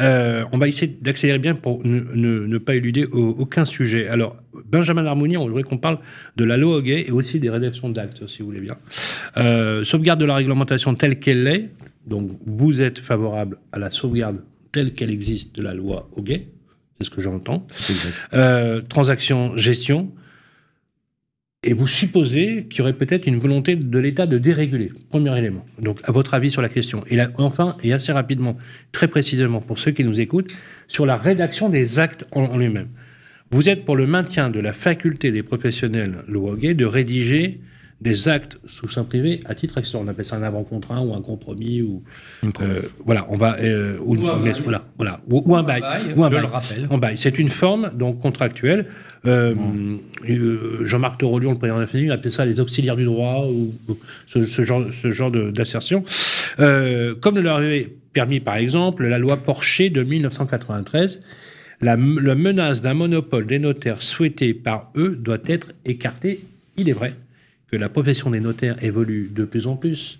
Euh, 0.00 0.44
on 0.52 0.58
va 0.58 0.68
essayer 0.68 0.96
d'accélérer 1.00 1.38
bien 1.38 1.54
pour 1.54 1.84
ne, 1.86 2.00
ne- 2.14 2.46
ne 2.46 2.58
pas 2.58 2.74
éluder 2.74 3.04
au- 3.06 3.36
aucun 3.38 3.64
sujet. 3.64 4.08
Alors, 4.08 4.36
Benjamin 4.70 5.04
Harmonie, 5.06 5.36
on 5.36 5.46
voudrait 5.46 5.62
qu'on 5.62 5.78
parle 5.78 5.98
de 6.36 6.44
la 6.44 6.56
loi 6.56 6.76
Hoguet 6.76 7.04
et 7.08 7.10
aussi 7.10 7.38
des 7.40 7.50
rédactions 7.50 7.88
d'actes, 7.90 8.26
si 8.26 8.40
vous 8.40 8.46
voulez 8.46 8.60
bien. 8.60 8.76
Euh, 9.36 9.84
sauvegarde 9.84 10.20
de 10.20 10.24
la 10.26 10.34
réglementation 10.36 10.94
telle 10.94 11.18
qu'elle 11.18 11.46
est. 11.46 11.70
Donc, 12.06 12.30
vous 12.46 12.80
êtes 12.80 12.98
favorable 13.00 13.58
à 13.72 13.78
la 13.78 13.90
sauvegarde 13.90 14.42
telle 14.72 14.92
qu'elle 14.92 15.10
existe 15.10 15.54
de 15.56 15.62
la 15.62 15.74
loi 15.74 16.08
Hoguet. 16.16 16.48
C'est 17.00 17.06
ce 17.06 17.10
que 17.10 17.20
j'entends. 17.20 17.66
Euh, 18.34 18.80
transaction, 18.80 19.56
gestion. 19.56 20.12
Et 21.68 21.72
vous 21.72 21.88
supposez 21.88 22.66
qu'il 22.70 22.78
y 22.78 22.82
aurait 22.82 22.92
peut-être 22.92 23.26
une 23.26 23.40
volonté 23.40 23.74
de 23.74 23.98
l'État 23.98 24.26
de 24.26 24.38
déréguler. 24.38 24.92
Premier 25.10 25.36
élément. 25.36 25.66
Donc, 25.80 25.98
à 26.04 26.12
votre 26.12 26.32
avis 26.34 26.52
sur 26.52 26.62
la 26.62 26.68
question. 26.68 27.04
Et 27.10 27.18
enfin, 27.38 27.76
et 27.82 27.92
assez 27.92 28.12
rapidement, 28.12 28.56
très 28.92 29.08
précisément 29.08 29.60
pour 29.60 29.80
ceux 29.80 29.90
qui 29.90 30.04
nous 30.04 30.20
écoutent, 30.20 30.56
sur 30.86 31.06
la 31.06 31.16
rédaction 31.16 31.68
des 31.68 31.98
actes 31.98 32.24
en, 32.30 32.56
lui-même. 32.56 32.86
Vous 33.50 33.68
êtes 33.68 33.84
pour 33.84 33.96
le 33.96 34.06
maintien 34.06 34.48
de 34.48 34.60
la 34.60 34.72
faculté 34.72 35.32
des 35.32 35.42
professionnels 35.42 36.18
de 36.28 36.84
rédiger 36.84 37.60
des 38.02 38.28
actes 38.28 38.58
sous 38.66 38.88
sein 38.88 39.04
privé 39.04 39.40
à 39.46 39.54
titre 39.54 39.78
extérieur. 39.78 40.06
On 40.06 40.10
appelle 40.10 40.24
ça 40.24 40.36
un 40.36 40.42
avant-contrat 40.42 41.00
ou 41.02 41.14
un 41.14 41.22
compromis 41.22 41.80
ou 41.80 42.02
Une 42.42 42.50
euh, 42.50 42.52
promesse. 42.52 42.94
voilà, 43.04 43.26
on 43.30 43.36
va 43.36 43.56
euh, 43.60 43.96
ou 44.04 44.14
une 44.14 44.22
Ou 44.22 44.26
un 44.28 44.30
promesse, 44.32 44.54
bail. 44.58 44.62
voilà, 44.64 44.84
voilà, 44.98 45.20
ou, 45.30 45.42
ou 45.46 45.56
un 45.56 45.62
bail, 45.62 45.80
ou 46.14 46.22
un 46.22 46.28
je 46.28 46.34
bail. 46.34 46.42
le 46.42 46.46
rappelle. 46.48 46.88
Bail. 47.00 47.16
C'est 47.18 47.38
une 47.38 47.48
forme 47.48 47.90
donc 47.94 48.20
contractuelle. 48.20 48.86
Euh, 49.24 49.54
euh, 50.28 50.84
Jean-Marc 50.84 51.18
Torolion, 51.20 51.52
le 51.52 51.58
président 51.58 51.76
de 51.78 51.82
la 51.82 51.86
FNU, 51.88 52.12
appelait 52.12 52.30
ça 52.30 52.44
les 52.44 52.60
auxiliaires 52.60 52.96
du 52.96 53.04
droit 53.04 53.46
ou, 53.50 53.72
ou 53.88 53.98
ce, 54.26 54.44
ce 54.44 54.62
genre, 54.62 54.84
ce 54.92 55.10
genre 55.10 55.30
d'assertion. 55.30 56.04
Euh, 56.60 57.14
comme 57.14 57.36
le 57.36 57.40
leur 57.42 57.56
avait 57.56 57.92
permis, 58.12 58.40
par 58.40 58.56
exemple, 58.56 59.06
la 59.06 59.18
loi 59.18 59.38
Porcher 59.38 59.90
de 59.90 60.02
1993, 60.02 61.22
la, 61.80 61.96
la 61.96 62.34
menace 62.34 62.80
d'un 62.82 62.94
monopole 62.94 63.46
des 63.46 63.58
notaires 63.58 64.02
souhaité 64.02 64.54
par 64.54 64.90
eux 64.96 65.16
doit 65.20 65.38
être 65.46 65.72
écartée. 65.84 66.40
Il 66.76 66.88
est 66.88 66.92
vrai 66.94 67.14
que 67.70 67.76
la 67.76 67.88
profession 67.88 68.30
des 68.30 68.40
notaires 68.40 68.82
évolue 68.82 69.30
de 69.34 69.44
plus 69.44 69.66
en 69.66 69.76
plus, 69.76 70.18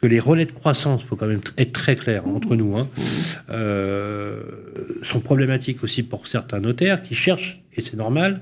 que 0.00 0.06
les 0.06 0.18
relais 0.20 0.46
de 0.46 0.52
croissance, 0.52 1.02
il 1.02 1.06
faut 1.06 1.16
quand 1.16 1.26
même 1.26 1.40
être 1.58 1.72
très 1.72 1.94
clair 1.94 2.26
entre 2.26 2.56
nous, 2.56 2.76
hein, 2.76 2.88
euh, 3.50 4.42
sont 5.02 5.20
problématiques 5.20 5.84
aussi 5.84 6.02
pour 6.02 6.26
certains 6.26 6.60
notaires 6.60 7.02
qui 7.02 7.14
cherchent, 7.14 7.62
et 7.74 7.80
c'est 7.80 7.96
normal, 7.96 8.40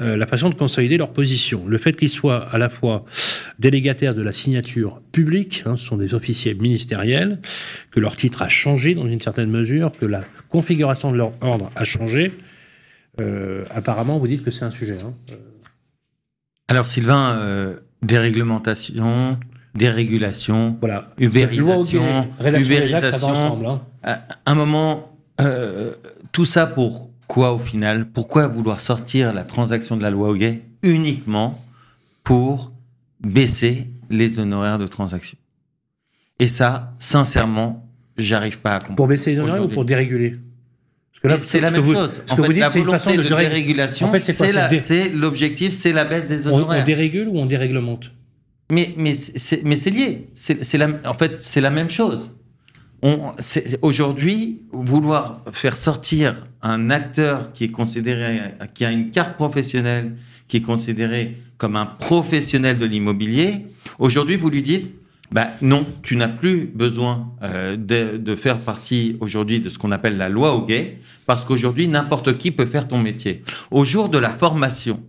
euh, 0.00 0.16
la 0.16 0.26
façon 0.26 0.48
de 0.48 0.54
consolider 0.54 0.96
leur 0.96 1.12
position. 1.12 1.66
Le 1.68 1.78
fait 1.78 1.92
qu'ils 1.92 2.08
soient 2.10 2.48
à 2.48 2.58
la 2.58 2.70
fois 2.70 3.04
délégataires 3.58 4.14
de 4.14 4.22
la 4.22 4.32
signature 4.32 5.00
publique, 5.12 5.62
hein, 5.66 5.76
ce 5.76 5.84
sont 5.84 5.98
des 5.98 6.14
officiers 6.14 6.54
ministériels, 6.54 7.38
que 7.90 8.00
leur 8.00 8.16
titre 8.16 8.42
a 8.42 8.48
changé 8.48 8.94
dans 8.94 9.06
une 9.06 9.20
certaine 9.20 9.50
mesure, 9.50 9.92
que 9.92 10.06
la 10.06 10.24
configuration 10.48 11.12
de 11.12 11.18
leur 11.18 11.32
ordre 11.42 11.70
a 11.76 11.84
changé, 11.84 12.32
euh, 13.20 13.64
apparemment, 13.70 14.18
vous 14.18 14.26
dites 14.26 14.42
que 14.42 14.50
c'est 14.50 14.64
un 14.64 14.70
sujet. 14.70 14.96
hein. 15.04 15.14
Alors 16.68 16.86
Sylvain, 16.86 17.36
euh, 17.38 17.76
déréglementation, 18.02 19.38
dérégulation, 19.74 20.76
voilà. 20.80 21.10
ubérisation, 21.18 22.28
ubérisation. 22.40 23.28
ensemble, 23.28 23.66
hein. 23.66 23.82
À 24.04 24.20
un 24.46 24.54
moment, 24.54 25.16
euh, 25.40 25.94
tout 26.32 26.44
ça 26.44 26.66
pour 26.66 27.10
quoi 27.26 27.52
au 27.52 27.58
final? 27.58 28.06
Pourquoi 28.10 28.48
vouloir 28.48 28.80
sortir 28.80 29.32
la 29.32 29.44
transaction 29.44 29.96
de 29.96 30.02
la 30.02 30.10
loi 30.10 30.28
Hoguet 30.28 30.62
uniquement 30.82 31.62
pour 32.24 32.72
baisser 33.20 33.88
les 34.10 34.38
honoraires 34.38 34.78
de 34.78 34.86
transaction? 34.86 35.38
Et 36.38 36.48
ça, 36.48 36.94
sincèrement, 36.98 37.88
j'arrive 38.16 38.58
pas 38.60 38.74
à 38.74 38.78
comprendre. 38.78 38.96
Pour 38.96 39.06
baisser 39.06 39.32
les 39.32 39.38
honoraires 39.38 39.64
ou 39.64 39.68
pour 39.68 39.84
dérégler 39.84 40.30
Mais 40.30 40.51
c'est 41.42 41.60
la 41.60 41.70
même 41.70 41.84
chose. 41.86 42.22
Ce 42.26 42.32
En 42.32 42.36
que 42.36 42.42
fait, 42.42 42.46
vous 42.48 42.52
dites, 42.54 42.60
la 42.62 42.68
volonté 42.68 43.16
de, 43.16 43.22
de 43.22 43.28
déré- 43.28 43.42
dérégulation, 43.48 44.10
c'est 44.18 45.08
l'objectif, 45.14 45.72
c'est 45.72 45.92
la 45.92 46.04
baisse 46.04 46.28
des 46.28 46.46
On, 46.46 46.50
on 46.52 46.54
honoraires. 46.56 46.84
dérégule 46.84 47.28
ou 47.28 47.38
on 47.38 47.46
déréglemente? 47.46 48.10
Mais, 48.70 48.94
mais 48.96 49.14
c'est 49.16 49.90
lié. 49.90 50.28
En 51.04 51.14
fait, 51.14 51.42
c'est 51.42 51.60
la 51.60 51.70
même 51.70 51.90
chose. 51.90 52.34
Aujourd'hui, 53.82 54.62
vouloir 54.72 55.42
faire 55.52 55.76
sortir 55.76 56.46
un 56.62 56.90
acteur 56.90 57.52
qui 57.52 57.64
est 57.64 57.70
considéré, 57.70 58.40
qui 58.74 58.84
a 58.84 58.90
une 58.92 59.10
carte 59.10 59.36
professionnelle, 59.36 60.16
qui 60.48 60.58
est 60.58 60.62
considéré 60.62 61.36
comme 61.58 61.76
un 61.76 61.86
professionnel 61.86 62.78
de 62.78 62.86
l'immobilier, 62.86 63.66
aujourd'hui, 63.98 64.36
vous 64.36 64.50
lui 64.50 64.62
dites, 64.62 64.90
bah 65.32 65.48
non, 65.62 65.86
tu 66.02 66.16
n'as 66.16 66.28
plus 66.28 66.66
besoin 66.66 67.32
euh, 67.42 67.76
de, 67.76 68.34
faire 68.34 68.58
partie 68.58 69.16
aujourd'hui 69.20 69.60
de 69.60 69.70
ce 69.70 69.78
qu'on 69.78 69.90
appelle 69.90 70.18
la 70.18 70.28
loi 70.28 70.54
au 70.54 70.64
gay, 70.64 70.98
parce 71.26 71.44
qu'aujourd'hui, 71.44 71.88
n'importe 71.88 72.36
qui 72.36 72.50
peut 72.50 72.66
faire 72.66 72.86
ton 72.86 72.98
métier. 72.98 73.42
Au 73.70 73.84
jour 73.84 74.10
de 74.10 74.18
la 74.18 74.30
formation, 74.30 75.00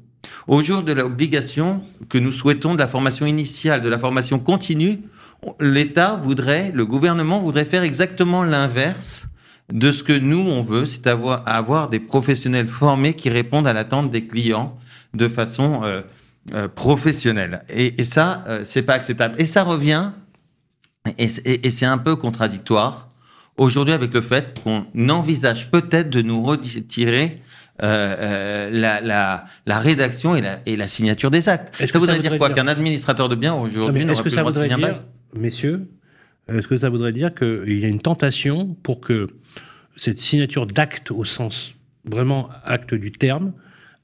au 0.47 0.61
jour 0.61 0.81
de 0.81 0.93
l'obligation 0.93 1.81
que 2.07 2.17
nous 2.17 2.31
souhaitons 2.31 2.73
de 2.73 2.79
la 2.79 2.87
formation 2.87 3.25
initiale, 3.25 3.81
de 3.81 3.89
la 3.89 3.99
formation 3.99 4.39
continue, 4.39 4.99
l'État 5.59 6.15
voudrait, 6.15 6.71
le 6.73 6.85
gouvernement 6.85 7.39
voudrait 7.39 7.65
faire 7.65 7.83
exactement 7.83 8.43
l'inverse 8.43 9.27
de 9.73 9.91
ce 9.91 10.03
que 10.03 10.17
nous 10.17 10.39
on 10.39 10.61
veut, 10.61 10.85
c'est 10.85 11.07
avoir, 11.07 11.43
avoir 11.45 11.89
des 11.89 11.99
professionnels 11.99 12.67
formés 12.67 13.13
qui 13.13 13.29
répondent 13.29 13.67
à 13.67 13.73
l'attente 13.73 14.09
des 14.09 14.25
clients 14.25 14.77
de 15.13 15.27
façon 15.27 15.81
euh, 15.83 16.01
euh, 16.53 16.67
professionnelle. 16.67 17.63
Et, 17.69 18.01
et 18.01 18.05
ça, 18.05 18.43
euh, 18.47 18.61
c'est 18.63 18.81
pas 18.83 18.93
acceptable. 18.95 19.35
Et 19.37 19.45
ça 19.45 19.63
revient, 19.63 20.11
et, 21.17 21.27
c'est- 21.27 21.45
et- 21.47 21.67
et 21.67 21.71
c'est 21.71 21.85
un 21.85 21.97
peu 21.97 22.15
contradictoire 22.15 23.09
aujourd'hui 23.57 23.93
avec 23.93 24.13
le 24.13 24.21
fait 24.21 24.59
qu'on 24.63 24.85
envisage 25.09 25.71
peut-être 25.71 26.09
de 26.09 26.21
nous 26.21 26.43
retirer 26.43 27.41
euh, 27.81 27.85
euh, 28.19 28.69
la, 28.71 29.01
la, 29.01 29.45
la 29.65 29.79
rédaction 29.79 30.35
et 30.35 30.41
la, 30.41 30.59
et 30.65 30.75
la 30.75 30.87
signature 30.87 31.31
des 31.31 31.49
actes. 31.49 31.75
Ça 31.87 31.97
voudrait 31.99 32.19
dire 32.19 32.37
quoi 32.37 32.49
dire- 32.49 32.55
Qu'un 32.57 32.67
administrateur 32.67 33.29
de 33.29 33.35
biens 33.35 33.55
aujourd'hui 33.55 34.05
n'aurait 34.05 34.13
Est-ce 34.13 34.21
plus 34.21 34.29
que 34.29 34.35
le 34.35 34.35
ça 34.35 34.41
droit 34.41 34.51
de 34.51 34.57
voudrait 34.59 34.69
signer 34.69 34.85
un 34.85 34.89
dire, 34.91 34.97
bail 34.99 35.41
messieurs, 35.41 35.87
est-ce 36.49 36.67
que 36.67 36.77
ça 36.77 36.89
voudrait 36.89 37.13
dire 37.13 37.33
qu'il 37.33 37.79
y 37.79 37.85
a 37.85 37.87
une 37.87 38.01
tentation 38.01 38.75
pour 38.83 38.99
que 39.01 39.27
cette 39.95 40.17
signature 40.19 40.67
d'acte 40.67 41.09
au 41.11 41.23
sens 41.23 41.73
vraiment 42.05 42.49
acte 42.65 42.93
du 42.93 43.11
terme 43.11 43.53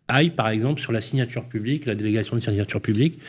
aille 0.10 0.32
par 0.32 0.50
exemple 0.50 0.82
sur 0.82 0.92
la 0.92 1.02
signature 1.02 1.46
publique, 1.46 1.86
la 1.86 1.96
délégation 1.96 2.36
de 2.36 2.42
signature 2.42 2.82
publique, 2.82 3.20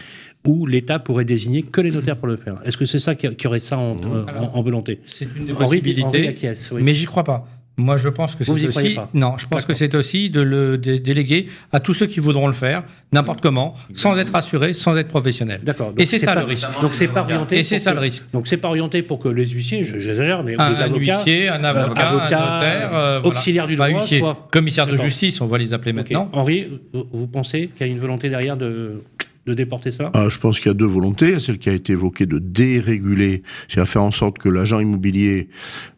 où 0.47 0.67
l'État 0.67 0.99
pourrait 0.99 1.25
désigner 1.27 1.63
que 1.63 1.81
les 1.81 1.91
notaires 1.91 2.17
pour 2.17 2.27
le 2.29 2.37
faire 2.37 2.57
Est-ce 2.65 2.79
que 2.79 2.87
c'est 2.87 2.99
ça 2.99 3.15
qui, 3.15 3.47
aurait 3.47 3.61
ça 3.61 3.79
en, 3.79 4.03
en- 4.03 4.27
en 4.55 4.63
volonté 4.63 5.01
C'est 5.07 5.27
une 5.37 5.47
des 5.47 5.53
Henri- 5.53 5.65
Henri 5.65 5.81
possibilités. 5.81 6.29
acquiesce, 6.29 6.71
oui. 6.73 6.83
Mais 6.83 6.95
j'y 6.95 7.05
crois 7.05 7.25
pas. 7.25 7.47
Moi, 7.77 7.97
je 7.97 8.11
pense 8.11 8.35
que 8.35 8.45
c'est 8.45 8.51
aussi. 8.67 8.95
pas 8.95 9.09
Non, 9.15 9.39
je 9.39 9.47
pense 9.47 9.65
que 9.65 9.73
c'est 9.73 9.95
aussi 9.95 10.29
de 10.29 10.43
le 10.43 10.77
dé- 10.77 10.99
déléguer 10.99 11.47
à 11.73 11.81
tous 11.81 11.95
ceux 11.95 12.05
qui 12.07 12.21
voudront 12.21 12.47
le 12.47 12.53
faire, 12.53 12.83
n'importe 13.13 13.41
comment, 13.41 13.75
sans 13.95 14.19
être 14.19 14.35
assurés, 14.35 14.75
sans 14.75 14.97
être 14.99 15.09
professionnels. 15.09 15.61
D'accord. 15.63 15.95
Et 15.97 16.05
c'est 16.05 16.19
ça 16.19 16.35
pas- 16.35 16.41
le 16.41 16.47
risque. 16.47 16.69
Donc 16.83 16.95
c'est 16.95 17.09
pas 17.09 17.23
orienté. 17.23 17.59
Et 17.59 17.65
c'est 17.65 17.77
pour 17.77 17.85
ça 17.85 17.91
que- 17.93 17.97
le 17.97 18.03
risque. 18.03 18.25
Donc 18.35 18.49
c'est 18.49 18.59
pas 18.59 18.69
orienté 18.69 19.03
pour 19.03 19.19
que 19.19 19.29
les 19.29 19.47
huissiers, 19.47 19.83
je- 19.83 19.99
j'exagère, 19.99 20.45
mais 20.45 20.57
Un, 20.59 20.71
les 20.71 20.77
un 20.77 20.81
avocats, 20.81 21.17
huissier, 21.19 21.49
un 21.49 21.65
avocat, 21.65 22.09
avocat, 22.09 22.45
un 22.51 22.55
notaire, 22.57 22.91
euh, 22.95 23.21
voilà. 23.23 23.39
auxiliaire 23.39 23.67
du 23.67 23.75
Enfin, 23.75 23.89
droit, 23.89 24.01
huissier, 24.03 24.21
quoi. 24.21 24.49
commissaire 24.53 24.87
de 24.87 24.97
justice, 24.97 25.41
on 25.41 25.47
va 25.47 25.57
les 25.57 25.73
appeler 25.73 25.93
Ok. 25.93 25.97
maintenant. 25.99 26.29
Henri, 26.35 26.67
vous- 26.93 27.07
vous 27.13 27.27
pensez 27.29 27.71
qu'il 27.77 27.87
y 27.87 27.91
a 27.91 27.93
une 27.93 28.01
volonté 28.01 28.29
derrière 28.29 28.59
de, 28.59 29.03
de 29.47 29.55
déporter 29.55 29.91
ça 29.91 30.11
Ah, 30.13 30.27
je 30.29 30.39
pense 30.39 30.59
qu'il 30.61 30.67
y 30.69 30.71
a 30.71 30.75
deux 30.75 30.85
volontés. 30.87 31.41
Celle 31.41 31.59
qui 31.59 31.71
a 31.71 31.73
été 31.73 31.95
évoquée 31.95 32.27
de 32.27 32.39
déréguler, 32.39 33.43
c'est 33.69 33.81
à 33.81 33.87
faire 33.87 34.03
en 34.03 34.11
sorte 34.13 34.37
que 34.39 34.51
l'agent 34.51 34.81
immobilier, 34.81 35.49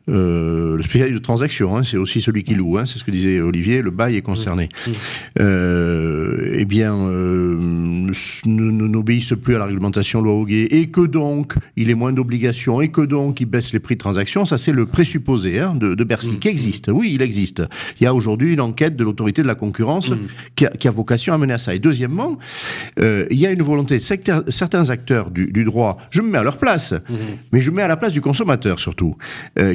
euh, 0.09 0.77
le 0.77 0.83
spécialiste 0.83 1.19
de 1.19 1.23
transaction, 1.23 1.77
hein, 1.77 1.85
c'est 1.85 1.97
aussi 1.97 2.21
celui 2.21 2.43
qui 2.43 2.55
loue, 2.55 2.79
hein, 2.79 2.87
c'est 2.87 2.99
ce 2.99 3.05
que 3.05 3.11
disait 3.11 3.41
Olivier, 3.41 3.83
le 3.83 3.91
bail 3.91 4.17
est 4.17 4.23
concerné, 4.23 4.69
Mmh. 4.87 4.91
euh, 5.41 6.55
eh 6.59 6.65
bien, 6.65 6.95
euh, 6.95 8.09
s- 8.11 8.43
ne- 8.47 8.71
ne- 8.71 8.87
n'obéisse 8.89 9.35
plus 9.41 9.55
à 9.57 9.59
la 9.59 9.67
réglementation 9.67 10.21
loi 10.23 10.35
Hoguet 10.35 10.67
et 10.71 10.87
que 10.89 11.03
donc 11.03 11.55
il 11.77 11.91
ait 11.91 11.95
moins 11.95 12.13
d'obligations 12.13 12.81
et 12.81 12.89
que 12.89 13.01
donc 13.03 13.41
il 13.41 13.47
baisse 13.47 13.73
les 13.73 13.79
prix 13.81 13.95
de 13.95 14.01
transaction, 14.01 14.45
ça 14.45 14.59
c'est 14.59 14.73
le 14.73 14.87
présupposé 14.87 15.59
hein, 15.61 15.75
de, 15.75 15.95
de 15.95 16.05
Bercy, 16.05 16.39
qui 16.39 16.49
existe. 16.49 16.91
Oui, 16.93 17.13
il 17.15 17.23
existe. 17.23 17.63
Il 18.01 18.05
y 18.05 18.07
a 18.07 18.15
aujourd'hui 18.15 18.53
une 18.55 18.61
enquête 18.61 18.97
de 18.97 19.05
l'autorité 19.05 19.43
de 19.43 19.47
la 19.47 19.55
concurrence 19.55 20.11
Mmh. 20.11 20.17
qui, 20.57 20.67
a, 20.67 20.71
qui 20.71 20.89
a 20.89 20.91
vocation 20.91 21.33
à 21.33 21.39
mener 21.39 21.53
à 21.55 21.59
ça. 21.59 21.75
Et 21.75 21.79
deuxièmement, 21.79 22.39
euh, 22.99 23.27
il 23.31 23.39
y 23.39 23.47
a 23.47 23.51
une 23.51 23.63
volonté 23.63 23.95
de 23.97 24.01
secteur- 24.03 24.43
certains 24.49 24.91
acteurs 24.91 25.31
du, 25.31 25.47
du 25.53 25.65
droit, 25.65 25.97
je 26.11 26.23
me 26.23 26.29
mets 26.31 26.39
à 26.39 26.43
leur 26.43 26.57
place, 26.59 26.93
mais 27.53 27.61
je 27.61 27.71
me 27.71 27.77
mets 27.77 27.83
à 27.83 27.89
la 27.89 27.97
place 27.97 28.13
du 28.13 28.21
consommateur 28.21 28.81
surtout, 28.81 29.15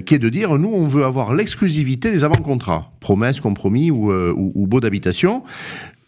qui 0.05 0.13
est 0.15 0.16
de 0.20 0.30
dire, 0.30 0.57
nous, 0.57 0.72
on 0.74 0.88
veut 0.88 1.05
avoir 1.05 1.34
l'exclusivité 1.34 2.11
des 2.11 2.24
avant-contrats, 2.24 2.91
promesses, 2.99 3.39
compromis 3.39 3.91
ou, 3.91 4.11
euh, 4.11 4.34
baux 4.36 4.80
d'habitation. 4.80 5.43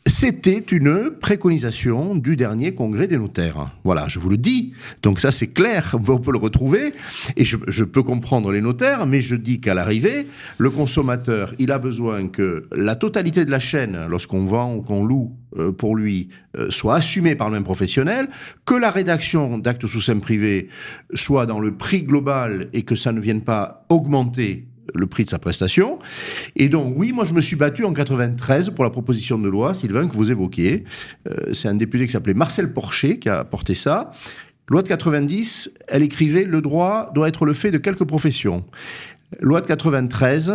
C'était 0.05 0.63
une 0.71 1.11
préconisation 1.11 2.15
du 2.15 2.35
dernier 2.35 2.73
congrès 2.73 3.07
des 3.07 3.17
notaires. 3.17 3.71
Voilà, 3.83 4.07
je 4.07 4.17
vous 4.19 4.29
le 4.29 4.37
dis. 4.37 4.73
Donc 5.03 5.19
ça, 5.19 5.31
c'est 5.31 5.47
clair, 5.47 5.95
on 6.09 6.17
peut 6.17 6.31
le 6.31 6.39
retrouver. 6.39 6.93
Et 7.37 7.45
je 7.45 7.83
peux 7.83 8.01
comprendre 8.01 8.51
les 8.51 8.61
notaires, 8.61 9.05
mais 9.05 9.21
je 9.21 9.35
dis 9.35 9.59
qu'à 9.59 9.73
l'arrivée, 9.73 10.25
le 10.57 10.69
consommateur, 10.71 11.53
il 11.59 11.71
a 11.71 11.77
besoin 11.77 12.27
que 12.27 12.67
la 12.71 12.95
totalité 12.95 13.45
de 13.45 13.51
la 13.51 13.59
chaîne, 13.59 14.07
lorsqu'on 14.09 14.45
vend 14.45 14.73
ou 14.73 14.81
qu'on 14.81 15.05
loue 15.05 15.31
euh, 15.57 15.71
pour 15.71 15.95
lui, 15.95 16.29
euh, 16.57 16.69
soit 16.69 16.95
assumée 16.95 17.35
par 17.35 17.47
le 17.47 17.53
même 17.53 17.63
professionnel, 17.63 18.27
que 18.65 18.75
la 18.75 18.91
rédaction 18.91 19.57
d'actes 19.57 19.87
sous 19.87 20.01
seing 20.01 20.19
privé 20.19 20.69
soit 21.13 21.45
dans 21.45 21.59
le 21.59 21.73
prix 21.73 22.03
global 22.03 22.67
et 22.73 22.83
que 22.83 22.95
ça 22.95 23.11
ne 23.11 23.19
vienne 23.19 23.41
pas 23.41 23.85
augmenter 23.89 24.67
le 24.93 25.07
prix 25.07 25.23
de 25.23 25.29
sa 25.29 25.39
prestation. 25.39 25.99
Et 26.55 26.69
donc, 26.69 26.93
oui, 26.97 27.11
moi, 27.11 27.25
je 27.25 27.33
me 27.33 27.41
suis 27.41 27.55
battu 27.55 27.83
en 27.85 27.93
93 27.93 28.71
pour 28.71 28.83
la 28.83 28.89
proposition 28.89 29.37
de 29.37 29.47
loi, 29.47 29.73
Sylvain, 29.73 30.07
que 30.07 30.15
vous 30.15 30.31
évoquiez. 30.31 30.83
Euh, 31.27 31.53
c'est 31.53 31.67
un 31.67 31.75
député 31.75 32.05
qui 32.05 32.11
s'appelait 32.11 32.33
Marcel 32.33 32.73
Porcher 32.73 33.19
qui 33.19 33.29
a 33.29 33.43
porté 33.43 33.73
ça. 33.73 34.11
Loi 34.67 34.83
de 34.83 34.87
90, 34.87 35.71
elle 35.87 36.03
écrivait 36.03 36.43
le 36.43 36.61
droit 36.61 37.11
doit 37.13 37.27
être 37.27 37.45
le 37.45 37.53
fait 37.53 37.71
de 37.71 37.79
quelques 37.79 38.05
professions. 38.05 38.65
Loi 39.39 39.61
de 39.61 39.67
93, 39.67 40.53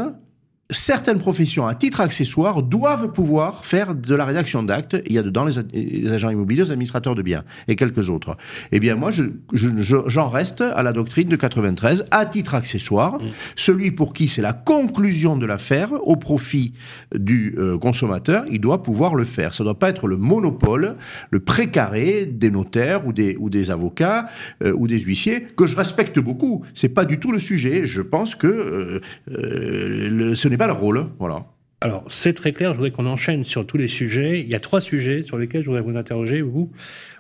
certaines 0.71 1.19
professions 1.19 1.67
à 1.67 1.75
titre 1.75 2.01
accessoire 2.01 2.63
doivent 2.63 3.13
pouvoir 3.13 3.65
faire 3.67 3.95
de 3.95 4.15
la 4.15 4.25
rédaction 4.25 4.63
d'actes. 4.63 4.97
Il 5.07 5.13
y 5.13 5.19
a 5.19 5.23
dedans 5.23 5.45
les, 5.45 5.55
les 5.75 6.11
agents 6.11 6.31
immobiliers, 6.31 6.63
les 6.65 6.71
administrateurs 6.71 7.15
de 7.15 7.21
biens 7.23 7.45
et 7.69 7.77
quelques 7.77 8.09
autres. 8.09 8.37
Eh 8.73 8.81
bien, 8.81 8.95
moi, 8.95 9.11
je, 9.11 9.25
je- 9.53 9.69
je- 9.83 9.97
j'en 10.09 10.31
reste 10.31 10.63
à 10.63 10.83
la 10.83 10.93
doctrine 10.93 11.29
de 11.29 11.37
93, 11.37 12.07
à 12.11 12.25
titre 12.25 12.55
accessoire. 12.55 13.19
Celui 13.57 13.91
pour 13.91 14.15
qui 14.15 14.27
c'est 14.27 14.41
la 14.43 14.55
conclusion 14.55 15.37
de 15.37 15.45
l'affaire 15.45 15.91
au 16.03 16.17
profit 16.17 16.73
du 17.15 17.55
euh, 17.59 17.77
consommateur, 17.77 18.45
il 18.51 18.61
doit 18.61 18.83
pouvoir 18.83 19.15
le 19.15 19.25
faire. 19.25 19.53
Ça 19.53 19.65
ne 19.65 19.67
doit 19.69 19.79
pas 19.79 19.91
être 19.91 20.07
le 20.09 20.17
monopole, 20.17 20.97
le 21.31 21.41
précaré 21.41 22.25
des 22.27 22.51
notaires 22.51 23.07
ou 23.07 23.13
des, 23.13 23.37
ou 23.39 23.51
des 23.51 23.71
avocats 23.71 24.27
euh, 24.63 24.73
ou 24.77 24.87
des 24.89 24.99
huissiers, 25.01 25.43
que 25.57 25.67
je 25.67 25.77
respecte 25.77 26.19
beaucoup. 26.19 26.65
C'est 26.73 26.89
pas 26.89 27.05
du 27.05 27.21
tout 27.21 27.33
le 27.33 27.39
sujet. 27.39 27.85
Je 27.85 28.01
pense 28.01 28.35
que 28.35 28.47
euh, 28.47 29.01
euh, 29.31 30.09
le- 30.11 30.35
ce 30.35 30.49
pas 30.57 30.67
le 30.67 30.73
rôle. 30.73 31.07
Voilà. 31.19 31.47
Alors, 31.81 32.05
c'est 32.09 32.33
très 32.33 32.53
clair, 32.53 32.73
je 32.73 32.79
voudrais 32.79 32.93
qu'on 32.93 33.07
enchaîne 33.07 33.45
sur 33.45 33.67
tous 33.67 33.77
les 33.77 33.89
sujets. 33.89 34.41
Il 34.41 34.49
y 34.49 34.55
a 34.55 34.61
trois 34.61 34.81
sujets 34.81 35.21
sur 35.21 35.37
lesquels 35.37 35.63
je 35.63 35.67
voudrais 35.67 35.83
vous 35.83 35.97
interroger, 35.97 36.41
vous, 36.41 36.73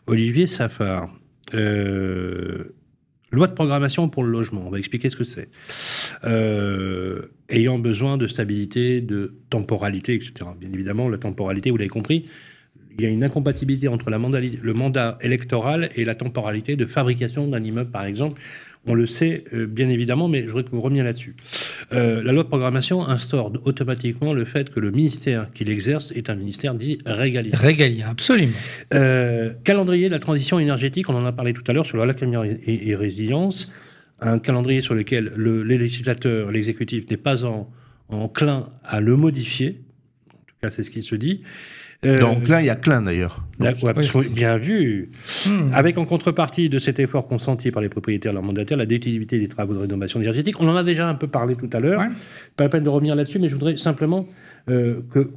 Olivier 0.07 0.47
Safar. 0.47 1.11
Euh, 1.53 2.75
loi 3.31 3.47
de 3.47 3.53
programmation 3.53 4.09
pour 4.09 4.23
le 4.23 4.31
logement, 4.31 4.63
on 4.67 4.71
va 4.71 4.79
expliquer 4.79 5.11
ce 5.11 5.17
que 5.17 5.25
c'est. 5.25 5.49
Euh, 6.25 7.23
ayant 7.51 7.79
besoin 7.79 8.17
de 8.17 8.27
stabilité, 8.27 9.01
de 9.01 9.35
temporalité, 9.51 10.15
etc. 10.15 10.33
Bien 10.59 10.73
évidemment, 10.73 11.09
la 11.09 11.19
temporalité, 11.19 11.71
vous 11.71 11.77
l'avez 11.77 11.89
compris, 11.89 12.27
il 12.97 13.05
y 13.05 13.07
a 13.07 13.11
une 13.11 13.25
incompatibilité 13.25 13.89
entre 13.89 14.09
le 14.09 14.73
mandat 14.73 15.19
électoral 15.21 15.91
et 15.97 16.05
la 16.05 16.15
temporalité 16.15 16.77
de 16.77 16.87
fabrication 16.87 17.49
d'un 17.49 17.63
immeuble, 17.63 17.91
par 17.91 18.05
exemple. 18.05 18.41
On 18.87 18.95
le 18.95 19.07
sait 19.07 19.45
euh, 19.55 19.67
bien 19.67 19.89
évidemment, 19.89 20.29
mais 20.29 20.43
je 20.43 20.49
voudrais 20.49 20.65
que 20.65 20.71
vous 20.71 20.81
reveniez 20.83 21.03
là-dessus. 21.03 21.35
Euh, 21.93 22.23
la 22.23 22.33
loi 22.33 22.43
de 22.43 22.49
programmation 22.49 23.07
instaure 23.07 23.53
automatiquement 23.65 24.35
le 24.35 24.45
fait 24.45 24.69
que 24.71 24.79
le 24.79 24.91
ministère 24.91 25.47
qui 25.55 25.65
l'exerce 25.65 26.11
est 26.13 26.29
un 26.29 26.35
ministère 26.35 26.75
dit 26.75 26.99
régalien. 27.07 27.53
Régalien, 27.55 28.09
absolument. 28.09 28.53
Euh, 28.93 29.53
calendrier 29.65 30.09
de 30.09 30.13
la 30.13 30.19
transition 30.19 30.59
énergétique, 30.59 31.09
on 31.09 31.15
en 31.15 31.25
a 31.25 31.33
parlé 31.33 31.55
tout 31.55 31.65
à 31.67 31.73
l'heure 31.73 31.87
sur 31.87 31.97
la 31.97 32.05
loi 32.05 32.15
et, 32.47 32.89
et 32.89 32.95
résilience, 32.95 33.71
un 34.21 34.39
calendrier 34.39 34.83
sur 34.83 34.95
lequel 34.95 35.33
le, 35.35 35.63
les 35.63 35.79
législateurs, 35.79 36.51
l'exécutif 36.51 37.09
n'est 37.11 37.17
pas 37.17 37.45
en, 37.45 37.71
enclin 38.09 38.69
à 38.85 39.01
le 39.01 39.17
modifier. 39.17 39.81
En 40.29 40.37
tout 40.47 40.55
cas, 40.63 40.71
c'est 40.71 40.83
ce 40.83 40.91
qui 40.91 41.03
se 41.03 41.15
dit. 41.15 41.43
Euh, 42.05 42.17
Donc 42.19 42.49
là, 42.49 42.61
il 42.61 42.67
y 42.67 42.71
a 42.71 42.77
Klein 42.77 43.03
d'ailleurs. 43.03 43.45
Bien 43.59 44.59
vu. 44.59 45.09
Hmm. 45.47 45.73
Avec 45.73 45.97
en 45.99 46.05
contrepartie 46.05 46.69
de 46.69 46.79
cet 46.79 46.99
effort 46.99 47.27
consenti 47.27 47.71
par 47.71 47.83
les 47.83 47.89
propriétaires 47.89 48.33
et 48.33 48.35
leurs 48.35 48.43
mandataires, 48.43 48.77
la 48.77 48.87
déutilité 48.87 49.39
des 49.39 49.49
travaux 49.49 49.75
de 49.75 49.79
rénovation 49.79 50.21
énergétique. 50.21 50.57
On 50.61 50.69
en 50.69 50.77
a 50.77 50.85
déjà 50.85 51.09
un 51.09 51.15
peu 51.15 51.29
parlé 51.29 51.55
tout 51.55 51.71
à 51.73 51.81
l'heure. 51.81 52.01
Ouais. 52.01 52.09
Pas 52.57 52.65
la 52.65 52.71
peine 52.71 52.85
de 52.85 52.89
revenir 52.89 53.15
là-dessus, 53.15 53.39
mais 53.39 53.49
je 53.49 53.55
voudrais 53.55 53.77
simplement 53.77 54.27
euh, 54.69 55.03
que 55.11 55.31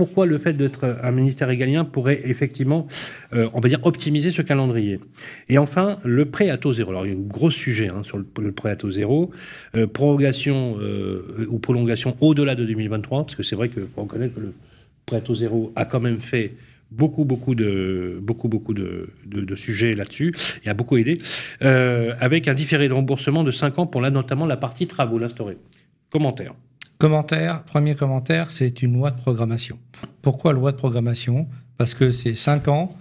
pourquoi 0.00 0.24
le 0.24 0.38
fait 0.38 0.54
d'être 0.54 0.96
un 1.02 1.10
ministère 1.10 1.48
régalien 1.48 1.84
pourrait 1.84 2.22
effectivement, 2.24 2.86
euh, 3.34 3.50
on 3.52 3.60
va 3.60 3.68
dire, 3.68 3.80
optimiser 3.82 4.30
ce 4.30 4.40
calendrier? 4.40 4.98
Et 5.50 5.58
enfin, 5.58 5.98
le 6.04 6.24
prêt 6.24 6.48
à 6.48 6.56
taux 6.56 6.72
zéro. 6.72 6.90
Alors, 6.90 7.06
il 7.06 7.12
y 7.12 7.14
a 7.14 7.18
un 7.18 7.20
gros 7.20 7.50
sujet 7.50 7.88
hein, 7.88 8.02
sur 8.02 8.16
le, 8.16 8.24
le 8.40 8.52
prêt 8.52 8.70
à 8.70 8.76
taux 8.76 8.90
zéro. 8.90 9.30
Euh, 9.74 9.86
prorogation 9.86 10.78
euh, 10.80 11.46
ou 11.50 11.58
prolongation 11.58 12.16
au-delà 12.20 12.54
de 12.54 12.64
2023, 12.64 13.24
parce 13.24 13.34
que 13.34 13.42
c'est 13.42 13.56
vrai 13.56 13.68
que 13.68 13.86
faut 13.94 14.00
reconnaître 14.00 14.34
que 14.34 14.40
le 14.40 14.54
prêt 15.06 15.20
taux 15.20 15.34
zéro 15.34 15.72
a 15.76 15.84
quand 15.84 16.00
même 16.00 16.18
fait 16.18 16.54
beaucoup, 16.90 17.24
beaucoup 17.24 17.54
de, 17.54 18.18
beaucoup, 18.22 18.48
beaucoup 18.48 18.74
de- 18.74 19.10
de 19.26 19.56
sujets 19.56 19.94
là-dessus 19.94 20.34
et 20.64 20.68
a 20.70 20.74
beaucoup 20.74 20.96
aidé, 20.96 21.20
euh, 21.62 22.14
avec 22.20 22.48
un 22.48 22.54
différé 22.54 22.88
de 22.88 22.92
remboursement 22.92 23.44
de 23.44 23.52
5 23.52 23.78
ans 23.78 23.86
pour 23.86 24.00
là, 24.00 24.10
notamment 24.10 24.46
la 24.46 24.56
partie 24.56 24.86
travaux, 24.88 25.18
l'instaurer. 25.18 25.56
Commentaire. 26.10 26.54
Commentaire, 26.98 27.62
premier 27.62 27.94
commentaire, 27.94 28.50
c'est 28.50 28.82
une 28.82 28.94
loi 28.94 29.10
de 29.10 29.16
programmation. 29.16 29.78
Pourquoi 30.20 30.52
loi 30.52 30.72
de 30.72 30.76
programmation? 30.76 31.48
Parce 31.78 31.94
que 31.94 32.10
c'est 32.10 32.34
5 32.34 32.68
ans, 32.68 32.94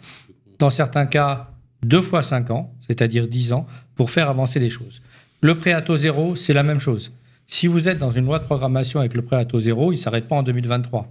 dans 0.59 0.69
certains 0.69 1.05
cas, 1.05 1.49
deux 1.83 2.01
fois 2.01 2.21
5 2.21 2.51
ans, 2.51 2.71
c'est-à-dire 2.79 3.27
10 3.27 3.51
ans, 3.53 3.65
pour 3.95 4.11
faire 4.11 4.29
avancer 4.29 4.59
les 4.59 4.69
choses. 4.69 5.01
Le 5.41 5.55
prêt 5.55 5.73
à 5.73 5.81
taux 5.81 5.97
zéro, 5.97 6.35
c'est 6.35 6.53
la 6.53 6.63
même 6.63 6.79
chose. 6.79 7.11
Si 7.47 7.65
vous 7.67 7.89
êtes 7.89 7.97
dans 7.97 8.11
une 8.11 8.25
loi 8.25 8.37
de 8.39 8.43
programmation 8.45 8.99
avec 8.99 9.15
le 9.15 9.21
prêt 9.23 9.37
à 9.37 9.45
taux 9.45 9.59
zéro, 9.59 9.91
il 9.91 9.95
ne 9.95 9.99
s'arrête 9.99 10.27
pas 10.27 10.35
en 10.35 10.43
2023. 10.43 11.09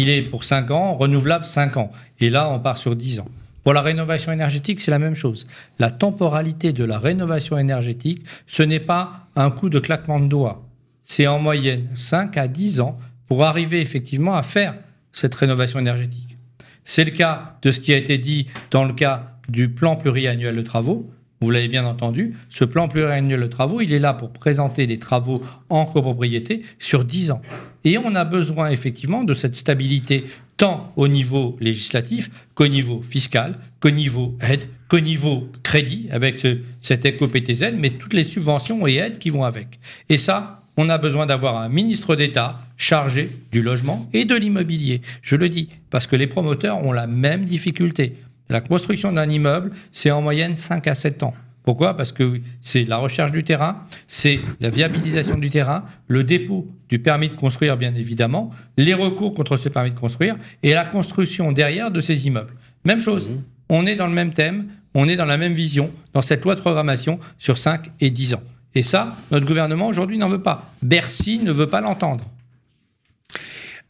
Il 0.00 0.10
est 0.10 0.22
pour 0.22 0.44
5 0.44 0.70
ans, 0.70 0.94
renouvelable 0.94 1.44
5 1.44 1.76
ans. 1.76 1.90
Et 2.20 2.30
là, 2.30 2.48
on 2.50 2.60
part 2.60 2.76
sur 2.76 2.94
10 2.94 3.18
ans. 3.18 3.28
Pour 3.64 3.72
la 3.72 3.82
rénovation 3.82 4.30
énergétique, 4.30 4.80
c'est 4.80 4.92
la 4.92 5.00
même 5.00 5.16
chose. 5.16 5.48
La 5.80 5.90
temporalité 5.90 6.72
de 6.72 6.84
la 6.84 7.00
rénovation 7.00 7.58
énergétique, 7.58 8.22
ce 8.46 8.62
n'est 8.62 8.78
pas 8.78 9.26
un 9.34 9.50
coup 9.50 9.68
de 9.68 9.80
claquement 9.80 10.20
de 10.20 10.28
doigts. 10.28 10.62
C'est 11.02 11.26
en 11.26 11.40
moyenne 11.40 11.88
5 11.96 12.36
à 12.36 12.46
10 12.46 12.80
ans 12.80 12.96
pour 13.26 13.42
arriver 13.42 13.80
effectivement 13.80 14.36
à 14.36 14.44
faire 14.44 14.76
cette 15.10 15.34
rénovation 15.34 15.80
énergétique. 15.80 16.38
C'est 16.84 17.04
le 17.04 17.10
cas 17.10 17.56
de 17.62 17.72
ce 17.72 17.80
qui 17.80 17.92
a 17.92 17.96
été 17.96 18.18
dit 18.18 18.46
dans 18.70 18.84
le 18.84 18.92
cas 18.92 19.32
du 19.48 19.68
plan 19.68 19.96
pluriannuel 19.96 20.54
de 20.54 20.62
travaux. 20.62 21.10
Vous 21.40 21.50
l'avez 21.50 21.68
bien 21.68 21.86
entendu, 21.86 22.34
ce 22.48 22.64
plan 22.64 22.88
pluriannuel 22.88 23.40
de 23.40 23.46
travaux, 23.46 23.80
il 23.80 23.92
est 23.92 24.00
là 24.00 24.12
pour 24.12 24.30
présenter 24.32 24.86
des 24.86 24.98
travaux 24.98 25.40
en 25.68 25.86
copropriété 25.86 26.62
sur 26.78 27.04
10 27.04 27.30
ans. 27.30 27.42
Et 27.84 27.96
on 27.96 28.14
a 28.16 28.24
besoin 28.24 28.70
effectivement 28.70 29.22
de 29.22 29.34
cette 29.34 29.54
stabilité 29.54 30.24
tant 30.56 30.92
au 30.96 31.06
niveau 31.06 31.56
législatif 31.60 32.28
qu'au 32.56 32.66
niveau 32.66 33.00
fiscal, 33.02 33.56
qu'au 33.80 33.90
niveau 33.90 34.36
aide, 34.40 34.64
qu'au 34.88 34.98
niveau 34.98 35.48
crédit 35.62 36.08
avec 36.10 36.40
ce, 36.40 36.58
cet 36.80 37.04
éco-PTZ, 37.04 37.74
mais 37.78 37.90
toutes 37.90 38.14
les 38.14 38.24
subventions 38.24 38.86
et 38.86 38.96
aides 38.96 39.18
qui 39.18 39.30
vont 39.30 39.44
avec. 39.44 39.78
Et 40.08 40.18
ça, 40.18 40.58
on 40.76 40.88
a 40.88 40.98
besoin 40.98 41.26
d'avoir 41.26 41.56
un 41.56 41.68
ministre 41.68 42.16
d'État 42.16 42.60
chargé 42.76 43.30
du 43.52 43.62
logement 43.62 44.08
et 44.12 44.24
de 44.24 44.34
l'immobilier. 44.34 45.02
Je 45.22 45.36
le 45.36 45.48
dis 45.48 45.68
parce 45.90 46.06
que 46.06 46.16
les 46.16 46.26
promoteurs 46.26 46.84
ont 46.84 46.92
la 46.92 47.06
même 47.06 47.44
difficulté. 47.44 48.14
La 48.48 48.60
construction 48.60 49.12
d'un 49.12 49.28
immeuble, 49.28 49.70
c'est 49.92 50.10
en 50.10 50.22
moyenne 50.22 50.56
5 50.56 50.86
à 50.86 50.94
7 50.94 51.22
ans. 51.22 51.34
Pourquoi? 51.64 51.94
Parce 51.94 52.12
que 52.12 52.40
c'est 52.62 52.84
la 52.84 52.96
recherche 52.96 53.30
du 53.30 53.44
terrain, 53.44 53.84
c'est 54.06 54.40
la 54.60 54.70
viabilisation 54.70 55.36
du 55.36 55.50
terrain, 55.50 55.84
le 56.06 56.24
dépôt 56.24 56.66
du 56.88 56.98
permis 56.98 57.28
de 57.28 57.34
construire, 57.34 57.76
bien 57.76 57.94
évidemment, 57.94 58.50
les 58.78 58.94
recours 58.94 59.34
contre 59.34 59.58
ce 59.58 59.68
permis 59.68 59.90
de 59.90 59.98
construire 59.98 60.36
et 60.62 60.72
la 60.72 60.86
construction 60.86 61.52
derrière 61.52 61.90
de 61.90 62.00
ces 62.00 62.26
immeubles. 62.26 62.54
Même 62.86 63.02
chose, 63.02 63.30
on 63.68 63.84
est 63.84 63.96
dans 63.96 64.06
le 64.06 64.14
même 64.14 64.32
thème, 64.32 64.68
on 64.94 65.08
est 65.08 65.16
dans 65.16 65.26
la 65.26 65.36
même 65.36 65.52
vision, 65.52 65.90
dans 66.14 66.22
cette 66.22 66.42
loi 66.42 66.54
de 66.54 66.60
programmation 66.60 67.18
sur 67.36 67.58
5 67.58 67.90
et 68.00 68.08
10 68.08 68.34
ans. 68.34 68.42
Et 68.74 68.80
ça, 68.80 69.14
notre 69.30 69.44
gouvernement 69.44 69.88
aujourd'hui 69.88 70.16
n'en 70.16 70.28
veut 70.28 70.42
pas. 70.42 70.72
Bercy 70.80 71.38
ne 71.38 71.52
veut 71.52 71.66
pas 71.66 71.82
l'entendre. 71.82 72.24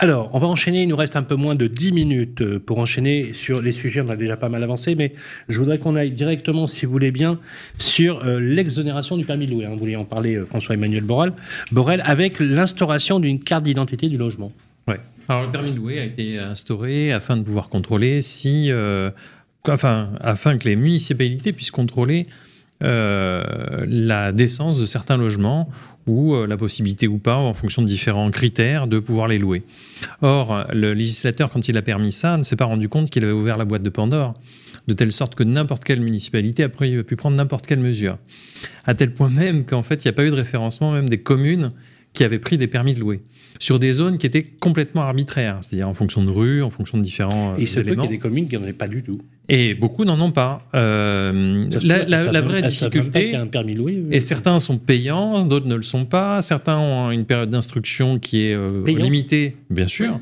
Alors, 0.01 0.31
on 0.33 0.39
va 0.39 0.47
enchaîner, 0.47 0.83
il 0.83 0.89
nous 0.89 0.95
reste 0.95 1.17
un 1.17 1.25
peu 1.25 1.35
moins 1.35 1.57
de 1.57 1.67
10 1.67 1.91
minutes 1.91 2.41
euh, 2.43 2.61
pour 2.61 2.79
enchaîner 2.79 3.33
sur 3.35 3.61
les 3.61 3.73
sujets, 3.73 4.01
on 4.01 4.09
a 4.09 4.15
déjà 4.15 4.37
pas 4.37 4.49
mal 4.49 4.63
avancé, 4.63 4.95
mais 4.95 5.13
je 5.49 5.59
voudrais 5.59 5.81
qu'on 5.81 5.97
aille 5.97 6.13
directement, 6.13 6.69
si 6.69 6.87
vous 6.87 6.93
voulez 6.93 7.11
bien, 7.11 7.41
sur 7.79 8.25
euh, 8.25 8.39
l'exonération 8.39 9.17
du 9.17 9.25
permis 9.25 9.47
de 9.49 9.51
louer. 9.51 9.65
hein. 9.65 9.71
Vous 9.73 9.81
vouliez 9.81 9.97
en 9.97 10.05
parler, 10.05 10.37
euh, 10.37 10.47
François-Emmanuel 10.47 11.03
Borel, 11.03 11.33
Borel, 11.73 12.01
avec 12.05 12.39
l'instauration 12.39 13.19
d'une 13.19 13.41
carte 13.41 13.65
d'identité 13.65 14.09
du 14.09 14.17
logement. 14.17 14.53
Ouais. 14.87 15.01
Alors 15.29 15.43
le 15.43 15.51
permis 15.51 15.73
de 15.73 15.77
louer 15.79 15.99
a 15.99 16.05
été 16.05 16.39
instauré 16.39 17.11
afin 17.11 17.37
de 17.37 17.43
pouvoir 17.43 17.69
contrôler 17.69 18.21
si, 18.21 18.71
enfin, 19.67 20.11
afin 20.21 20.57
que 20.59 20.69
les 20.69 20.77
municipalités 20.77 21.53
puissent 21.53 21.73
contrôler 21.73 22.25
euh, 22.83 23.85
la 23.89 24.33
décence 24.33 24.81
de 24.81 24.87
certains 24.87 25.17
logements 25.17 25.69
ou 26.07 26.35
euh, 26.35 26.47
la 26.47 26.57
possibilité 26.57 27.09
ou 27.09 27.19
pas, 27.19 27.37
en 27.37 27.53
fonction 27.53 27.83
de 27.83 27.87
différents 27.87 28.31
critères, 28.31 28.87
de 28.87 28.99
pouvoir 28.99 29.29
les 29.29 29.39
louer. 29.39 29.65
Or, 30.23 30.67
le 30.73 30.93
législateur, 30.93 31.51
quand 31.51 31.69
il 31.69 31.77
a 31.77 31.83
permis 31.83 32.13
ça, 32.13 32.37
ne 32.37 32.43
s'est 32.43 32.57
pas 32.57 32.65
rendu 32.65 32.89
compte 32.89 33.11
qu'il 33.11 33.25
avait 33.25 33.33
ouvert 33.33 33.59
la 33.59 33.65
boîte 33.65 33.83
de 33.83 33.91
Pandore, 33.91 34.35
de 34.87 34.95
telle 34.95 35.13
sorte 35.13 35.35
que 35.35 35.43
n'importe 35.43 35.85
quelle 35.85 36.01
municipalité 36.01 36.63
a 36.63 36.69
pu 36.69 37.17
prendre 37.17 37.37
n'importe 37.37 37.67
quelle 37.67 37.81
mesure. 37.81 38.17
À 38.87 38.95
tel 38.95 39.13
point 39.13 39.29
même 39.29 39.65
qu'en 39.65 39.83
fait, 39.83 40.05
il 40.05 40.09
n'y 40.09 40.11
a 40.11 40.15
pas 40.15 40.25
eu 40.25 40.31
de 40.31 40.37
référencement 40.37 40.93
même 40.93 41.09
des 41.09 41.19
communes 41.19 41.71
qui 42.13 42.25
avaient 42.25 42.39
pris 42.39 42.57
des 42.59 42.67
permis 42.67 42.95
de 42.95 43.01
louer 43.01 43.21
sur 43.61 43.79
des 43.81 43.91
zones 43.93 44.19
qui 44.19 44.27
étaient 44.27 44.43
complètement 44.45 45.03
arbitraires, 45.03 45.59
c'est-à-dire 45.63 45.89
en 45.89 45.95
fonction 45.95 46.25
de 46.25 46.31
rues, 46.31 46.63
en 46.63 46.71
fonction 46.71 46.97
de 46.97 47.03
différents 47.03 47.57
Et 47.57 47.63
il 47.63 47.65
euh, 47.65 47.67
peut 47.67 47.67
qu'il 47.67 47.77
y 47.77 47.81
éléments. 47.89 48.05
ait 48.05 48.09
des 48.09 48.19
communes 48.19 48.49
qui 48.49 48.57
n'en 48.57 48.65
aient 48.67 48.73
pas 48.73 48.87
du 48.89 49.03
tout. 49.03 49.21
Et 49.49 49.75
beaucoup 49.75 50.05
n'en 50.05 50.21
ont 50.21 50.31
pas. 50.31 50.63
Euh, 50.77 51.67
la, 51.83 52.05
la- 52.05 52.31
la 52.33 52.41
vraie 52.41 52.61
y 52.61 52.63
difficulté, 52.69 53.35
a 53.35 53.41
un 53.41 53.47
permis 53.47 53.75
louer. 53.75 53.95
euh, 53.97 54.09
et 54.13 54.21
certains 54.21 54.59
sont 54.61 54.79
payants, 54.79 55.45
d'autres 55.45 55.67
ne 55.67 55.75
le 55.75 55.83
sont 55.83 56.05
pas. 56.05 56.41
Certains 56.43 56.79
ont 56.79 57.11
une 57.11 57.25
période 57.25 57.51
d'instruction 57.51 58.19
qui 58.19 58.43
est 58.47 58.55
euh, 58.55 58.85
limitée, 58.87 59.57
bien 59.71 59.89
sûr, 59.89 60.21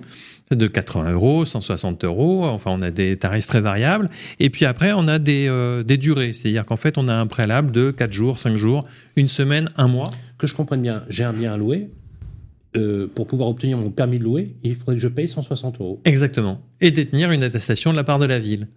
de 0.50 0.66
80 0.66 1.12
euros, 1.12 1.44
160 1.44 2.04
euros. 2.04 2.44
Enfin, 2.44 2.70
on 2.72 2.82
a 2.82 2.90
des 2.90 3.16
tarifs 3.16 3.46
très 3.46 3.60
variables. 3.60 4.08
Et 4.38 4.48
puis 4.50 4.64
après, 4.64 4.92
on 4.92 5.08
a 5.08 5.18
des, 5.18 5.46
euh, 5.48 5.82
des 5.82 5.96
durées. 5.96 6.32
C'est-à-dire 6.32 6.64
qu'en 6.64 6.76
fait, 6.76 6.98
on 6.98 7.08
a 7.08 7.14
un 7.14 7.26
préalable 7.26 7.72
de 7.72 7.90
4 7.90 8.12
jours, 8.12 8.38
5 8.38 8.56
jours, 8.56 8.86
une 9.16 9.28
semaine, 9.28 9.68
un 9.76 9.88
mois. 9.88 10.10
Que 10.38 10.46
je 10.46 10.54
comprenne 10.54 10.82
bien, 10.82 11.02
j'ai 11.08 11.24
un 11.24 11.32
bien 11.32 11.54
à 11.54 11.56
louer. 11.56 11.90
euh, 12.76 13.06
pour 13.14 13.26
pouvoir 13.26 13.48
obtenir 13.48 13.78
mon 13.78 13.90
permis 13.90 14.18
de 14.18 14.24
louer, 14.24 14.54
il 14.62 14.76
faudrait 14.76 14.96
que 14.96 15.00
je 15.00 15.08
paye 15.08 15.28
160 15.28 15.80
euros. 15.80 16.00
Exactement. 16.04 16.60
Et 16.82 16.90
détenir 16.90 17.30
une 17.30 17.42
attestation 17.42 17.90
de 17.90 17.96
la 17.96 18.04
part 18.04 18.18
de 18.18 18.26
la 18.26 18.38
ville. 18.38 18.68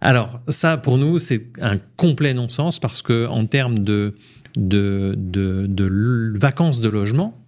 Alors, 0.00 0.40
ça, 0.48 0.76
pour 0.76 0.98
nous, 0.98 1.20
c'est 1.20 1.46
un 1.60 1.78
complet 1.96 2.34
non-sens 2.34 2.80
parce 2.80 3.00
que 3.00 3.28
en 3.28 3.46
termes 3.46 3.78
de, 3.78 4.16
de, 4.56 5.14
de, 5.16 5.66
de 5.68 6.32
vacances 6.36 6.80
de 6.80 6.88
logement, 6.88 7.38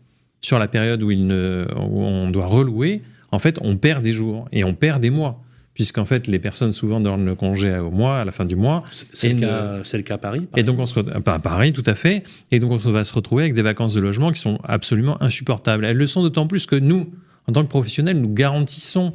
sur 0.40 0.61
la 0.61 0.68
période 0.68 1.03
où, 1.03 1.11
il 1.11 1.26
ne, 1.26 1.66
où 1.90 2.03
on 2.05 2.30
doit 2.30 2.47
relouer, 2.47 3.03
en 3.35 3.39
fait, 3.39 3.59
on 3.62 3.76
perd 3.76 4.03
des 4.03 4.12
jours 4.12 4.49
et 4.53 4.64
on 4.64 4.74
perd 4.74 5.01
des 5.03 5.11
mois. 5.11 5.41
Puisqu'en 5.74 6.05
fait, 6.05 6.28
les 6.28 6.39
personnes 6.39 6.70
souvent 6.70 7.01
donnent 7.01 7.24
le 7.24 7.35
congé 7.35 7.76
au 7.78 7.91
mois, 7.91 8.20
à 8.20 8.24
la 8.24 8.30
fin 8.30 8.45
du 8.45 8.55
mois. 8.55 8.85
C'est 9.12 9.30
le, 9.30 9.35
ne- 9.35 9.41
cas- 9.41 9.80
c'est 9.82 9.97
le 9.97 10.05
cas 10.05 10.14
à 10.14 10.18
Paris. 10.18 10.47
par 10.49 10.57
Et 10.61 10.62
donc, 10.62 10.78
on 10.78 10.87
se 10.87 11.01
pas 11.01 11.35
à 11.35 11.39
Paris, 11.41 11.72
tout 11.72 11.82
à 11.87 11.97
fait. 11.97 12.22
Et 12.53 12.61
donc, 12.61 12.70
on 12.70 12.76
va 12.93 13.03
se 13.03 13.12
retrouver 13.12 13.43
avec 13.43 13.55
des 13.55 13.62
vacances 13.62 13.93
de 13.95 14.01
logement 14.01 14.30
qui 14.30 14.41
sont 14.41 14.61
absolument 14.62 15.20
insupportables. 15.20 15.85
Elles 15.85 15.97
le 15.97 16.07
sont 16.07 16.22
d'autant 16.22 16.47
plus 16.47 16.66
que 16.66 16.76
nous, 16.76 17.11
en 17.49 17.53
tant 17.53 17.64
que 17.64 17.68
professionnels, 17.68 18.20
nous 18.20 18.32
garantissons 18.32 19.12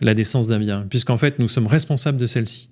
la 0.00 0.14
décence 0.14 0.46
d'un 0.46 0.60
bien, 0.60 0.86
puisqu'en 0.88 1.16
fait, 1.16 1.40
nous 1.40 1.48
sommes 1.48 1.66
responsables 1.66 2.18
de 2.18 2.26
celle-ci. 2.26 2.68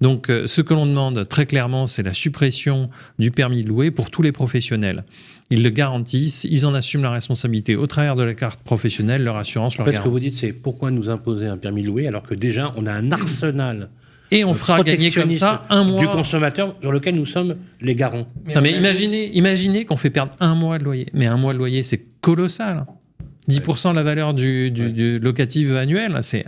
Donc, 0.00 0.30
euh, 0.30 0.46
ce 0.46 0.60
que 0.60 0.74
l'on 0.74 0.86
demande 0.86 1.26
très 1.28 1.46
clairement, 1.46 1.86
c'est 1.86 2.02
la 2.02 2.12
suppression 2.12 2.90
du 3.18 3.30
permis 3.30 3.62
de 3.62 3.68
louer 3.68 3.90
pour 3.90 4.10
tous 4.10 4.22
les 4.22 4.32
professionnels. 4.32 5.04
Ils 5.50 5.62
le 5.62 5.70
garantissent, 5.70 6.44
ils 6.50 6.66
en 6.66 6.74
assument 6.74 7.04
la 7.04 7.10
responsabilité 7.10 7.76
au 7.76 7.86
travers 7.86 8.16
de 8.16 8.24
la 8.24 8.34
carte 8.34 8.60
professionnelle, 8.60 9.22
leur 9.22 9.36
assurance, 9.36 9.78
leur 9.78 9.86
Parce 9.86 10.00
que 10.00 10.08
vous 10.08 10.18
dites, 10.18 10.34
c'est 10.34 10.52
pourquoi 10.52 10.90
nous 10.90 11.08
imposer 11.08 11.46
un 11.46 11.56
permis 11.56 11.82
de 11.82 11.86
louer 11.86 12.06
alors 12.06 12.24
que 12.24 12.34
déjà 12.34 12.74
on 12.76 12.86
a 12.86 12.92
un 12.92 13.12
arsenal 13.12 13.88
Et 14.32 14.44
on 14.44 14.54
fera 14.54 14.82
gagner 14.82 15.12
comme 15.12 15.32
ça 15.32 15.64
un 15.70 15.84
mois. 15.84 16.00
du 16.00 16.08
consommateur 16.08 16.74
sur 16.80 16.90
lequel 16.90 17.14
nous 17.14 17.26
sommes 17.26 17.56
les 17.80 17.94
garants. 17.94 18.26
Non, 18.54 18.60
mais 18.60 18.72
imaginez, 18.72 19.30
imaginez 19.34 19.84
qu'on 19.84 19.96
fait 19.96 20.10
perdre 20.10 20.32
un 20.40 20.56
mois 20.56 20.78
de 20.78 20.84
loyer. 20.84 21.06
Mais 21.14 21.26
un 21.26 21.36
mois 21.36 21.52
de 21.52 21.58
loyer, 21.58 21.84
c'est 21.84 22.04
colossal. 22.20 22.84
10% 23.48 23.90
de 23.92 23.96
la 23.96 24.02
valeur 24.02 24.34
du, 24.34 24.70
du, 24.70 24.82
Ouais. 24.86 24.90
du 24.90 25.18
locatif 25.18 25.70
annuel, 25.72 26.18
c'est 26.22 26.44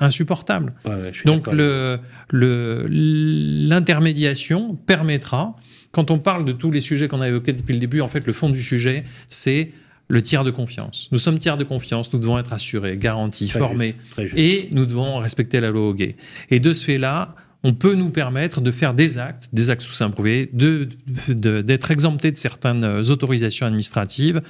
insupportable. 0.00 0.74
Ouais, 0.84 0.90
ouais, 0.92 1.12
Donc 1.24 1.44
d'accord. 1.46 1.54
le- 1.54 1.98
le- 2.32 2.86
l'intermédiation 2.88 4.74
permettra, 4.74 5.56
quand 5.90 6.10
on 6.10 6.18
parle 6.18 6.44
de 6.44 6.52
tous 6.52 6.70
les 6.70 6.80
sujets 6.80 7.08
qu'on 7.08 7.20
a 7.20 7.28
évoqués 7.28 7.52
depuis 7.52 7.72
le 7.74 7.80
début, 7.80 8.00
en 8.00 8.08
fait, 8.08 8.26
le 8.26 8.32
fond 8.32 8.50
du 8.50 8.62
sujet, 8.62 9.04
c'est 9.28 9.70
le 10.08 10.20
tiers 10.20 10.44
de 10.44 10.50
confiance. 10.50 11.08
Nous 11.12 11.18
sommes 11.18 11.38
tiers 11.38 11.56
de 11.56 11.64
confiance, 11.64 12.12
nous 12.12 12.18
devons 12.18 12.38
être 12.38 12.52
assurés, 12.52 12.98
garantis, 12.98 13.48
Très 13.48 13.58
formés, 13.58 13.94
juste, 13.98 14.10
très 14.12 14.26
juste. 14.26 14.38
et 14.38 14.68
nous 14.72 14.84
devons 14.84 15.16
respecter 15.18 15.60
la 15.60 15.70
loi 15.70 15.88
au 15.88 15.94
gay. 15.94 16.16
Et 16.50 16.60
de 16.60 16.72
ce 16.72 16.84
fait-là, 16.84 17.34
on 17.64 17.74
peut 17.74 17.94
nous 17.94 18.10
permettre 18.10 18.60
de 18.60 18.70
faire 18.72 18.92
des 18.94 19.18
actes, 19.18 19.48
des 19.52 19.70
actes 19.70 19.82
sous 19.82 20.02
improuvé, 20.02 20.50
de, 20.52 20.88
de- 21.28 21.62
d'être 21.62 21.90
exempté 21.90 22.30
de 22.32 22.36
certaines 22.36 22.82
euh, 22.84 23.02
autorisations 23.10 23.66
administratives. 23.66 24.40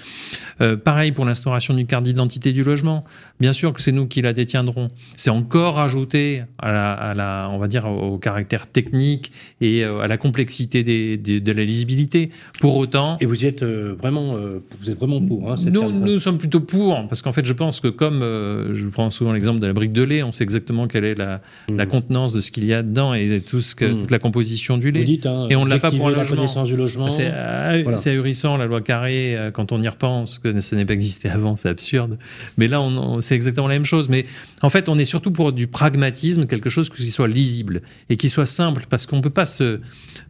Euh, 0.60 0.76
pareil 0.76 1.12
pour 1.12 1.24
l'instauration 1.24 1.74
d'une 1.74 1.86
carte 1.86 2.04
d'identité 2.04 2.52
du 2.52 2.64
logement. 2.64 3.04
Bien 3.40 3.52
sûr 3.52 3.72
que 3.72 3.80
c'est 3.82 3.92
nous 3.92 4.06
qui 4.06 4.22
la 4.22 4.32
détiendrons. 4.32 4.88
C'est 5.16 5.30
encore 5.30 5.78
ajouté 5.80 6.42
à 6.58 6.72
la, 6.72 6.92
à 6.92 7.14
la- 7.14 7.48
on 7.52 7.58
va 7.58 7.68
dire, 7.68 7.84
au 7.86 8.18
caractère 8.18 8.66
technique 8.66 9.32
et 9.60 9.84
euh, 9.84 9.98
à 10.00 10.06
la 10.06 10.16
complexité 10.16 10.82
des- 10.84 11.16
des- 11.16 11.40
de 11.40 11.52
la 11.52 11.64
lisibilité. 11.64 12.30
Pour 12.60 12.76
autant, 12.76 13.18
Et 13.20 13.26
vous 13.26 13.44
y 13.44 13.46
êtes 13.46 13.62
vraiment, 13.62 14.36
vous 14.80 14.90
êtes 14.90 14.98
vraiment 14.98 15.20
pour 15.20 15.50
hein, 15.52 15.56
cette 15.56 15.72
nous, 15.72 15.80
carte. 15.80 15.92
nous 15.94 16.16
sommes 16.18 16.38
plutôt 16.38 16.60
pour, 16.60 17.06
parce 17.08 17.20
qu'en 17.22 17.32
fait, 17.32 17.44
je 17.44 17.52
pense 17.52 17.80
que 17.80 17.88
comme 17.88 18.22
euh, 18.22 18.74
je 18.74 18.86
prends 18.88 19.10
souvent 19.10 19.32
l'exemple 19.32 19.60
de 19.60 19.66
la 19.66 19.72
brique 19.74 19.92
de 19.92 20.02
lait, 20.02 20.22
on 20.22 20.32
sait 20.32 20.44
exactement 20.44 20.86
quelle 20.88 21.04
est 21.04 21.18
la, 21.18 21.40
Mm. 21.68 21.76
la 21.76 21.86
contenance 21.86 22.32
de 22.32 22.40
ce 22.40 22.50
qu'il 22.50 22.64
y 22.64 22.72
a 22.72 22.82
dedans 22.82 23.01
et 23.14 23.40
tout 23.40 23.60
ce 23.60 23.74
que, 23.74 23.84
Mm. 23.84 23.98
toute 24.02 24.10
la 24.10 24.18
composition 24.18 24.78
du 24.78 24.90
lait. 24.92 25.04
dites, 25.04 25.26
hein, 25.26 25.46
Et 25.50 25.56
on 25.56 25.64
ne 25.64 25.70
l'a 25.70 25.78
pas 25.78 25.90
pour 25.90 26.06
un 26.08 26.12
logement. 26.12 26.64
du 26.64 26.76
logement. 26.76 27.10
C'est 27.10 27.28
Voilà. 27.28 27.96
c'est 27.96 28.10
ahurissant 28.10 28.56
la 28.56 28.66
loi 28.66 28.80
Carré 28.80 29.36
euh, 29.36 29.50
quand 29.50 29.72
on 29.72 29.82
y 29.82 29.88
repense, 29.88 30.38
que 30.38 30.58
ça 30.60 30.76
n'est 30.76 30.84
pas 30.84 30.92
existé 30.94 31.28
avant, 31.28 31.56
c'est 31.56 31.68
absurde. 31.68 32.18
Mais 32.56 32.68
là, 32.68 32.80
on, 32.80 32.96
on- 32.96 33.20
c'est 33.20 33.34
exactement 33.34 33.66
la 33.68 33.74
même 33.74 33.84
chose. 33.84 34.08
Mais 34.08 34.24
en 34.62 34.70
fait, 34.70 34.88
on 34.88 34.96
est 34.98 35.04
surtout 35.04 35.30
pour 35.32 35.52
du 35.52 35.66
pragmatisme, 35.66 36.46
quelque 36.46 36.70
chose 36.70 36.88
qui 36.90 37.10
soit 37.10 37.28
lisible 37.28 37.82
et 38.08 38.16
qui 38.16 38.28
soit 38.28 38.46
simple, 38.46 38.84
parce 38.88 39.06
qu'on 39.06 39.20
peut 39.20 39.30
pas 39.30 39.46
se. 39.46 39.80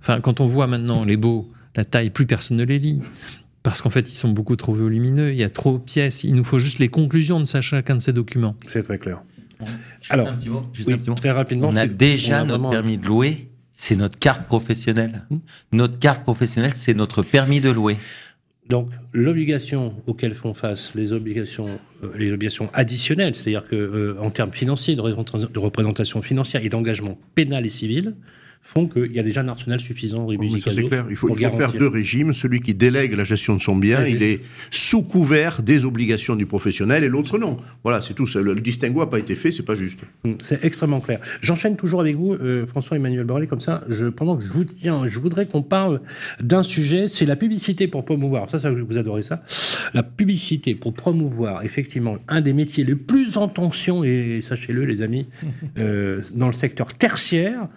Enfin, 0.01 0.21
quand 0.21 0.41
on 0.41 0.47
voit 0.47 0.67
maintenant 0.67 1.05
les 1.05 1.17
beaux, 1.17 1.51
la 1.77 1.85
taille, 1.85 2.11
plus 2.11 2.27
personne 2.27 2.57
ne 2.57 2.65
les 2.65 2.79
lit. 2.79 3.01
Parce 3.63 3.81
qu'en 3.81 3.91
fait, 3.91 4.11
ils 4.11 4.15
sont 4.17 4.29
beaucoup 4.31 4.57
trop 4.57 4.75
volumineux, 4.75 5.31
il 5.31 5.39
y 5.39 5.45
a 5.45 5.49
trop 5.49 5.75
de 5.79 5.83
pièces, 5.83 6.25
il 6.25 6.35
nous 6.35 6.43
faut 6.43 6.59
juste 6.59 6.81
les 6.81 6.89
conclusions 6.89 7.39
de 7.39 7.47
chacun 7.47 7.95
de 7.95 8.01
ces 8.01 8.13
documents. 8.13 8.57
C'est 8.67 8.83
très 8.83 8.99
clair. 8.99 9.23
Juste 10.01 10.13
Alors, 10.13 10.29
un 10.29 10.37
petit 10.37 10.49
mot. 10.49 10.67
juste 10.73 10.89
Oui, 10.89 10.95
un 10.95 10.99
petit 10.99 11.11
mot. 11.11 11.17
très 11.17 11.31
rapidement. 11.31 11.69
On 11.69 11.77
a 11.77 11.87
déjà 11.87 12.39
on 12.45 12.51
a 12.51 12.59
notre 12.59 12.71
permis 12.71 12.99
de 12.99 13.07
louer. 13.07 13.49
C'est 13.73 13.97
notre 13.97 14.19
carte 14.19 14.47
professionnelle. 14.47 15.27
Notre 15.73 15.99
carte 15.99 16.23
professionnelle, 16.23 16.73
c'est 16.75 16.95
notre 16.95 17.23
permis 17.23 17.61
de 17.61 17.71
louer. 17.71 17.97
Donc, 18.69 18.91
l'obligation 19.13 19.95
auquel 20.07 20.35
font 20.35 20.55
face 20.55 20.95
les 20.95 21.13
obligations, 21.13 21.81
euh, 22.05 22.13
les 22.17 22.33
obligations 22.33 22.71
additionnelles, 22.75 23.35
c'est-à-dire 23.35 23.67
que 23.67 23.75
euh, 23.75 24.17
en 24.21 24.31
termes 24.31 24.53
financiers, 24.53 24.95
de 24.95 25.59
représentation 25.59 26.23
financière 26.23 26.65
et 26.65 26.69
d'engagement 26.69 27.19
pénal 27.35 27.67
et 27.67 27.71
civil, 27.71 28.15
font 28.63 28.87
qu'il 28.87 29.13
y 29.13 29.19
a 29.19 29.23
déjà 29.23 29.43
un 29.43 29.49
arsenal 29.49 29.81
suffisant. 29.81 30.25
Oui, 30.25 30.39
mais 30.39 30.61
ça 30.61 30.71
c'est 30.71 30.85
clair. 30.85 31.07
Il 31.11 31.17
faut, 31.17 31.29
il 31.37 31.45
faut 31.45 31.57
faire 31.57 31.73
deux 31.73 31.89
régimes. 31.89 32.33
Celui 32.33 32.61
qui 32.61 32.75
délègue 32.75 33.13
la 33.15 33.25
gestion 33.25 33.57
de 33.57 33.61
son 33.61 33.77
bien, 33.77 34.07
il 34.07 34.23
est 34.23 34.41
sous 34.71 35.03
couvert 35.03 35.63
des 35.63 35.85
obligations 35.85 36.37
du 36.37 36.47
professionnel 36.47 37.05
et 37.05 37.09
l'autre 37.09 37.39
non. 37.39 37.57
Voilà, 37.83 38.01
c'est 38.01 38.15
tout. 38.15 38.27
Le, 38.35 38.55
le 38.55 38.61
distinguo 38.61 39.01
n'a 39.01 39.07
pas 39.07 39.19
été 39.19 39.35
fait, 39.35 39.51
c'est 39.51 39.65
pas 39.65 39.75
juste. 39.75 40.01
Mm, 40.25 40.33
C'est 40.39 40.65
extrêmement 40.65 41.01
clair. 41.01 41.21
J'enchaîne 41.41 41.77
toujours 41.77 42.01
avec 42.01 42.17
vous, 42.17 42.35
euh, 42.35 42.67
François-Emmanuel 42.67 43.25
Borrelli, 43.25 43.47
comme 43.47 43.61
ça, 43.61 43.85
je, 43.89 44.07
pendant 44.07 44.37
que 44.37 44.45
je 44.45 44.53
vous 44.53 44.65
tiens, 44.65 45.07
je 45.07 45.19
voudrais 45.19 45.47
qu'on 45.47 45.63
parle 45.63 46.01
d'un 46.41 46.63
sujet, 46.63 47.09
c'est 47.09 47.27
la 47.27 47.37
publicité 47.37 47.89
pour 47.89 48.05
promouvoir, 48.05 48.49
ça, 48.51 48.59
ça, 48.59 48.71
vous 48.71 48.99
adorez 48.99 49.23
ça, 49.23 49.43
la 49.95 50.03
publicité 50.03 50.75
pour 50.75 50.95
promouvoir, 50.95 51.65
effectivement, 51.65 52.19
un 52.29 52.41
des 52.41 52.53
métiers 52.53 52.85
les 52.85 52.95
plus 52.95 53.37
en 53.37 53.49
tension, 53.49 54.05
et 54.05 54.41
sachez-le, 54.43 54.85
les 54.85 55.03
amis, 55.03 55.27
euh, 55.81 56.23
dans 56.35 56.47
le 56.47 56.53
secteur 56.53 56.95
tertiaire, 56.95 57.69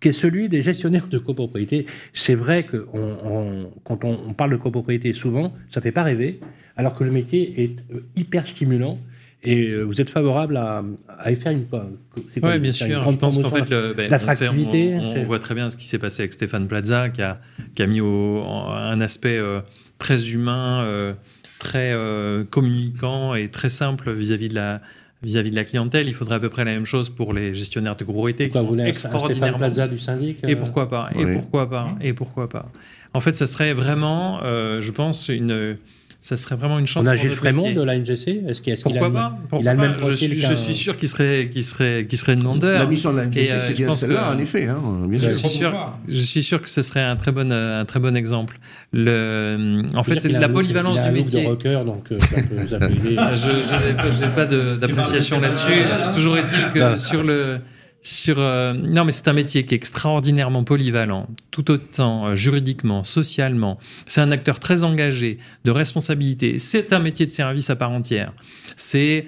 qui 0.00 0.08
est 0.08 0.12
celui 0.12 0.48
des 0.48 0.62
gestionnaires 0.62 1.08
de 1.08 1.18
copropriété. 1.18 1.86
C'est 2.12 2.34
vrai 2.34 2.64
que 2.64 2.86
on- 2.92 3.16
on- 3.24 3.70
quand 3.84 4.04
on, 4.04 4.18
on 4.28 4.32
parle 4.34 4.50
de 4.52 4.56
copropriété, 4.56 5.12
souvent, 5.12 5.54
ça 5.68 5.80
fait 5.80 5.92
pas 5.92 6.02
rêver, 6.02 6.40
alors 6.76 6.94
que 6.94 7.04
le 7.04 7.10
métier 7.10 7.62
est 7.62 7.76
euh, 7.92 8.00
hyper 8.16 8.46
stimulant. 8.46 8.98
Et 9.46 9.68
euh, 9.68 9.82
vous 9.82 10.00
êtes 10.00 10.08
favorable 10.08 10.56
à, 10.56 10.82
à 11.18 11.30
y 11.30 11.36
faire 11.36 11.52
une, 11.52 11.66
Oui, 11.70 12.40
bien 12.40 12.58
une 12.58 12.72
sûr. 12.72 12.98
grande 13.00 13.12
Je 13.12 13.18
pense 13.18 13.38
qu'en 13.38 13.50
fait, 13.50 13.68
le, 13.68 13.92
ben, 13.94 14.10
l'attractivité, 14.10 14.94
on, 14.98 15.22
voit 15.24 15.38
très 15.38 15.54
bien 15.54 15.68
ce 15.68 15.76
qui 15.76 15.84
s'est 15.86 15.98
passé 15.98 16.22
avec 16.22 16.32
Stéphane 16.32 16.66
Plaza, 16.66 17.10
qui 17.10 17.20
a, 17.20 17.38
qui 17.74 17.82
a 17.82 17.86
mis 17.86 18.00
au, 18.00 18.42
un 18.46 19.00
aspect 19.02 19.36
euh, 19.36 19.60
très 19.98 20.30
humain, 20.32 20.82
euh, 20.84 21.12
très 21.58 21.92
euh, 21.92 22.44
communicant 22.44 23.34
et 23.34 23.50
très 23.50 23.68
simple 23.68 24.12
vis-à-vis 24.12 24.48
de 24.48 24.54
la 24.54 24.80
vis-à-vis 25.24 25.50
de 25.50 25.56
la 25.56 25.64
clientèle. 25.64 26.06
Il 26.06 26.14
faudrait 26.14 26.36
à 26.36 26.40
peu 26.40 26.48
près 26.50 26.64
la 26.64 26.72
même 26.72 26.86
chose 26.86 27.10
pour 27.10 27.32
les 27.32 27.54
gestionnaires 27.54 27.96
de 27.96 28.04
copropriété 28.04 28.50
qui 28.50 28.58
sont 28.58 28.78
extraordinairement 28.78 29.58
Plaza 29.58 29.88
du 29.88 29.98
syndic 29.98 30.38
et 30.46 30.56
pourquoi 30.56 30.88
pas 30.88 31.08
Et 31.18 31.24
Oui. 31.24 31.34
pourquoi 31.34 31.68
pas 31.68 31.94
Et 32.00 32.12
pourquoi 32.12 32.48
pas 32.48 32.70
En 33.14 33.20
fait, 33.20 33.34
ça 33.34 33.46
serait 33.46 33.72
vraiment, 33.72 34.40
euh, 34.42 34.80
je 34.80 34.92
pense, 34.92 35.28
une, 35.28 35.76
ça 36.26 36.38
serait 36.38 36.56
vraiment 36.56 36.78
une 36.78 36.86
chance. 36.86 37.04
On 37.04 37.10
a 37.10 37.16
Gilles 37.16 37.32
Frémont 37.32 37.70
de 37.70 37.82
la 37.82 37.98
NGC 37.98 38.44
Est-ce 38.48 38.62
qu'il 38.62 38.74
Pourquoi 38.82 39.08
le- 39.08 39.12
pas 39.14 39.36
Pourquoi 39.46 39.58
il 39.60 39.68
a 39.68 39.74
le 39.74 39.80
même 39.80 39.92
je 39.92 39.98
profil 39.98 40.30
suis, 40.30 40.40
qu'un- 40.40 40.48
je 40.48 40.54
suis 40.54 40.74
sûr 40.74 40.96
qu'il 40.96 41.08
serait, 41.10 41.50
qu'il 41.52 41.62
serait, 41.64 42.06
qu'il 42.08 42.16
serait 42.18 42.34
demandeur. 42.34 42.78
La 42.78 42.86
mission 42.86 43.12
de 43.12 43.18
la 43.18 43.24
NGC, 43.26 43.52
euh, 43.52 43.58
c'est 43.58 43.70
je 43.72 43.76
bien 43.76 43.86
pense 43.88 44.00
celle-là, 44.00 44.30
que- 44.30 44.34
en 44.36 44.38
effet. 44.38 44.66
hein, 44.66 44.78
bien 45.06 45.20
Je 45.20 45.28
sûr. 45.30 45.38
suis, 45.50 45.58
sûr, 45.58 45.92
je 46.08 46.16
suis 46.16 46.42
sûr 46.42 46.62
que 46.62 46.70
ce 46.70 46.80
serait 46.80 47.02
un 47.02 47.16
très 47.16 47.30
bon, 47.30 47.52
euh, 47.52 47.82
un 47.82 47.84
très 47.84 48.00
bon 48.00 48.16
exemple. 48.16 48.56
Le, 48.94 49.82
en 49.94 50.02
Je 50.02 50.14
fait, 50.14 50.24
la 50.32 50.48
polyvalence 50.48 50.96
il 50.96 51.00
a 51.00 51.04
un 51.04 51.08
du 51.12 51.14
métier. 51.20 51.42
de 51.42 51.48
rocker, 51.48 51.82
donc 51.84 52.10
euh, 52.10 52.18
ça 52.20 52.36
peut 52.40 52.56
vous 52.56 52.72
appeler. 52.74 53.16
Je 53.34 54.24
n'ai 54.24 54.30
pas, 54.32 54.46
d'appréciation 54.46 55.40
là-dessus. 55.40 55.72
Toujours 56.14 56.38
est-il 56.38 56.72
que 56.72 56.96
sur 56.98 57.22
le. 57.22 57.58
Euh, 58.28 58.74
non, 58.74 59.04
mais 59.04 59.12
c'est 59.12 59.28
un 59.28 59.32
métier 59.32 59.64
qui 59.64 59.74
est 59.74 59.76
extraordinairement 59.76 60.64
polyvalent, 60.64 61.26
tout 61.50 61.70
autant 61.70 62.26
euh, 62.26 62.36
juridiquement, 62.36 63.02
socialement. 63.02 63.78
C'est 64.06 64.20
un 64.20 64.30
acteur 64.30 64.60
très 64.60 64.84
engagé, 64.84 65.38
de 65.64 65.70
responsabilité. 65.70 66.58
C'est 66.58 66.92
un 66.92 66.98
métier 66.98 67.24
de 67.26 67.30
service 67.30 67.70
à 67.70 67.76
part 67.76 67.90
entière. 67.90 68.32
C'est 68.76 69.26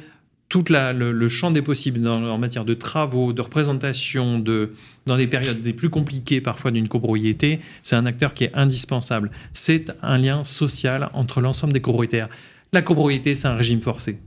tout 0.49 0.65
le, 0.69 1.11
le 1.11 1.29
champ 1.29 1.51
des 1.51 1.63
possibles 1.63 2.07
en 2.07 2.39
matière 2.39 2.65
de 2.65 2.75
travaux, 2.75 3.33
de 3.33 3.41
représentation, 3.41 4.39
de, 4.39 4.75
dans 5.07 5.17
des 5.17 5.27
périodes 5.27 5.65
les 5.65 5.73
plus 5.73 5.91
compliquées 5.91 6.41
parfois 6.41 6.71
d'une 6.71 6.87
copropriété. 6.87 7.59
C'est 7.83 7.97
un 7.97 8.07
acteur 8.07 8.33
qui 8.33 8.45
est 8.45 8.55
indispensable. 8.55 9.33
C'est 9.53 9.93
un 10.03 10.17
lien 10.17 10.45
social 10.45 11.09
entre 11.15 11.41
l'ensemble 11.41 11.73
des 11.73 11.81
copropriétaires. 11.81 12.29
La 12.73 12.83
copropriété, 12.83 13.35
c'est 13.35 13.49
un 13.49 13.57
régime 13.57 13.81
forcé. 13.81 14.21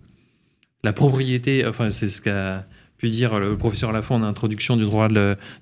La 0.84 0.92
propriété, 0.92 1.66
enfin, 1.66 1.90
c'est 1.90 2.08
ce 2.08 2.22
qu'a 2.22 2.66
pu 3.00 3.10
dire 3.10 3.40
le 3.40 3.58
professeur 3.58 3.92
Lafont 3.92 4.16
en 4.16 4.24
introduction 4.24 4.78
du 4.78 4.84
droit 4.84 5.08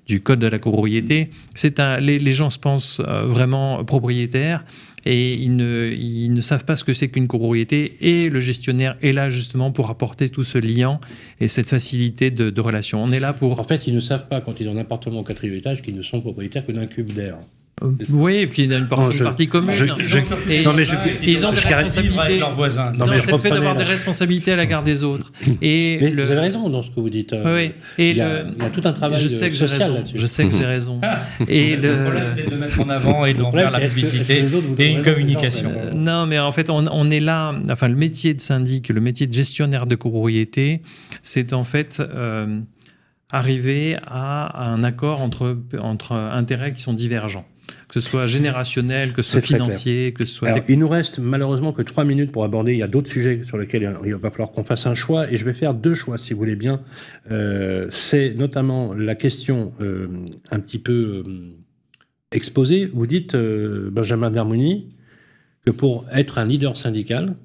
du 0.07 0.21
code 0.21 0.39
de 0.39 0.47
la 0.47 0.59
copropriété. 0.59 1.29
C'est 1.53 1.79
un, 1.79 1.99
les, 1.99 2.19
les 2.19 2.31
gens 2.33 2.49
se 2.49 2.59
pensent 2.59 2.99
euh, 2.99 3.25
vraiment 3.25 3.85
propriétaires 3.85 4.65
et 5.05 5.35
ils 5.35 5.55
ne, 5.55 5.93
ils 5.95 6.33
ne 6.33 6.41
savent 6.41 6.65
pas 6.65 6.75
ce 6.75 6.83
que 6.83 6.93
c'est 6.93 7.09
qu'une 7.09 7.27
copropriété 7.27 7.95
et 8.01 8.29
le 8.29 8.39
gestionnaire 8.39 8.97
est 9.01 9.11
là 9.11 9.29
justement 9.29 9.71
pour 9.71 9.89
apporter 9.89 10.29
tout 10.29 10.43
ce 10.43 10.57
lien 10.57 10.99
et 11.39 11.47
cette 11.47 11.69
facilité 11.69 12.31
de, 12.31 12.49
de 12.49 12.61
relation. 12.61 13.03
On 13.03 13.11
est 13.11 13.19
là 13.19 13.33
pour 13.33 13.59
En 13.59 13.63
fait, 13.63 13.87
ils 13.87 13.93
ne 13.93 13.99
savent 13.99 14.27
pas, 14.27 14.41
quand 14.41 14.59
ils 14.59 14.67
ont 14.67 14.73
un 14.73 14.77
appartement 14.77 15.19
au 15.19 15.23
quatrième 15.23 15.55
étage, 15.55 15.83
qu'ils 15.83 15.95
ne 15.95 16.01
sont 16.01 16.19
propriétaires 16.19 16.65
que 16.65 16.71
d'un 16.71 16.87
cube 16.87 17.13
d'air. 17.13 17.37
Oui, 18.09 18.37
et 18.37 18.47
puis 18.47 18.63
il 18.63 18.71
y 18.71 18.73
a 18.73 18.77
une 18.79 18.87
Non, 18.89 19.11
je- 19.11 19.23
partie 19.23 19.47
commune. 19.47 19.71
je- 19.71 19.85
je- 20.03 20.17
et, 20.51 20.63
non, 20.63 20.73
mais 20.73 20.83
je- 20.83 20.95
et 20.95 21.31
ils 21.31 21.45
ont 21.45 21.51
des 21.51 21.59
responsabilités. 21.59 22.19
avec 22.19 22.39
leurs 22.39 22.55
voisins. 22.55 22.91
Non, 22.93 23.05
Non, 23.05 23.11
mais 23.11 23.17
le 23.17 23.37
fait 23.37 23.49
d'avoir 23.51 23.75
des 23.75 23.83
responsabilités 23.83 24.51
à 24.53 24.55
l'égard 24.57 24.81
des 24.81 25.03
autres. 25.03 25.31
Et 25.61 25.99
Mais 26.01 26.09
le- 26.09 26.25
vous 26.25 26.31
avez 26.31 26.39
raison 26.41 26.69
dans 26.69 26.81
ce 26.81 26.89
que 26.89 26.99
vous 26.99 27.09
dites. 27.11 27.33
euh, 27.33 27.55
Oui. 27.55 27.71
Et 27.99 28.09
il, 28.11 28.17
y 28.17 28.21
a, 28.21 28.43
le- 28.43 28.49
il 28.57 28.63
y 28.63 28.65
a 28.65 28.69
tout 28.71 28.81
un 28.83 28.93
travail 28.93 29.19
je 29.21 29.27
sais 29.27 29.49
que 29.51 29.55
social 29.55 29.93
là-dessus. 29.93 30.17
Je 30.17 30.25
sais 30.25 30.45
que 30.45 30.55
j'ai 30.55 30.65
raison. 30.65 30.99
Et 31.47 31.75
Le 31.75 31.81
problème, 32.03 32.23
le, 32.29 32.31
c'est 32.35 32.45
de 32.45 32.49
le 32.51 32.57
mettre 32.57 32.81
en 32.81 32.89
avant 32.89 33.25
et 33.25 33.33
de 33.35 33.41
en 33.41 33.49
problème, 33.49 33.69
faire 33.69 33.79
la 33.79 33.87
publicité 33.87 34.43
que 34.75 34.81
et 34.81 34.91
une 34.93 35.03
communication. 35.03 35.71
Euh, 35.75 35.91
non, 35.93 36.25
mais 36.25 36.39
en 36.39 36.51
fait, 36.51 36.69
on, 36.71 36.83
on 36.91 37.09
est 37.11 37.19
là. 37.19 37.53
Enfin, 37.69 37.87
le 37.89 37.95
métier 37.95 38.33
de 38.33 38.41
syndic, 38.41 38.89
le 38.89 39.01
métier 39.01 39.27
de 39.27 39.33
gestionnaire 39.33 39.85
de 39.85 39.93
copropriété, 39.95 40.81
c'est 41.21 41.53
en 41.53 41.63
fait 41.63 41.99
euh, 42.01 42.59
arriver 43.31 43.97
à 44.07 44.63
un 44.71 44.83
accord 44.83 45.21
entre, 45.21 45.57
entre 45.79 46.13
intérêts 46.13 46.73
qui 46.73 46.81
sont 46.81 46.93
divergents. 46.93 47.45
Que 47.97 48.03
ce 48.03 48.09
soit 48.09 48.27
générationnel, 48.27 49.11
que 49.11 49.23
ce 49.23 49.31
soit 49.31 49.41
financier, 49.41 50.13
que 50.13 50.23
ce 50.23 50.31
soit. 50.31 50.49
Alors, 50.49 50.63
il 50.67 50.77
nous 50.77 50.87
reste 50.87 51.17
malheureusement 51.17 51.73
que 51.73 51.81
trois 51.81 52.03
minutes 52.03 52.31
pour 52.31 52.43
aborder. 52.43 52.73
Il 52.73 52.77
y 52.77 52.83
a 52.83 52.87
d'autres 52.87 53.09
sujets 53.09 53.43
sur 53.43 53.57
lesquels 53.57 53.97
il 54.05 54.13
va 54.13 54.29
falloir 54.29 54.51
qu'on 54.51 54.63
fasse 54.63 54.85
un 54.85 54.93
choix, 54.93 55.31
et 55.31 55.35
je 55.35 55.45
vais 55.45 55.55
faire 55.55 55.73
deux 55.73 55.95
choix, 55.95 56.19
si 56.19 56.33
vous 56.33 56.39
voulez 56.39 56.55
bien. 56.55 56.81
Euh, 57.31 57.87
c'est 57.89 58.35
notamment 58.35 58.93
la 58.93 59.15
question 59.15 59.73
euh, 59.81 60.07
un 60.51 60.59
petit 60.59 60.77
peu 60.77 61.23
euh, 61.25 61.55
exposée. 62.31 62.85
Vous 62.93 63.07
dites, 63.07 63.35
Benjamin 63.35 64.29
Dermouni, 64.29 64.89
que 65.65 65.71
pour 65.71 66.05
être 66.13 66.37
un 66.37 66.45
leader 66.45 66.77
syndical, 66.77 67.35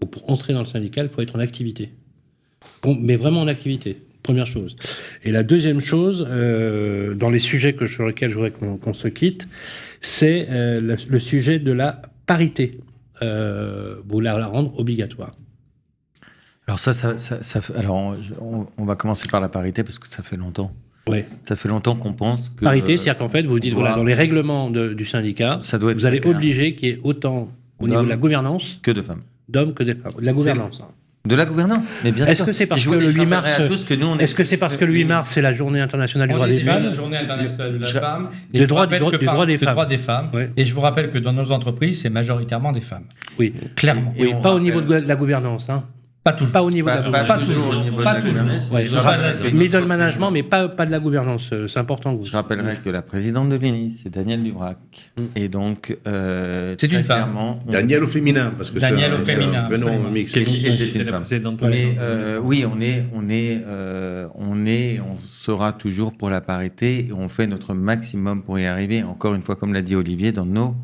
ou 0.00 0.06
pour 0.06 0.30
entrer 0.30 0.52
dans 0.52 0.60
le 0.60 0.66
syndical, 0.66 1.08
il 1.10 1.14
faut 1.14 1.20
être 1.20 1.34
en 1.34 1.40
activité. 1.40 1.90
Bon, 2.82 2.96
mais 2.98 3.16
vraiment 3.16 3.40
en 3.40 3.48
activité. 3.48 4.02
Première 4.22 4.46
chose. 4.46 4.76
Et 5.24 5.32
la 5.32 5.42
deuxième 5.42 5.80
chose, 5.80 6.26
euh, 6.28 7.14
dans 7.14 7.30
les 7.30 7.38
sujets 7.40 7.72
que, 7.72 7.86
sur 7.86 8.06
lesquels 8.06 8.30
je 8.30 8.34
voudrais 8.34 8.50
qu'on 8.50 8.94
se 8.94 9.08
quitte, 9.08 9.48
c'est 10.00 10.46
euh, 10.50 10.80
le, 10.80 10.96
le 11.08 11.18
sujet 11.18 11.58
de 11.58 11.72
la 11.72 12.02
parité. 12.26 12.78
Euh, 13.22 13.96
vous 14.08 14.20
la, 14.20 14.38
la 14.38 14.46
rendre 14.46 14.78
obligatoire. 14.78 15.32
Alors 16.66 16.78
ça, 16.78 16.92
ça, 16.92 17.18
ça- 17.18 17.60
alors 17.76 18.16
on, 18.78 18.84
va 18.84 18.94
commencer 18.96 19.26
par 19.28 19.40
la 19.40 19.48
parité 19.48 19.82
parce 19.82 19.98
que 19.98 20.06
ça 20.06 20.22
fait 20.22 20.36
longtemps. 20.36 20.72
Oui. 21.08 21.24
Ça 21.44 21.56
fait 21.56 21.68
longtemps 21.68 21.96
qu'on 21.96 22.12
pense 22.12 22.50
que 22.50 22.62
Parité, 22.64 22.96
c'est-à-dire 22.96 23.18
qu'en 23.18 23.28
fait, 23.28 23.42
vous 23.42 23.58
dites, 23.58 23.72
doit- 23.72 23.80
voilà, 23.82 23.96
dans 23.96 24.04
les 24.04 24.14
règlements 24.14 24.70
de- 24.70 24.92
du 24.94 25.04
syndicat, 25.04 25.58
ça 25.62 25.78
doit 25.78 25.90
être 25.92 25.98
vous 25.98 26.06
allez 26.06 26.20
obliger 26.24 26.76
qu'il 26.76 26.88
y 26.88 26.92
ait 26.92 27.00
autant, 27.02 27.50
au 27.78 27.88
niveau 27.88 28.02
de 28.02 28.08
la 28.08 28.16
gouvernance, 28.16 28.78
que 28.82 28.90
de 28.90 29.02
femmes. 29.02 29.22
d'hommes 29.48 29.74
que 29.74 29.82
des 29.82 29.94
femmes. 29.96 30.12
De 30.20 30.24
la 30.26 30.32
gouvernance. 30.32 30.80
Hein. 31.24 31.28
De 31.28 31.34
la 31.36 31.44
gouvernance, 31.44 31.84
mais 32.02 32.12
bien 32.12 32.24
Est-ce 32.26 32.36
sûr. 32.36 32.46
que 32.46 32.52
c'est 32.52 32.66
parce 32.66 32.80
Je 32.80 32.88
que 32.88 32.94
le 32.94 33.10
je 33.10 33.18
8 33.18 33.26
mars, 33.26 33.48
Est-ce 34.20 34.34
que 34.34 34.42
c'est 34.44 34.56
parce 34.56 34.76
que 34.78 34.84
le 34.86 34.92
8 34.94 35.04
mars, 35.04 35.30
c'est 35.30 35.42
la 35.42 35.52
journée 35.52 35.80
internationale 35.80 36.28
du 36.28 36.34
droit 36.34 36.46
des 36.46 36.60
femmes 36.60 36.82
la 36.84 36.90
journée 36.90 37.16
internationale 37.18 37.72
de 37.74 37.78
la 37.78 37.86
femme. 37.86 38.28
des 38.52 38.58
Et 38.58 38.58
je 38.58 38.64
vous 38.64 38.68
droits- 38.68 38.80
rappelle 38.80 38.98
des 39.86 39.98
femmes. 39.98 40.30
Et 40.56 40.64
je 40.64 40.74
vous 40.74 40.80
rappelle 40.80 41.10
que 41.10 41.18
dans 41.18 41.32
nos 41.34 41.52
entreprises, 41.52 42.00
c'est 42.00 42.10
majoritairement 42.10 42.72
des 42.72 42.80
femmes. 42.80 43.04
Oui, 43.38 43.52
Clairement. 43.76 44.14
Et 44.16 44.26
oui 44.26 44.34
pas 44.42 44.54
au 44.54 44.60
niveau 44.60 44.80
de 44.80 44.94
la 44.94 45.14
gouvernance. 45.14 45.68
Pas 46.22 46.34
toujours. 46.34 46.52
Pas 46.52 46.62
au 46.62 46.70
niveau 46.70 46.86
Pas, 46.86 47.00
de 47.00 47.10
la 47.10 47.24
pas 47.24 47.38
gouvernance. 47.38 47.48
toujours 47.48 47.64
toujours, 47.64 47.80
au 47.80 47.82
niveau 47.84 48.02
pas 48.02 48.20
de 48.20 48.24
la 48.26 48.30
gouvernance. 48.30 48.70
Ouais, 48.70 49.52
Middle 49.52 49.86
management, 49.86 50.30
mais 50.30 50.42
pas, 50.42 50.68
pas 50.68 50.84
de 50.84 50.90
la 50.90 50.98
gouvernance. 51.00 51.48
euh, 51.52 51.66
C'est 51.66 51.78
important. 51.78 52.14
vous- 52.14 52.26
Je 52.26 52.32
rappellerai 52.32 52.76
que 52.84 52.90
la 52.90 53.00
présidente 53.00 53.48
de 53.48 53.56
l'UNI, 53.56 53.94
c'est 54.02 54.10
Danielle 54.10 54.42
Dubrac. 54.42 54.76
Mm. 55.16 55.22
Et 55.36 55.48
donc, 55.48 55.96
euh, 56.06 56.74
C'est 56.78 56.92
une 56.92 57.02
femme. 57.02 57.22
clairement, 57.32 57.58
on- 57.66 57.72
Daniel 57.72 58.04
au 58.04 58.06
féminin, 58.06 58.52
parce 58.54 58.70
que 58.70 58.78
Daniel 58.78 59.12
c'est 59.16 59.22
au 59.22 59.24
féminin, 59.24 59.64
un. 59.70 60.14
Et 60.14 60.26
c'est 60.26 60.40
une 60.94 61.04
femme. 61.06 61.22
Mais 61.62 61.96
euh, 61.98 62.38
oui, 62.42 62.66
on 62.70 62.78
est, 62.82 63.06
on 63.14 63.26
est, 63.30 63.62
euh, 63.66 64.28
on 64.34 64.66
est, 64.66 65.00
on 65.00 65.16
sera 65.26 65.72
toujours 65.72 66.12
pour 66.14 66.28
la 66.28 66.42
parité 66.42 67.06
et 67.08 67.12
on 67.14 67.30
fait 67.30 67.46
notre 67.46 67.72
maximum 67.72 68.42
pour 68.42 68.58
y 68.58 68.66
arriver. 68.66 69.02
Encore 69.02 69.34
une 69.34 69.42
fois, 69.42 69.56
comme 69.56 69.72
l'a 69.72 69.80
dit 69.82 69.96
Olivier, 69.96 70.32
dans 70.32 70.44
nos 70.44 70.74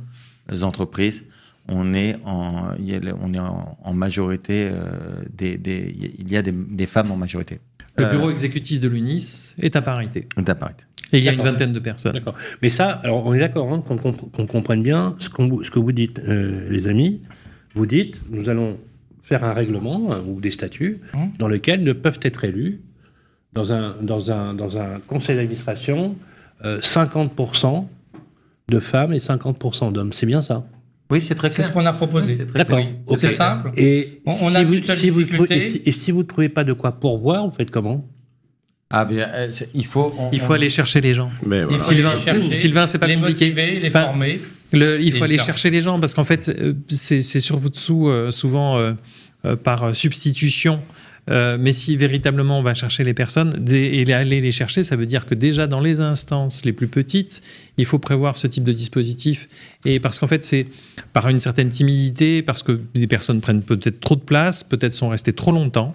entreprises, 0.62 1.24
on 1.68 1.94
est 1.94 2.16
en, 2.24 2.74
il 2.78 2.88
y 2.90 2.94
a 2.94 3.00
le- 3.00 3.14
on 3.20 3.32
est 3.34 3.38
en, 3.38 3.76
en 3.82 3.92
majorité 3.94 4.68
euh, 4.72 5.22
des, 5.36 5.58
des- 5.58 5.94
il 6.18 6.30
y 6.30 6.36
a 6.36 6.42
des, 6.42 6.52
des 6.52 6.86
femmes 6.86 7.10
en 7.10 7.16
majorité. 7.16 7.60
Le 7.98 8.04
Euh, 8.04 8.10
bureau 8.10 8.30
exécutif 8.30 8.80
de 8.80 8.88
l'UNIS 8.88 9.54
est 9.60 9.74
à 9.76 9.82
parité. 9.82 10.26
de 10.36 10.44
la 10.46 10.54
parité. 10.54 10.84
Et 11.12 11.18
il 11.18 11.24
y 11.24 11.28
a 11.28 11.32
une 11.32 11.40
vingtaine 11.42 11.72
de 11.72 11.78
personnes. 11.78 12.12
D'accord. 12.14 12.34
Mais 12.62 12.68
ça, 12.70 12.90
alors 12.90 13.24
on 13.26 13.32
est 13.32 13.38
d'accord, 13.38 13.72
hein, 13.72 13.80
qu'on 13.86 13.96
compre- 13.96 14.30
qu'on 14.30 14.46
comprenne 14.46 14.82
bien 14.82 15.14
ce, 15.18 15.28
que 15.30 15.78
vous 15.78 15.92
dites, 15.92 16.18
euh, 16.18 16.68
les 16.70 16.88
amis. 16.88 17.20
Vous 17.74 17.86
dites, 17.86 18.20
nous 18.30 18.48
allons 18.48 18.78
faire 19.22 19.44
un 19.44 19.52
règlement 19.52 20.12
euh, 20.12 20.20
ou 20.26 20.40
des 20.40 20.50
statuts 20.50 21.00
Hum. 21.14 21.30
dans 21.38 21.48
lesquels 21.48 21.82
ne 21.84 21.92
peuvent 21.92 22.18
être 22.22 22.44
élus 22.44 22.80
dans 23.52 23.72
un, 23.72 23.94
dans 24.02 24.30
un, 24.30 24.52
dans 24.54 24.78
un 24.78 24.98
conseil 25.06 25.36
d'administration 25.36 26.16
euh, 26.64 26.80
50% 26.80 27.86
de 28.68 28.80
femmes 28.80 29.12
et 29.12 29.18
50% 29.18 29.92
d'hommes. 29.92 30.12
C'est 30.12 30.26
bien 30.26 30.42
ça? 30.42 30.66
Oui, 31.10 31.20
c'est 31.20 31.34
très 31.36 31.50
C'est 31.50 31.56
clair. 31.56 31.66
ce 31.68 31.72
qu'on 31.72 31.86
a 31.86 31.92
proposé. 31.92 32.32
Oui, 32.32 32.36
c'est 32.38 32.52
D'accord. 32.52 32.80
C'est 33.18 33.28
simple. 33.28 33.70
Et 33.76 34.20
On- 34.26 34.30
on 34.32 34.34
si 34.50 34.56
a 34.56 34.64
vous, 34.64 34.74
si 34.74 35.26
trouvez- 35.28 35.54
et 35.56 35.60
si, 35.60 35.82
et 35.86 35.92
si 35.92 36.10
vous 36.10 36.18
ne 36.18 36.26
trouvez 36.26 36.48
pas 36.48 36.64
de 36.64 36.72
quoi 36.72 36.92
pourvoir, 36.92 37.46
vous 37.46 37.54
faites 37.56 37.70
comment? 37.70 38.08
Ah 38.90 39.04
bien, 39.04 39.28
euh, 39.32 39.48
c'est- 39.52 39.68
il 39.74 39.84
faut. 39.86 40.12
on- 40.18 40.30
Il 40.32 40.40
faut 40.40 40.52
on- 40.52 40.54
aller 40.54 40.68
chercher 40.68 41.00
les 41.00 41.12
gens. 41.14 41.30
Mais 41.44 41.64
voilà. 41.64 41.82
Sylvain, 41.82 42.12
Sylvain, 42.54 42.86
c'est 42.86 42.98
pas 42.98 43.06
les 43.08 43.16
compliqué. 43.16 43.46
motiver, 43.46 43.80
les 43.80 43.88
Enfin, 43.88 44.02
former. 44.04 44.40
Le- 44.72 45.00
il 45.00 45.12
faut 45.12 45.18
le 45.18 45.24
aller 45.24 45.36
faire. 45.36 45.46
chercher 45.46 45.70
les 45.70 45.80
gens 45.80 45.98
parce 46.00 46.14
qu'en 46.14 46.24
fait, 46.24 46.48
euh, 46.48 46.72
c'est 46.88 47.20
c'est 47.20 47.40
surtout 47.40 48.08
euh, 48.08 48.30
souvent 48.30 48.78
euh, 48.78 48.92
euh, 49.44 49.56
par 49.56 49.94
substitution. 49.94 50.80
Euh, 51.28 51.56
mais 51.58 51.72
si 51.72 51.96
véritablement 51.96 52.58
on 52.60 52.62
va 52.62 52.74
chercher 52.74 53.02
les 53.02 53.14
personnes 53.14 53.64
et 53.68 54.12
aller 54.12 54.40
les 54.40 54.52
chercher, 54.52 54.82
ça 54.82 54.94
veut 54.94 55.06
dire 55.06 55.26
que 55.26 55.34
déjà 55.34 55.66
dans 55.66 55.80
les 55.80 56.00
instances 56.00 56.64
les 56.64 56.72
plus 56.72 56.86
petites, 56.86 57.42
il 57.78 57.84
faut 57.84 57.98
prévoir 57.98 58.36
ce 58.36 58.46
type 58.46 58.64
de 58.64 58.72
dispositif. 58.72 59.48
Et 59.84 59.98
parce 59.98 60.18
qu'en 60.18 60.28
fait, 60.28 60.44
c'est 60.44 60.66
par 61.12 61.28
une 61.28 61.40
certaine 61.40 61.68
timidité, 61.68 62.42
parce 62.42 62.62
que 62.62 62.80
des 62.94 63.06
personnes 63.06 63.40
prennent 63.40 63.62
peut-être 63.62 64.00
trop 64.00 64.16
de 64.16 64.20
place, 64.20 64.62
peut-être 64.62 64.92
sont 64.92 65.08
restées 65.08 65.32
trop 65.32 65.52
longtemps. 65.52 65.94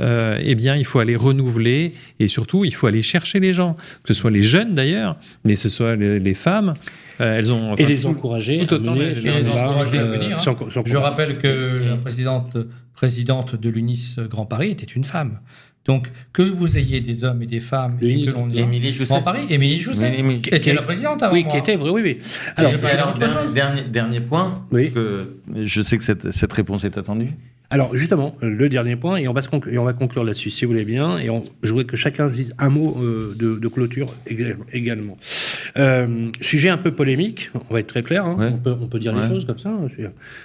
euh, 0.00 0.40
eh 0.42 0.56
bien, 0.56 0.74
il 0.74 0.84
faut 0.84 0.98
aller 0.98 1.14
renouveler 1.14 1.92
et 2.18 2.26
surtout, 2.26 2.64
il 2.64 2.74
faut 2.74 2.88
aller 2.88 3.02
chercher 3.02 3.38
les 3.38 3.52
gens, 3.52 3.74
que 4.02 4.12
ce 4.12 4.14
soit 4.14 4.32
les 4.32 4.42
jeunes 4.42 4.74
d'ailleurs, 4.74 5.16
mais 5.44 5.54
ce 5.54 5.68
soit 5.68 5.94
les 5.94 6.34
femmes. 6.34 6.74
Euh, 7.20 7.38
elles 7.38 7.52
ont 7.52 7.70
Et 7.76 7.82
enfin, 7.82 7.84
les 7.86 7.98
tout- 8.00 8.06
encourager 8.08 8.66
tout 8.66 8.74
à 8.74 8.78
autant 8.78 8.94
les- 8.94 9.14
les 9.14 9.14
le 9.14 9.42
débat, 9.42 9.64
encourager 9.64 9.98
à 9.98 10.04
venir, 10.04 10.38
hein. 10.38 10.42
sans 10.70 10.84
Je 10.84 10.96
rappelle 10.96 11.38
que 11.38 11.82
Et- 11.82 11.88
la 11.88 11.96
présidente, 11.96 12.56
présidente 12.94 13.54
de 13.54 13.68
l'UNIS 13.68 14.16
Grand 14.30 14.46
Paris 14.46 14.70
était 14.70 14.84
une 14.86 15.04
femme. 15.04 15.40
Donc, 15.86 16.08
que 16.32 16.42
vous 16.42 16.78
ayez 16.78 17.00
des 17.02 17.24
hommes 17.24 17.42
et 17.42 17.46
des 17.46 17.60
femmes, 17.60 17.98
et 18.00 18.06
Oui, 18.06 18.24
que 18.24 18.30
l'on 18.30 18.48
ait 18.50 18.56
Émilie 18.60 18.90
Jousset. 18.92 19.12
Grand 19.12 19.22
Paris, 19.22 19.42
Émilie 19.50 19.80
Jousset, 19.80 20.18
Émilie- 20.18 20.40
qui 20.40 20.48
était 20.54 20.72
la 20.72 20.80
présidente 20.80 21.22
avant 21.22 21.34
Oui, 21.34 21.44
moi. 21.44 21.52
qui 21.52 21.58
était, 21.58 21.76
oui, 21.76 21.90
oui. 21.90 22.00
oui. 22.02 22.18
Alors, 22.56 22.72
Alors, 22.82 23.14
Et 23.50 23.52
dernier, 23.52 23.82
dernier, 23.82 24.20
point, 24.20 24.64
Oui. 24.72 24.88
parce 24.90 24.94
que 24.94 25.36
je 25.62 25.82
sais 25.82 25.98
que 25.98 26.04
cette, 26.04 26.30
cette 26.30 26.52
réponse 26.54 26.84
est 26.84 26.96
attendue. 26.96 27.32
Alors 27.70 27.96
justement, 27.96 28.36
le 28.40 28.68
dernier 28.68 28.94
point, 28.94 29.16
et 29.16 29.26
on 29.26 29.32
va, 29.32 29.42
se 29.42 29.48
conclure, 29.48 29.72
et 29.74 29.78
on 29.78 29.84
va 29.84 29.94
conclure 29.94 30.22
là-dessus, 30.22 30.50
si 30.50 30.64
vous 30.64 30.70
voulez 30.72 30.84
bien, 30.84 31.18
et 31.18 31.30
on, 31.30 31.42
je 31.62 31.70
voudrais 31.70 31.86
que 31.86 31.96
chacun 31.96 32.28
se 32.28 32.34
dise 32.34 32.54
un 32.58 32.68
mot 32.68 32.96
euh, 33.02 33.34
de, 33.36 33.58
de 33.58 33.68
clôture 33.68 34.14
ég- 34.30 34.54
également. 34.72 35.16
Euh, 35.76 36.28
sujet 36.40 36.68
un 36.68 36.76
peu 36.78 36.92
polémique, 36.92 37.50
on 37.68 37.74
va 37.74 37.80
être 37.80 37.86
très 37.88 38.02
clair, 38.02 38.26
hein, 38.26 38.36
Ouais. 38.38 38.50
on, 38.52 38.58
peut, 38.58 38.76
on 38.80 38.86
peut 38.88 38.98
dire 39.00 39.12
Ouais. 39.14 39.22
les 39.22 39.28
choses 39.28 39.46
comme 39.46 39.58
ça, 39.58 39.70
hein, 39.70 39.88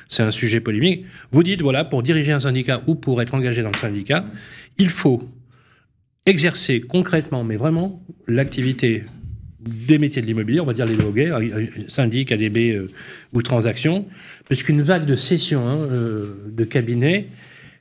c'est 0.09 0.23
un 0.23 0.31
sujet 0.31 0.59
polémique. 0.59 1.05
Vous 1.31 1.43
dites, 1.43 1.61
voilà, 1.61 1.83
pour 1.85 2.01
diriger 2.03 2.31
un 2.31 2.39
syndicat 2.39 2.81
ou 2.87 2.95
pour 2.95 3.21
être 3.21 3.33
engagé 3.35 3.61
dans 3.61 3.71
le 3.71 3.77
syndicat, 3.79 4.25
il 4.77 4.89
faut 4.89 5.21
exercer 6.25 6.81
concrètement, 6.81 7.43
mais 7.43 7.57
vraiment, 7.57 8.01
l'activité 8.27 9.03
des 9.61 9.97
métiers 9.97 10.21
de 10.21 10.27
l'immobilier, 10.27 10.59
on 10.61 10.65
va 10.65 10.73
dire 10.73 10.85
les 10.85 10.95
loguets, 10.95 11.31
syndic, 11.87 12.31
ADB 12.31 12.57
euh, 12.57 12.87
ou 13.33 13.41
transactions, 13.41 14.05
parce 14.47 14.63
qu'une 14.63 14.81
vague 14.81 15.05
de 15.05 15.15
cession 15.15 15.67
hein, 15.67 15.77
euh, 15.91 16.33
de 16.49 16.63
cabinets 16.63 17.27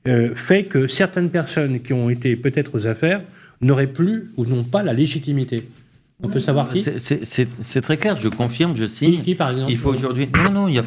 euh, 0.06 0.34
fait 0.34 0.64
que 0.64 0.88
certaines 0.88 1.30
personnes 1.30 1.80
qui 1.80 1.92
ont 1.92 2.10
été 2.10 2.34
peut-être 2.36 2.74
aux 2.74 2.86
affaires 2.86 3.22
n'auraient 3.60 3.86
plus 3.92 4.30
ou 4.36 4.44
n'ont 4.44 4.64
pas 4.64 4.82
la 4.82 4.92
légitimité. 4.92 5.68
On 6.20 6.28
peut 6.28 6.40
savoir 6.40 6.68
qui 6.72 6.82
C'est- 6.82 7.80
très 7.80 7.96
clair, 7.96 8.16
je 8.20 8.28
confirme, 8.28 8.74
je 8.74 8.86
signe. 8.88 9.22
qui, 9.22 9.36
par 9.36 9.50
exemple 9.52 9.70
Il 9.70 9.78
faut 9.78 9.90
aujourd'hui. 9.94 10.26
Non, 10.34 10.50
non, 10.52 10.66
il 10.68 10.72
n'y 10.72 10.78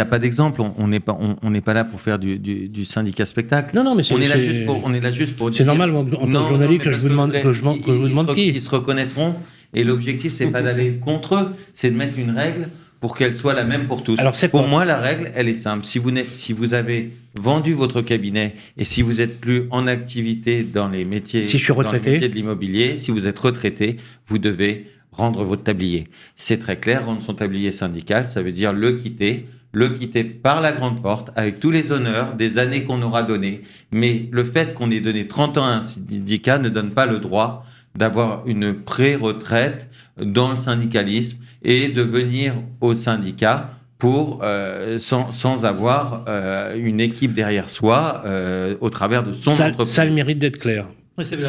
a 0.00 0.04
pas 0.06 0.18
d'exemple. 0.18 0.62
On- 0.62 0.72
On 0.78 0.88
n'est 0.88 1.00
pas, 1.00 1.14
on, 1.20 1.36
on 1.42 1.50
n'est 1.50 1.60
pas 1.60 1.74
là 1.74 1.84
pour 1.84 2.00
faire 2.00 2.18
du, 2.18 2.38
du, 2.38 2.68
du 2.68 2.86
syndicat 2.86 3.26
spectacle. 3.26 3.76
Non, 3.76 3.84
non, 3.84 3.94
mais 3.94 4.02
c'est 4.02 4.14
On 4.14 4.20
est 4.22 4.28
là 4.28 4.40
juste 4.40 4.64
pour. 4.64 4.82
On 4.86 4.94
est 4.94 5.00
là 5.02 5.12
juste 5.12 5.36
pour. 5.36 5.52
C'est 5.54 5.64
normal, 5.64 5.94
en 5.94 6.04
tant 6.06 6.24
que 6.26 6.48
journaliste, 6.48 6.80
que 6.84 6.92
je 6.92 6.96
vous 6.98 7.10
demande- 7.10 7.34
vous 7.36 7.42
que 7.42 7.52
je 7.52 7.60
demande- 7.60 7.82
que 7.82 7.92
je 7.92 7.92
vous 7.98 8.06
ils- 8.06 8.10
demande 8.10 8.26
ils 8.28 8.30
se- 8.30 8.34
qui. 8.36 8.48
Ils 8.48 8.60
se 8.62 8.70
reconnaîtront. 8.70 9.34
Et 9.74 9.84
l'objectif, 9.84 10.32
c'est 10.32 10.46
pas 10.48 10.62
d'aller 10.62 10.98
contre 11.00 11.34
eux, 11.36 11.54
c'est 11.72 11.90
de 11.90 11.96
mettre 11.96 12.18
une 12.18 12.30
règle 12.30 12.68
pour 13.00 13.16
qu'elle 13.16 13.36
soit 13.36 13.52
la 13.52 13.64
même 13.64 13.86
pour 13.86 14.02
tous. 14.02 14.18
Alors, 14.18 14.34
c'est 14.36 14.48
pour 14.48 14.60
quoi 14.60 14.68
moi, 14.70 14.84
la 14.86 14.96
règle, 14.98 15.30
elle 15.34 15.48
est 15.48 15.54
simple. 15.54 15.84
Si 15.84 15.98
vous, 15.98 16.10
n'êtes- 16.10 16.26
si 16.26 16.52
vous 16.54 16.72
avez 16.72 17.10
vendu 17.38 17.74
votre 17.74 18.00
cabinet 18.00 18.54
et 18.78 18.84
si 18.84 19.02
vous 19.02 19.20
êtes 19.20 19.40
plus 19.40 19.64
en 19.70 19.86
activité 19.86 20.62
dans 20.62 20.88
les 20.88 21.04
métiers, 21.04 21.42
Si 21.44 21.58
je 21.58 21.64
suis 21.64 21.74
dans 21.74 21.92
les 21.92 22.00
métiers 22.00 22.28
de 22.30 22.34
l'immobilier, 22.34 22.96
si 22.96 23.10
vous 23.10 23.26
êtes 23.26 23.38
retraité, 23.38 23.96
vous 24.26 24.38
devez 24.38 24.86
rendre 25.12 25.44
votre 25.44 25.62
tablier. 25.64 26.08
C'est 26.34 26.58
très 26.58 26.76
clair, 26.78 27.04
rendre 27.06 27.20
son 27.22 27.34
tablier 27.34 27.70
syndical, 27.72 28.26
ça 28.26 28.42
veut 28.42 28.52
dire 28.52 28.72
le 28.72 28.92
quitter, 28.92 29.46
le 29.72 29.88
quitter 29.90 30.24
par 30.24 30.60
la 30.62 30.72
grande 30.72 31.02
porte, 31.02 31.30
avec 31.36 31.60
tous 31.60 31.70
les 31.70 31.92
honneurs 31.92 32.34
des 32.34 32.58
années 32.58 32.84
qu'on 32.84 33.02
aura 33.02 33.22
données. 33.22 33.60
Mais 33.92 34.28
le 34.30 34.44
fait 34.44 34.72
qu'on 34.72 34.90
ait 34.90 35.00
donné 35.00 35.28
30 35.28 35.58
ans 35.58 35.64
à 35.66 35.70
un 35.72 35.82
syndicat 35.82 36.58
ne 36.58 36.68
donne 36.68 36.90
pas 36.90 37.06
le 37.06 37.18
droit 37.18 37.66
d'avoir 37.96 38.42
une 38.46 38.74
pré-retraite 38.74 39.88
dans 40.20 40.52
le 40.52 40.58
syndicalisme 40.58 41.38
et 41.62 41.88
de 41.88 42.02
venir 42.02 42.54
au 42.80 42.94
syndicat 42.94 43.70
pour 43.98 44.40
euh, 44.42 44.98
sans, 44.98 45.30
sans 45.30 45.64
avoir 45.64 46.24
euh, 46.28 46.74
une 46.76 47.00
équipe 47.00 47.32
derrière 47.32 47.68
soi 47.68 48.22
euh, 48.26 48.74
au 48.80 48.90
travers 48.90 49.22
de 49.22 49.32
son 49.32 49.54
ça, 49.54 49.68
entreprise. 49.68 49.94
ça 49.94 50.02
a 50.02 50.04
le 50.04 50.12
mérite 50.12 50.38
d'être 50.38 50.58
clair. 50.58 50.86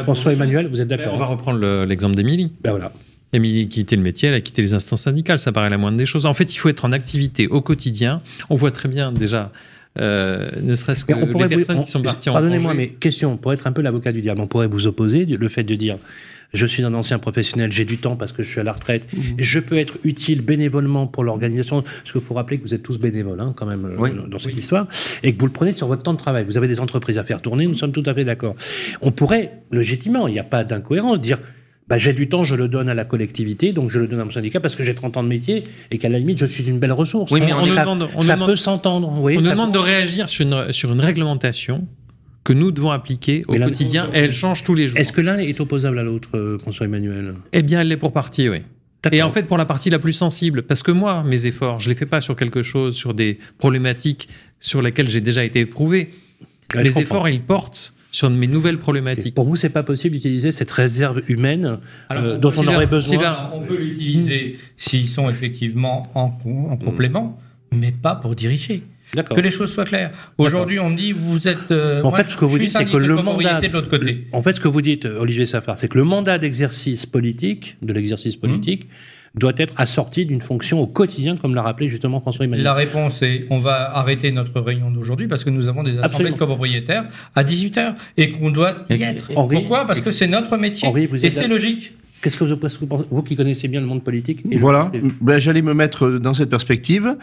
François 0.03 0.33
Emmanuel, 0.33 0.67
vous 0.67 0.79
êtes 0.79 0.85
On 0.91 0.95
d'accord 0.95 1.17
va 1.17 1.25
hein 1.25 1.27
reprendre 1.29 1.59
le- 1.59 1.85
l'exemple 1.85 2.15
d'Émilie. 2.15 2.51
Ben 2.63 2.71
voilà. 2.71 2.91
Émilie 3.33 3.63
a 3.63 3.65
quitté 3.65 3.95
le 3.95 4.03
métier, 4.03 4.29
elle 4.29 4.35
a 4.35 4.41
quitté 4.41 4.61
les 4.61 4.73
instances 4.75 5.01
syndicales, 5.01 5.39
ça 5.39 5.51
paraît 5.51 5.69
la 5.71 5.77
moindre 5.79 5.97
des 5.97 6.05
choses. 6.05 6.25
En 6.27 6.33
fait, 6.35 6.53
il 6.53 6.57
faut 6.57 6.69
être 6.69 6.85
en 6.85 6.91
activité 6.91 7.47
au 7.47 7.61
quotidien. 7.61 8.19
On 8.51 8.55
voit 8.55 8.71
très 8.71 8.87
bien 8.87 9.11
déjà, 9.11 9.51
euh, 9.99 10.47
ne 10.61 10.75
serait-ce 10.75 11.03
que 11.03 11.13
on 11.13 11.21
les 11.21 11.25
pourrait 11.27 11.47
personnes 11.47 11.79
on- 11.79 11.81
qui 11.81 11.89
sont 11.91 12.01
parties 12.03 12.29
en 12.29 12.33
Pardonnez-moi, 12.33 12.73
mais 12.75 12.89
question, 12.89 13.35
pour 13.37 13.51
être 13.53 13.65
un 13.67 13.71
peu 13.71 13.81
l'avocat 13.81 14.11
du 14.11 14.21
diable, 14.21 14.39
on 14.41 14.47
pourrait 14.47 14.67
vous 14.67 14.85
opposer 14.87 15.25
le 15.25 15.49
fait 15.49 15.63
de 15.63 15.73
dire 15.75 15.97
je 16.55 16.65
suis 16.65 16.83
un 16.83 16.93
ancien 16.93 17.19
professionnel, 17.19 17.71
j'ai 17.71 17.85
du 17.85 17.97
temps 17.97 18.15
parce 18.15 18.31
que 18.31 18.41
je 18.43 18.49
suis 18.49 18.59
à 18.59 18.63
la 18.63 18.73
retraite, 18.73 19.03
Mhm. 19.13 19.21
je 19.37 19.59
peux 19.59 19.77
être 19.77 19.95
utile 20.03 20.41
bénévolement 20.41 21.05
pour 21.07 21.23
l'organisation, 21.23 21.81
parce 21.83 22.11
qu'il 22.11 22.21
faut 22.21 22.33
rappeler 22.33 22.57
que 22.57 22.63
vous 22.63 22.73
êtes 22.73 22.83
tous 22.83 22.97
bénévoles 22.99 23.39
hein, 23.41 23.53
quand 23.55 23.65
même 23.65 23.85
euh, 23.85 23.95
Oui. 23.99 24.09
dans 24.29 24.39
cette 24.39 24.57
histoire, 24.57 24.87
et 25.23 25.33
que 25.33 25.39
vous 25.39 25.45
le 25.45 25.51
prenez 25.51 25.71
sur 25.73 25.87
votre 25.87 26.03
temps 26.03 26.13
de 26.13 26.17
travail. 26.19 26.45
Vous 26.45 26.57
avez 26.57 26.67
des 26.67 26.79
entreprises 26.79 27.17
à 27.17 27.23
faire 27.23 27.41
tourner, 27.41 27.67
nous 27.67 27.75
sommes 27.75 27.91
tout 27.91 28.03
à 28.05 28.13
fait 28.13 28.25
d'accord. 28.25 28.55
On 29.01 29.11
pourrait, 29.11 29.51
logiquement, 29.71 30.27
il 30.27 30.33
n'y 30.33 30.39
a 30.39 30.43
pas 30.43 30.63
d'incohérence, 30.63 31.19
dire 31.21 31.39
bah, 31.87 31.99
j'ai 31.99 32.13
du 32.13 32.27
temps, 32.27 32.43
je 32.43 32.55
le 32.55 32.67
donne 32.67 32.89
à 32.89 32.95
la 32.95 33.05
collectivité, 33.05 33.71
donc 33.71 33.91
je 33.91 33.99
le 33.99 34.07
donne 34.07 34.19
à 34.19 34.25
mon 34.25 34.31
syndicat 34.31 34.59
parce 34.59 34.75
que 34.75 34.83
j'ai 34.83 34.95
30 34.95 35.17
ans 35.17 35.23
de 35.23 35.27
métier 35.27 35.63
et 35.91 35.99
qu'à 35.99 36.09
la 36.09 36.17
limite, 36.17 36.39
je 36.39 36.47
suis 36.47 36.67
une 36.67 36.79
belle 36.79 36.91
ressource. 36.93 37.31
Oui, 37.31 37.41
mais 37.41 37.49
Ça- 37.49 37.57
on 37.57 37.59
nous 37.59 37.65
ça, 37.67 37.81
demande- 37.81 38.07
on 38.15 38.21
ça 38.21 38.35
nous 38.35 38.45
peut 38.47 38.55
s'entendre. 38.55 39.13
oui, 39.21 39.35
On 39.37 39.41
nous 39.41 39.51
demande 39.51 39.71
de 39.71 39.77
réagir 39.77 40.27
sur 40.27 40.47
une, 40.47 40.71
sur 40.71 40.91
une 40.91 40.99
réglementation 41.01 41.87
que 42.45 42.53
nous 42.53 42.71
devons 42.71 42.91
appliquer 42.91 43.43
au 43.47 43.55
quotidien 43.55 44.09
et 44.13 44.19
elle 44.19 44.33
change 44.33 44.63
tous 44.63 44.75
les 44.75 44.87
jours. 44.87 44.99
Est-ce 44.99 45.11
que 45.11 45.19
l'un 45.19 45.37
est 45.39 45.59
opposable 45.59 45.99
à 45.99 46.03
l'autre, 46.03 46.29
euh, 46.37 46.57
François 46.59 46.85
Emmanuel? 46.85 47.33
Eh 47.51 47.63
bien, 47.63 47.81
elle 47.81 47.89
l'est 47.89 47.97
pour 47.97 48.13
partie, 48.13 48.47
oui. 48.47 48.61
Et 49.11 49.21
en 49.21 49.29
fait, 49.29 49.43
pour 49.43 49.57
la 49.57 49.65
partie 49.65 49.89
la 49.89 49.99
plus 49.99 50.13
sensible, 50.13 50.63
parce 50.63 50.81
que 50.81 50.91
moi, 50.91 51.23
mes 51.23 51.45
efforts, 51.45 51.79
je 51.79 51.89
ne 51.89 51.93
les 51.93 51.99
fais 51.99 52.05
pas 52.05 52.21
sur 52.21 52.35
quelque 52.35 52.63
chose, 52.63 52.95
sur 52.95 53.13
des 53.13 53.39
problématiques 53.57 54.29
sur 54.59 54.81
lesquelles 54.81 55.09
j'ai 55.09 55.21
déjà 55.21 55.43
été 55.43 55.59
éprouvé. 55.59 56.09
Ouais, 56.73 56.83
les 56.83 56.97
efforts, 56.99 57.29
ils 57.29 57.41
portent 57.41 57.93
sur 58.11 58.29
mes 58.29 58.47
nouvelles 58.47 58.75
Et 58.75 58.79
problématiques. 58.79 59.35
Pour 59.35 59.45
vous, 59.45 59.55
c'est 59.55 59.69
pas 59.69 59.83
possible 59.83 60.15
d'utiliser 60.15 60.51
cette 60.51 60.71
réserve 60.71 61.21
humaine 61.27 61.79
euh, 62.11 62.37
dont 62.37 62.51
on 62.57 62.67
aurait 62.67 62.87
besoin. 62.87 63.49
On 63.53 63.61
peut 63.61 63.75
l'utiliser 63.75 64.57
s'ils 64.77 65.09
sont 65.09 65.29
effectivement 65.29 66.09
en, 66.15 66.39
en 66.45 66.77
complément, 66.77 67.39
mais 67.73 67.91
pas 67.91 68.15
pour 68.15 68.35
diriger. 68.35 68.83
Que 69.23 69.41
les 69.41 69.51
choses 69.51 69.71
soient 69.71 69.85
claires. 69.85 70.11
Aujourd'hui, 70.37 70.79
on 70.79 70.89
me 70.89 70.97
dit, 70.97 71.11
vous 71.11 71.47
êtes. 71.47 71.71
Euh, 71.71 72.03
en 72.03 72.11
fait, 72.11 72.29
ce 72.29 72.37
que 72.37 72.45
vous 72.45 72.59
dites, 72.59 72.69
c'est 72.69 72.85
que 72.85 72.97
le 72.97 73.15
mandat. 73.15 73.61
De 73.61 73.67
l'autre 73.67 73.89
côté. 73.89 74.27
En 74.31 74.41
fait, 74.41 74.53
ce 74.53 74.59
que 74.59 74.67
vous 74.67 74.81
dites, 74.81 75.05
Olivier 75.05 75.45
Safar, 75.45 75.77
c'est 75.77 75.87
que 75.87 75.97
le 75.97 76.03
mandat 76.03 76.37
d'exercice 76.37 77.05
politique, 77.05 77.77
de 77.81 77.93
l'exercice 77.93 78.35
politique, 78.35 78.85
mmh. 78.85 79.39
doit 79.39 79.53
être 79.57 79.73
assorti 79.77 80.25
d'une 80.25 80.41
fonction 80.41 80.79
au 80.79 80.87
quotidien, 80.87 81.37
comme 81.37 81.55
l'a 81.55 81.61
rappelé 81.61 81.87
justement 81.87 82.21
François 82.21 82.45
Emmanuel. 82.45 82.63
La 82.63 82.73
réponse 82.73 83.21
est 83.21 83.45
on 83.49 83.57
va 83.57 83.95
arrêter 83.97 84.31
notre 84.31 84.59
réunion 84.61 84.91
d'aujourd'hui 84.91 85.27
parce 85.27 85.43
que 85.43 85.49
nous 85.49 85.67
avons 85.67 85.83
des 85.83 85.97
assemblées 85.99 86.31
de 86.31 86.37
copropriétaires 86.37 87.05
à 87.35 87.43
18h 87.43 87.95
et 88.17 88.31
qu'on 88.31 88.51
doit 88.51 88.85
y 88.89 89.01
être. 89.01 89.33
Pourquoi? 89.33 89.85
Parce 89.85 90.01
que 90.01 90.11
c'est 90.11 90.27
notre 90.27 90.57
métier 90.57 90.89
et 91.23 91.29
c'est 91.29 91.47
logique. 91.47 91.93
Qu'est-ce 92.25 92.37
que 92.37 92.43
vous, 92.43 92.57
pensez, 92.57 92.79
vous 93.11 93.21
qui 93.21 93.35
connaissez 93.35 93.67
bien 93.67 93.79
le 93.79 93.85
monde 93.85 94.03
politique 94.03 94.41
Voilà, 94.59 94.91
ben, 95.21 95.37
j'allais 95.37 95.61
me 95.61 95.75
mettre 95.75 96.09
dans 96.17 96.33
cette 96.33 96.49
perspective. 96.49 97.15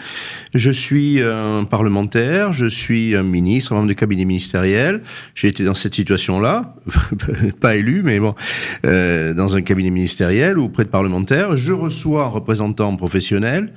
Je 0.54 0.70
suis 0.70 1.20
un 1.20 1.64
parlementaire, 1.64 2.52
je 2.52 2.66
suis 2.66 3.16
un 3.16 3.24
ministre, 3.24 3.72
un 3.72 3.78
membre 3.78 3.88
de 3.88 3.94
cabinet 3.94 4.24
ministériel. 4.24 5.00
J'ai 5.34 5.48
été 5.48 5.64
dans 5.64 5.74
cette 5.74 5.96
situation-là, 5.96 6.76
pas 7.60 7.74
élu, 7.74 8.02
mais 8.04 8.20
bon, 8.20 8.36
euh, 8.86 9.34
dans 9.34 9.56
un 9.56 9.62
cabinet 9.62 9.90
ministériel 9.90 10.56
ou 10.56 10.66
auprès 10.66 10.84
de 10.84 10.88
parlementaires. 10.88 11.56
Je 11.56 11.72
reçois 11.72 12.26
un 12.26 12.28
représentant 12.28 12.94
professionnel. 12.94 13.72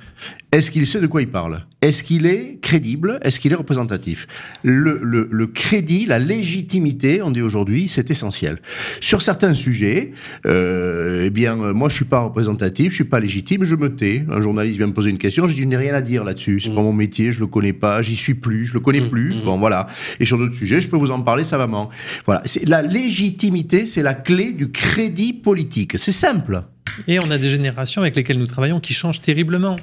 Est-ce 0.52 0.70
qu'il 0.70 0.86
sait 0.86 1.00
de 1.00 1.06
quoi 1.08 1.22
il 1.22 1.28
parle? 1.28 1.66
Est-ce 1.82 2.04
qu'il 2.04 2.24
est 2.24 2.58
crédible? 2.62 3.18
Est-ce 3.22 3.40
qu'il 3.40 3.52
est 3.52 3.56
représentatif? 3.56 4.28
Le, 4.62 5.00
le, 5.02 5.28
le, 5.30 5.46
crédit, 5.48 6.06
la 6.06 6.20
légitimité, 6.20 7.20
on 7.20 7.30
dit 7.32 7.42
aujourd'hui, 7.42 7.88
c'est 7.88 8.10
essentiel. 8.10 8.60
Sur 9.00 9.22
certains 9.22 9.54
sujets, 9.54 10.12
euh, 10.46 11.24
eh 11.26 11.30
bien, 11.30 11.60
euh, 11.60 11.74
moi, 11.74 11.88
je 11.88 11.96
suis 11.96 12.04
pas 12.04 12.20
représentatif, 12.20 12.90
je 12.90 12.94
suis 12.94 13.04
pas 13.04 13.18
légitime, 13.18 13.64
je 13.64 13.74
me 13.74 13.94
tais. 13.94 14.24
Un 14.30 14.40
journaliste 14.40 14.76
vient 14.76 14.86
me 14.86 14.92
poser 14.92 15.10
une 15.10 15.18
question, 15.18 15.48
je 15.48 15.54
dis, 15.54 15.62
je 15.62 15.66
n'ai 15.66 15.76
rien 15.76 15.94
à 15.94 16.00
dire 16.00 16.22
là-dessus. 16.22 16.60
C'est 16.60 16.70
pas 16.74 16.80
mm. 16.80 16.84
mon 16.84 16.92
métier, 16.92 17.32
je 17.32 17.40
le 17.40 17.48
connais 17.48 17.72
pas, 17.72 18.00
j'y 18.00 18.16
suis 18.16 18.34
plus, 18.34 18.66
je 18.66 18.74
le 18.74 18.80
connais 18.80 19.00
mm. 19.00 19.10
plus. 19.10 19.34
Mm. 19.34 19.44
Bon, 19.44 19.58
voilà. 19.58 19.88
Et 20.20 20.26
sur 20.26 20.38
d'autres 20.38 20.54
sujets, 20.54 20.80
je 20.80 20.88
peux 20.88 20.96
vous 20.96 21.10
en 21.10 21.20
parler 21.20 21.42
savamment. 21.42 21.90
Voilà. 22.24 22.42
C'est 22.44 22.68
la 22.68 22.82
légitimité, 22.82 23.84
c'est 23.84 24.02
la 24.02 24.14
clé 24.14 24.52
du 24.52 24.70
crédit 24.70 25.32
politique. 25.32 25.98
C'est 25.98 26.12
simple. 26.12 26.62
Et 27.08 27.18
on 27.20 27.30
a 27.30 27.38
des 27.38 27.48
générations 27.48 28.02
avec 28.02 28.16
lesquelles 28.16 28.38
nous 28.38 28.46
travaillons 28.46 28.80
qui 28.80 28.94
changent 28.94 29.20
terriblement. 29.20 29.76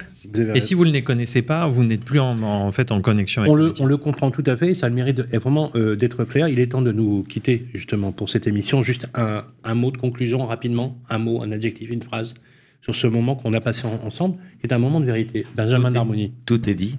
Et 0.54 0.60
si 0.60 0.74
vous 0.74 0.86
ne 0.86 0.92
les 0.92 1.04
connaissez 1.04 1.42
pas, 1.42 1.68
vous 1.68 1.84
n'êtes 1.84 2.04
plus 2.04 2.20
en, 2.20 2.72
fait 2.72 2.92
en 2.92 3.02
connexion 3.02 3.42
avec 3.42 3.52
on 3.52 3.56
le, 3.56 3.74
on 3.80 3.86
le 3.86 3.98
comprend 3.98 4.32
tout 4.32 4.44
à 4.46 4.58
fait, 4.58 4.74
ça 4.74 4.88
a 4.88 4.90
le 4.90 4.96
mérite 4.96 5.22
vraiment 5.36 5.72
euh, 5.76 5.96
d'être 5.96 6.24
clair. 6.24 6.48
Il 6.48 6.60
est 6.60 6.68
temps 6.68 6.82
de 6.82 6.92
nous 6.92 7.24
quitter 7.24 7.68
justement 7.74 8.12
pour 8.12 8.30
cette 8.30 8.48
émission. 8.48 8.82
Juste 8.82 9.08
un, 9.14 9.44
un, 9.64 9.76
mot 9.76 9.92
de 9.92 9.98
conclusion 9.98 10.46
rapidement, 10.46 10.98
un 11.10 11.20
mot, 11.20 11.42
un 11.44 11.52
adjectif, 11.52 11.90
une 11.92 12.04
phrase 12.04 12.34
sur 12.82 12.96
ce 12.96 13.08
moment 13.08 13.36
qu'on 13.36 13.54
a 13.54 13.62
passé 13.62 13.88
ensemble, 14.04 14.38
qui 14.60 14.68
est 14.68 14.74
un 14.74 14.80
moment 14.80 15.00
de 15.00 15.06
vérité. 15.06 15.46
Benjamin 15.56 15.92
d'harmonie. 15.92 16.34
Tout 16.46 16.70
est 16.70 16.76
dit. 16.76 16.98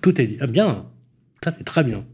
Tout 0.00 0.20
est 0.20 0.26
dit. 0.26 0.36
Ah, 0.40 0.46
bien, 0.46 0.86
ça 1.44 1.52
c'est 1.52 1.64
très 1.64 1.84
bien. 1.84 2.04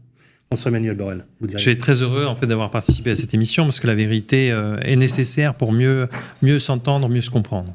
François-Emmanuel 0.47 0.95
Borel. 0.95 1.25
Je 1.41 1.57
suis 1.57 1.77
très 1.77 2.01
heureux 2.01 2.25
en 2.25 2.35
fait 2.35 2.47
d'avoir 2.47 2.71
participé 2.71 3.11
à 3.11 3.15
cette 3.15 3.33
émission 3.33 3.65
parce 3.65 3.81
que 3.81 3.87
la 3.87 3.95
vérité 3.95 4.49
euh, 4.49 4.77
est 4.79 4.95
nécessaire 4.95 5.53
pour 5.55 5.73
mieux, 5.73 6.07
mieux 6.41 6.57
s'entendre, 6.57 7.09
mieux 7.09 7.21
se 7.21 7.29
comprendre. 7.29 7.73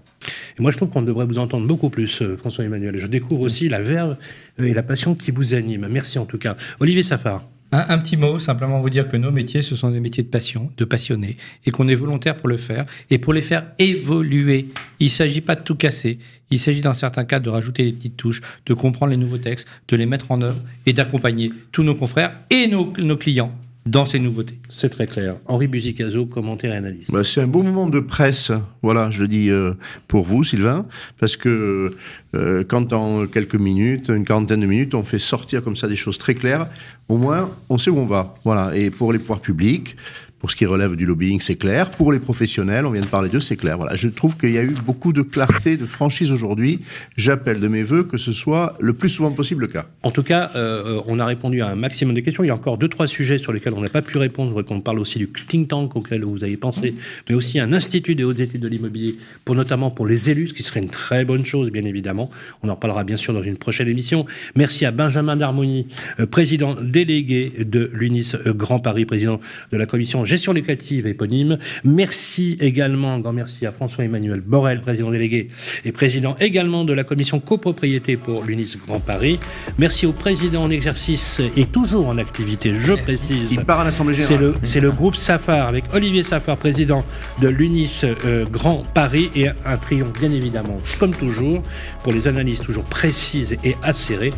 Et 0.59 0.62
moi, 0.62 0.70
je 0.70 0.79
trouve 0.79 0.89
qu'on 0.89 1.03
devrait 1.03 1.27
vous 1.27 1.39
entendre 1.39 1.66
beaucoup 1.66 1.91
plus, 1.91 2.23
euh, 2.23 2.37
François-Emmanuel. 2.37 2.97
Je 2.97 3.07
découvre 3.07 3.43
aussi 3.43 3.68
la 3.68 3.83
verve 3.83 4.16
et 4.59 4.73
la 4.73 4.83
passion 4.83 5.14
qui 5.14 5.33
vous 5.33 5.53
anime. 5.53 5.87
Merci 5.91 6.18
en 6.18 6.25
tout 6.25 6.39
cas. 6.39 6.57
Olivier 6.81 7.03
Safar. 7.03 7.43
Un, 7.75 7.97
petit 7.99 8.18
mot, 8.18 8.39
simplement 8.39 8.81
vous 8.81 8.91
dire 8.91 9.09
que 9.09 9.16
nos 9.16 9.31
métiers, 9.31 9.62
ce 9.62 9.75
sont 9.75 9.91
des 9.91 10.01
métiers 10.01 10.23
de 10.23 10.29
passion, 10.29 10.70
de 10.77 10.85
passionnés, 10.85 11.39
et 11.64 11.70
qu'on 11.70 11.89
est 11.89 11.95
volontaire 11.95 12.37
pour 12.37 12.49
le 12.49 12.59
faire, 12.59 12.85
et 13.09 13.16
pour 13.16 13.33
les 13.33 13.41
faire 13.41 13.66
évoluer. 13.79 14.66
Il 15.01 15.07
ne 15.07 15.11
s'agit 15.11 15.41
pas 15.41 15.55
de 15.55 15.62
tout 15.62 15.75
casser, 15.75 16.18
il 16.51 16.59
s'agit 16.59 16.83
dans 16.83 16.93
certains 16.93 17.25
cas 17.25 17.41
de 17.41 17.49
rajouter 17.49 17.85
des 17.85 17.93
petites 17.93 18.18
touches, 18.18 18.43
de 18.66 18.75
comprendre 18.75 19.11
les 19.11 19.16
nouveaux 19.16 19.39
textes, 19.39 19.66
de 19.89 19.97
les 19.97 20.05
mettre 20.05 20.31
en 20.31 20.43
œuvre, 20.43 20.61
et 20.85 20.93
d'accompagner 20.93 21.51
tous 21.73 21.83
nos 21.83 21.95
confrères 21.95 22.37
et 22.51 22.68
nos, 22.68 22.93
nos 22.99 23.16
clients 23.16 23.55
dans 23.85 24.05
ces 24.05 24.18
nouveautés. 24.18 24.59
C'est 24.68 24.91
très 24.91 25.07
clair. 25.07 25.37
Henri 25.47 25.66
Buzicazo, 25.66 26.26
commentaire 26.26 26.72
et 26.72 26.76
analyse. 26.76 27.07
Bah, 27.09 27.24
c'est 27.24 27.41
un 27.41 27.47
beau 27.47 27.62
moment 27.62 27.89
de 27.89 28.01
presse, 28.01 28.53
voilà, 28.83 29.11
je 29.11 29.22
le 29.22 29.28
dis 29.28 29.51
euh, 29.51 29.72
pour 30.07 30.24
vous, 30.24 30.45
Sylvain, 30.45 30.87
parce 31.18 31.37
que 31.37 31.97
euh, 32.35 32.64
quand 32.66 32.93
en 32.93 33.26
quelques 33.26 33.57
minutes, 33.57 34.09
une 34.09 34.24
quarantaine 34.24 34.61
de 34.61 34.66
minutes, 34.66 34.95
on 34.95 35.03
fait 35.03 35.18
sortir 35.18 35.62
comme 35.64 35.76
ça 35.76 35.89
des 35.89 35.97
choses 35.97 36.18
très 36.18 36.35
claires, 36.35 36.68
au 37.09 37.16
moins 37.16 37.51
on 37.68 37.78
sait 37.78 37.91
où 37.91 37.99
on 37.99 38.07
va. 38.07 38.37
Voilà. 38.45 38.76
Et 38.76 38.91
pour 38.91 39.12
les 39.12 39.18
pouvoirs 39.18 39.41
publics, 39.41 39.97
pour 40.43 40.51
ce 40.51 40.57
qui 40.57 40.66
relève 40.66 40.97
du 40.97 41.07
lobbying, 41.07 41.40
c'est 41.40 41.55
clair. 41.55 41.88
Pour 41.88 42.11
les 42.11 42.18
professionnels, 42.18 42.84
on 42.84 42.90
vient 42.90 43.01
de 43.01 43.07
parler 43.07 43.28
d'eux, 43.28 43.38
c'est 43.38 43.55
clair. 43.55 43.76
Voilà. 43.76 43.95
Je 43.95 44.09
trouve 44.09 44.36
qu'il 44.36 44.51
y 44.51 44.59
a 44.59 44.64
eu 44.64 44.74
beaucoup 44.84 45.12
de 45.12 45.22
clarté, 45.22 45.76
de 45.76 45.86
franchise 45.86 46.32
aujourd'hui. 46.32 46.80
J'appelle 47.16 47.61
de 47.61 47.68
mes 47.68 47.84
voeux 47.84 48.03
que 48.03 48.18
ce 48.18 48.32
soit 48.32 48.76
le 48.80 48.93
plus 48.93 49.09
souvent 49.09 49.30
possible 49.30 49.61
le 49.61 49.66
cas. 49.68 49.86
En 50.03 50.11
tout 50.11 50.24
cas, 50.24 50.51
euh, 50.57 51.01
on 51.07 51.20
a 51.20 51.26
répondu 51.26 51.62
à 51.62 51.68
un 51.68 51.76
maximum 51.76 52.16
de 52.16 52.20
questions. 52.22 52.43
Il 52.43 52.49
y 52.49 52.51
a 52.51 52.57
encore 52.57 52.76
deux, 52.76 52.88
trois 52.88 53.07
sujets 53.07 53.38
sur 53.38 53.53
lesquels 53.53 53.72
on 53.74 53.80
n'a 53.80 53.88
pas 53.88 54.03
pu 54.03 54.18
répondre. 54.18 54.62
Qu'on 54.62 54.80
parle 54.80 54.99
aussi 54.99 55.20
du 55.20 55.28
think 55.28 55.68
tank 55.68 55.95
auquel 55.95 56.24
vous 56.24 56.43
avez 56.43 56.57
pensé, 56.57 56.97
mais 57.28 57.36
aussi 57.36 57.61
un 57.61 57.72
institut 57.72 58.16
des 58.16 58.24
hautes 58.24 58.40
études 58.40 58.62
de 58.62 58.68
l'immobilier, 58.68 59.18
pour 59.45 59.55
notamment 59.55 59.93
pour 59.93 60.09
les 60.09 60.28
élus, 60.28 60.49
ce 60.49 60.55
qui 60.55 60.64
serait 60.64 60.80
une 60.80 60.90
très 60.90 61.24
bonne 61.24 61.47
chose, 61.47 61.70
bien 61.70 61.84
évidemment. 61.84 62.32
On 62.64 62.68
en 62.68 62.74
reparlera 62.74 63.05
bien 63.05 63.16
sûr 63.16 63.32
dans 63.32 63.45
une 63.45 63.59
prochaine 63.59 63.86
émission. 63.86 64.26
Merci 64.57 64.86
à 64.86 64.90
Benjamin 64.90 65.36
Darmoni, 65.36 65.86
euh, 66.18 66.26
président 66.26 66.74
délégué 66.74 67.53
de 67.61 67.88
l'UNIS 67.93 68.32
euh, 68.45 68.53
Grand 68.53 68.80
Paris, 68.80 69.05
président 69.05 69.38
de 69.70 69.76
la 69.76 69.86
commission 69.86 70.24
gestion 70.33 70.55
locative 70.55 71.07
éponyme. 71.07 71.59
Merci 71.85 72.57
également, 72.59 73.18
grand 73.18 73.35
merci 73.35 73.66
à 73.66 73.72
François-Emmanuel 73.72 74.41
Borel, 74.41 74.80
président 74.80 75.11
délégué 75.11 75.49
et 75.85 75.93
président 75.93 76.37
également 76.41 76.85
de 76.85 76.95
la 76.95 77.05
commission 77.05 77.39
copropriété 77.39 78.16
pour 78.16 78.43
l'UNIS 78.43 78.78
Grand 78.87 78.99
Paris. 78.99 79.39
Merci 79.76 80.07
au 80.07 80.12
président 80.12 80.62
en 80.62 80.70
exercice 80.70 81.43
et 81.55 81.66
toujours 81.66 82.07
en 82.09 82.16
activité, 82.16 82.72
je 82.72 82.95
précise. 82.95 83.53
Il 83.53 83.64
part 83.66 83.80
à 83.80 83.85
l'Assemblée 83.85 84.14
Générale. 84.14 84.55
C'est 84.62 84.80
le, 84.80 84.91
groupe 84.91 85.16
Safar 85.16 85.68
avec 85.68 85.85
Olivier 85.93 86.22
Safar, 86.22 86.57
président 86.57 87.05
de 87.43 87.49
l'UNIS 87.49 88.05
euh, 88.05 88.47
Grand 88.47 88.85
Paris 88.95 89.30
et 89.35 89.49
un 89.49 89.76
triomphe 89.76 90.18
bien 90.18 90.30
évidemment, 90.30 90.78
comme 90.99 91.14
toujours, 91.14 91.62
pour 92.03 92.12
les 92.14 92.26
analyses 92.26 92.62
toujours 92.62 92.85
précises 92.85 93.57
et 93.64 93.74
acérées 93.83 94.33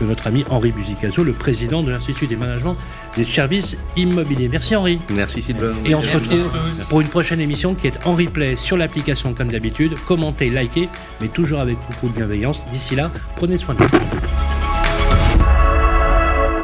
de 0.00 0.06
notre 0.06 0.26
ami 0.26 0.44
Henri 0.48 0.70
Buzicazo, 0.70 1.24
le 1.24 1.32
président 1.32 1.82
de 1.82 1.90
l'Institut 1.90 2.26
des 2.26 2.36
managements 2.36 2.76
des 3.16 3.24
services 3.24 3.76
immobiliers. 3.96 4.48
Merci 4.48 4.76
Henri. 4.76 5.00
Merci 5.10 5.42
Sylvain. 5.42 5.72
Et 5.84 5.94
on 5.94 6.02
se 6.02 6.12
retrouve 6.12 6.50
pour 6.88 7.00
une 7.00 7.08
prochaine 7.08 7.40
émission 7.40 7.74
qui 7.74 7.86
est 7.86 8.06
en 8.06 8.14
replay 8.14 8.56
sur 8.56 8.76
l'application 8.76 9.34
comme 9.34 9.50
d'habitude. 9.50 9.94
Commentez, 10.06 10.50
likez, 10.50 10.88
mais 11.20 11.28
toujours 11.28 11.60
avec 11.60 11.76
beaucoup 11.90 12.08
de 12.08 12.16
bienveillance. 12.16 12.64
D'ici 12.72 12.96
là, 12.96 13.10
prenez 13.36 13.58
soin 13.58 13.74
de 13.74 13.84
vous. 13.84 13.88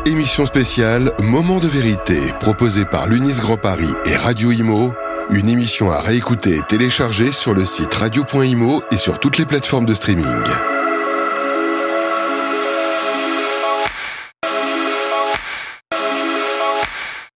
Émission 0.07 0.47
spéciale 0.47 1.13
Moment 1.21 1.59
de 1.59 1.67
vérité, 1.67 2.19
proposée 2.39 2.85
par 2.85 3.09
l'UNIS 3.09 3.41
Grand 3.41 3.57
Paris 3.57 3.93
et 4.07 4.17
Radio 4.17 4.53
Imo. 4.53 4.93
Une 5.31 5.49
émission 5.49 5.91
à 5.91 6.01
réécouter 6.01 6.57
et 6.57 6.63
télécharger 6.63 7.33
sur 7.33 7.53
le 7.53 7.65
site 7.65 7.93
radio.imo 7.93 8.83
et 8.93 8.97
sur 8.97 9.19
toutes 9.19 9.39
les 9.39 9.47
plateformes 9.47 9.85
de 9.85 9.95
streaming. 9.95 10.25